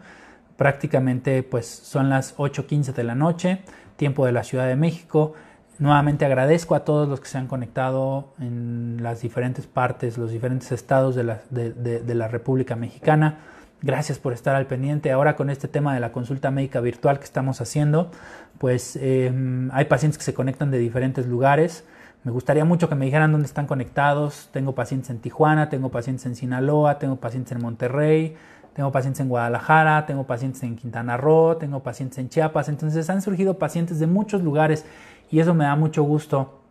prácticamente 0.58 1.42
pues 1.44 1.68
son 1.68 2.10
las 2.10 2.38
8.15 2.38 2.94
de 2.94 3.04
la 3.04 3.16
noche, 3.16 3.64
tiempo 3.96 4.26
de 4.26 4.34
la 4.34 4.44
Ciudad 4.44 4.68
de 4.68 4.76
México. 4.76 5.36
Nuevamente 5.80 6.26
agradezco 6.26 6.76
a 6.76 6.82
todos 6.86 7.10
los 7.10 7.20
que 7.20 7.28
se 7.28 7.38
han 7.38 7.48
conectado 7.48 8.34
en 8.40 9.00
las 9.02 9.22
diferentes 9.22 9.66
partes, 9.66 10.18
los 10.18 10.32
diferentes 10.32 10.72
estados 10.72 11.16
de 11.16 11.24
la, 11.24 11.42
de, 11.50 12.16
la 12.16 12.28
República 12.28 12.76
Mexicana. 12.76 13.40
Gracias 13.82 14.20
por 14.20 14.34
estar 14.34 14.56
al 14.56 14.68
pendiente. 14.68 15.12
Ahora 15.12 15.36
con 15.36 15.50
este 15.50 15.68
tema 15.68 15.94
de 15.94 16.00
la 16.00 16.12
consulta 16.12 16.52
médica 16.52 16.80
virtual 16.80 17.18
que 17.18 17.26
estamos 17.26 17.60
haciendo, 17.60 18.12
pues 18.60 18.98
em, 19.02 19.70
hay 19.74 19.86
pacientes 19.86 20.18
que 20.18 20.24
se 20.24 20.34
conectan 20.34 20.70
de 20.70 20.78
diferentes 20.78 21.26
lugares. 21.26 21.84
Me 22.24 22.32
gustaría 22.32 22.64
mucho 22.64 22.88
que 22.88 22.96
me 22.96 23.06
dijeran 23.06 23.32
dónde 23.32 23.48
están 23.48 23.66
conectados. 23.66 24.50
Tengo 24.54 24.76
pacientes 24.76 25.10
en 25.10 25.20
Tijuana, 25.20 25.70
tengo 25.70 25.90
pacientes 25.90 26.26
en 26.28 26.36
Sinaloa, 26.36 27.00
tengo 27.00 27.18
pacientes 27.18 27.52
en 27.52 27.62
Monterrey, 27.62 28.38
tengo 28.74 28.92
pacientes 28.92 29.20
en 29.20 29.28
Guadalajara, 29.28 30.06
tengo 30.06 30.26
pacientes 30.26 30.64
en 30.64 30.78
Quintana 30.78 31.18
Roo, 31.18 31.58
tengo 31.58 31.82
pacientes 31.82 32.20
en 32.20 32.30
Chiapas. 32.30 32.70
Entonces 32.70 33.10
han 33.10 33.22
surgido 33.22 33.58
pacientes 33.58 34.00
de 34.00 34.08
muchos 34.08 34.42
lugares 34.42 34.86
y 35.34 35.40
eso 35.40 35.56
me 35.56 35.64
da 35.64 35.76
mucho 35.76 36.04
gusto 36.04 36.62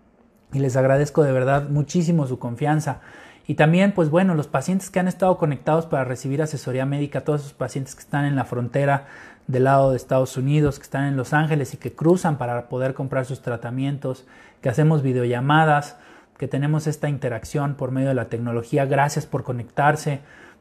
y 0.53 0.61
les 0.61 0.77
agradezco 0.77 1.25
de 1.25 1.33
verdad 1.33 1.69
muchísimo 1.69 2.29
su 2.29 2.39
confianza. 2.39 3.01
Y 3.49 3.57
también, 3.57 3.91
pues 3.91 4.09
bueno, 4.09 4.37
los 4.37 4.47
pacientes 4.47 4.89
que 4.89 5.01
han 5.01 5.09
estado 5.09 5.37
conectados 5.37 5.87
para 5.87 6.05
recibir 6.05 6.41
asesoría 6.41 6.87
médica, 6.87 7.23
todos 7.23 7.41
esos 7.41 7.55
pacientes 7.55 7.97
que 7.97 8.03
están 8.03 8.25
en 8.25 8.37
la 8.37 8.45
frontera 8.45 9.09
del 9.49 9.65
lado 9.65 9.91
de 9.91 9.97
Estados 9.97 10.37
Unidos, 10.37 10.79
que 10.79 10.85
están 10.85 11.07
en 11.07 11.17
Los 11.17 11.33
Ángeles 11.33 11.75
y 11.75 11.77
que 11.77 11.93
cruzan 11.93 12.39
para 12.39 12.69
poder 12.69 12.95
comprar 12.95 13.27
sus 13.27 13.43
tratamientos, 13.43 14.27
que 14.61 14.69
hacemos 14.69 15.03
videollamadas, 15.03 15.97
que 16.39 16.47
tenemos 16.47 16.87
esta 16.87 17.09
interacción 17.09 17.75
por 17.75 17.91
medio 17.91 18.11
de 18.11 18.15
la 18.15 18.27
tecnología. 18.27 18.87
Gracias 18.87 19.27
por 19.27 19.43
conectarse. 19.43 20.21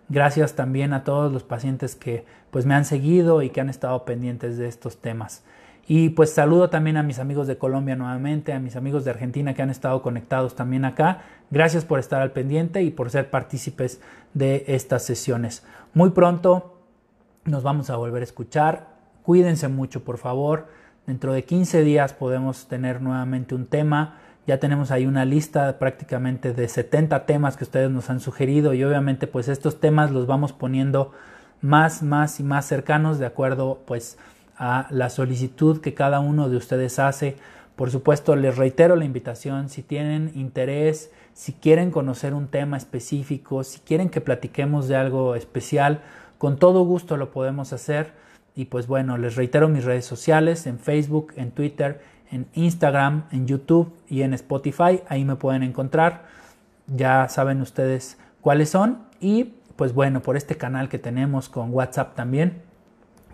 Gracias 0.10 0.56
también 0.56 0.94
a 0.94 1.03
todos 1.03 1.32
los 1.32 1.44
pacientes 1.44 1.95
que 1.95 2.26
pues 2.49 2.65
me 2.65 2.73
han 2.73 2.86
seguido 2.86 3.44
y 3.44 3.52
que 3.52 3.61
han 3.61 3.69
estado 3.69 4.06
pendientes 4.06 4.57
de 4.57 4.68
estos 4.68 4.98
temas. 5.02 5.44
Y 5.88 6.10
pues 6.10 6.34
saludo 6.34 6.70
también 6.70 6.98
a 6.98 7.03
mis 7.03 7.20
amigos 7.20 7.48
de 7.48 7.58
Colombia 7.58 7.95
nuevamente, 7.95 8.53
a 8.53 8.60
mis 8.60 8.76
amigos 8.76 9.03
de 9.03 9.12
Argentina 9.12 9.53
que 9.53 9.62
han 9.62 9.70
estado 9.70 10.02
conectados 10.02 10.56
también 10.56 10.86
acá. 10.86 11.22
Gracias 11.49 11.86
por 11.86 11.99
estar 11.99 12.22
al 12.22 12.32
pendiente 12.32 12.84
y 12.84 12.91
por 12.91 13.10
ser 13.10 13.30
partícipes 13.30 14.02
de 14.34 14.64
estas 14.68 15.03
sesiones. 15.03 15.64
Muy 15.94 16.12
pronto 16.12 16.78
nos 17.45 17.64
vamos 17.64 17.90
a 17.90 17.98
volver 17.98 18.22
a 18.22 18.26
escuchar. 18.26 18.88
Cuídense 19.24 19.68
mucho, 19.68 20.03
por 20.03 20.18
favor. 20.18 20.68
Dentro 21.08 21.34
de 21.34 21.44
15 21.44 21.82
días 21.82 22.14
podemos 22.14 22.68
tener 22.68 23.02
nuevamente 23.02 23.56
un 23.56 23.66
tema. 23.66 24.20
Ya 24.48 24.60
tenemos 24.60 24.91
ahí 24.91 25.06
una 25.06 25.26
lista 25.26 25.78
prácticamente 25.80 26.53
de 26.53 26.68
70 26.68 27.26
temas 27.26 27.58
que 27.58 27.64
ustedes 27.64 27.91
nos 27.91 28.10
han 28.10 28.20
sugerido 28.20 28.74
y 28.74 28.84
obviamente 28.84 29.28
pues 29.28 29.48
estos 29.48 29.80
temas 29.80 30.12
los 30.12 30.28
vamos 30.28 30.53
poniendo 30.53 31.12
más, 31.62 32.02
más 32.02 32.40
y 32.40 32.44
más 32.44 32.66
cercanos 32.66 33.20
de 33.20 33.26
acuerdo 33.26 33.82
pues 33.86 34.18
a 34.63 34.85
la 34.91 35.09
solicitud 35.09 35.81
que 35.81 35.95
cada 35.95 36.19
uno 36.19 36.47
de 36.47 36.55
ustedes 36.55 36.99
hace. 36.99 37.35
Por 37.75 37.89
supuesto, 37.89 38.35
les 38.35 38.57
reitero 38.57 38.95
la 38.95 39.05
invitación, 39.05 39.69
si 39.69 39.81
tienen 39.81 40.31
interés, 40.35 41.09
si 41.33 41.53
quieren 41.53 41.89
conocer 41.89 42.35
un 42.35 42.47
tema 42.47 42.77
específico, 42.77 43.63
si 43.63 43.79
quieren 43.79 44.11
que 44.11 44.21
platiquemos 44.21 44.88
de 44.88 44.97
algo 44.97 45.33
especial, 45.33 46.01
con 46.38 46.57
todo 46.57 46.83
gusto 46.85 47.17
lo 47.17 47.31
podemos 47.31 47.73
hacer. 47.73 48.13
Y 48.55 48.65
pues 48.65 48.85
bueno, 48.85 49.17
les 49.17 49.35
reitero 49.35 49.67
mis 49.67 49.83
redes 49.83 50.05
sociales 50.05 50.67
en 50.67 50.77
Facebook, 50.77 51.33
en 51.38 51.49
Twitter, 51.49 51.99
en 52.29 52.45
Instagram, 52.53 53.23
en 53.31 53.47
YouTube 53.47 53.91
y 54.09 54.21
en 54.21 54.35
Spotify. 54.35 55.01
Ahí 55.07 55.25
me 55.25 55.38
pueden 55.38 55.63
encontrar. 55.63 56.25
Ya 56.85 57.27
saben 57.29 57.61
ustedes 57.61 58.19
cuáles 58.41 58.69
son. 58.69 58.99
Y 59.19 59.55
pues 59.75 59.95
bueno, 59.95 60.21
por 60.21 60.38
este 60.38 60.55
canal 60.55 60.88
que 60.88 60.99
tenemos 60.99 61.49
con 61.49 61.73
WhatsApp 61.73 62.13
también 62.13 62.69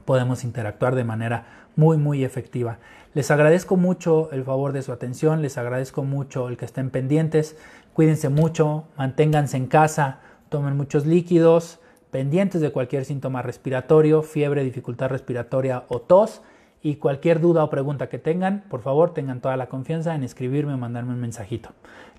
podemos 0.08 0.46
interactuar 0.46 0.96
de 0.96 1.04
manera 1.04 1.68
muy 1.76 1.98
muy 1.98 2.24
efectiva. 2.24 2.80
Les 3.14 3.30
agradezco 3.30 3.76
mucho 3.76 4.32
el 4.32 4.46
favor 4.46 4.72
de 4.72 4.82
su 4.82 4.94
atención, 4.94 5.42
les 5.42 5.58
agradezco 5.58 6.04
mucho 6.04 6.48
el 6.48 6.56
que 6.56 6.64
estén 6.64 6.92
pendientes, 6.92 7.58
cuídense 7.94 8.30
mucho, 8.30 8.86
manténganse 8.98 9.58
en 9.58 9.68
casa, 9.68 10.20
tomen 10.48 10.78
muchos 10.78 11.06
líquidos, 11.06 11.80
pendientes 12.10 12.62
de 12.62 12.72
cualquier 12.72 13.04
síntoma 13.04 13.42
respiratorio, 13.42 14.24
fiebre, 14.24 14.64
dificultad 14.64 15.10
respiratoria 15.10 15.84
o 15.90 16.00
tos 16.00 16.42
y 16.82 16.96
cualquier 16.96 17.42
duda 17.42 17.66
o 17.66 17.70
pregunta 17.70 18.08
que 18.08 18.18
tengan, 18.18 18.64
por 18.70 18.82
favor 18.82 19.14
tengan 19.14 19.42
toda 19.42 19.58
la 19.58 19.68
confianza 19.68 20.16
en 20.16 20.24
escribirme 20.24 20.74
o 20.74 20.78
mandarme 20.78 21.12
un 21.12 21.20
mensajito. 21.20 21.72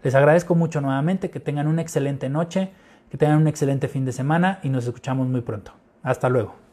Les 0.03 0.15
agradezco 0.15 0.55
mucho 0.55 0.83
nuevamente, 0.83 1.31
que 1.31 1.41
tengan 1.41 1.67
una 1.67 1.81
excelente 1.81 2.29
noche, 2.29 2.71
que 3.11 3.17
tengan 3.17 3.39
un 3.39 3.49
excelente 3.49 3.89
fin 3.89 4.05
de 4.05 4.13
semana 4.13 4.61
y 4.63 4.69
nos 4.69 4.85
escuchamos 4.85 5.27
muy 5.27 5.41
pronto. 5.41 5.73
Hasta 6.03 6.29
luego. 6.29 6.68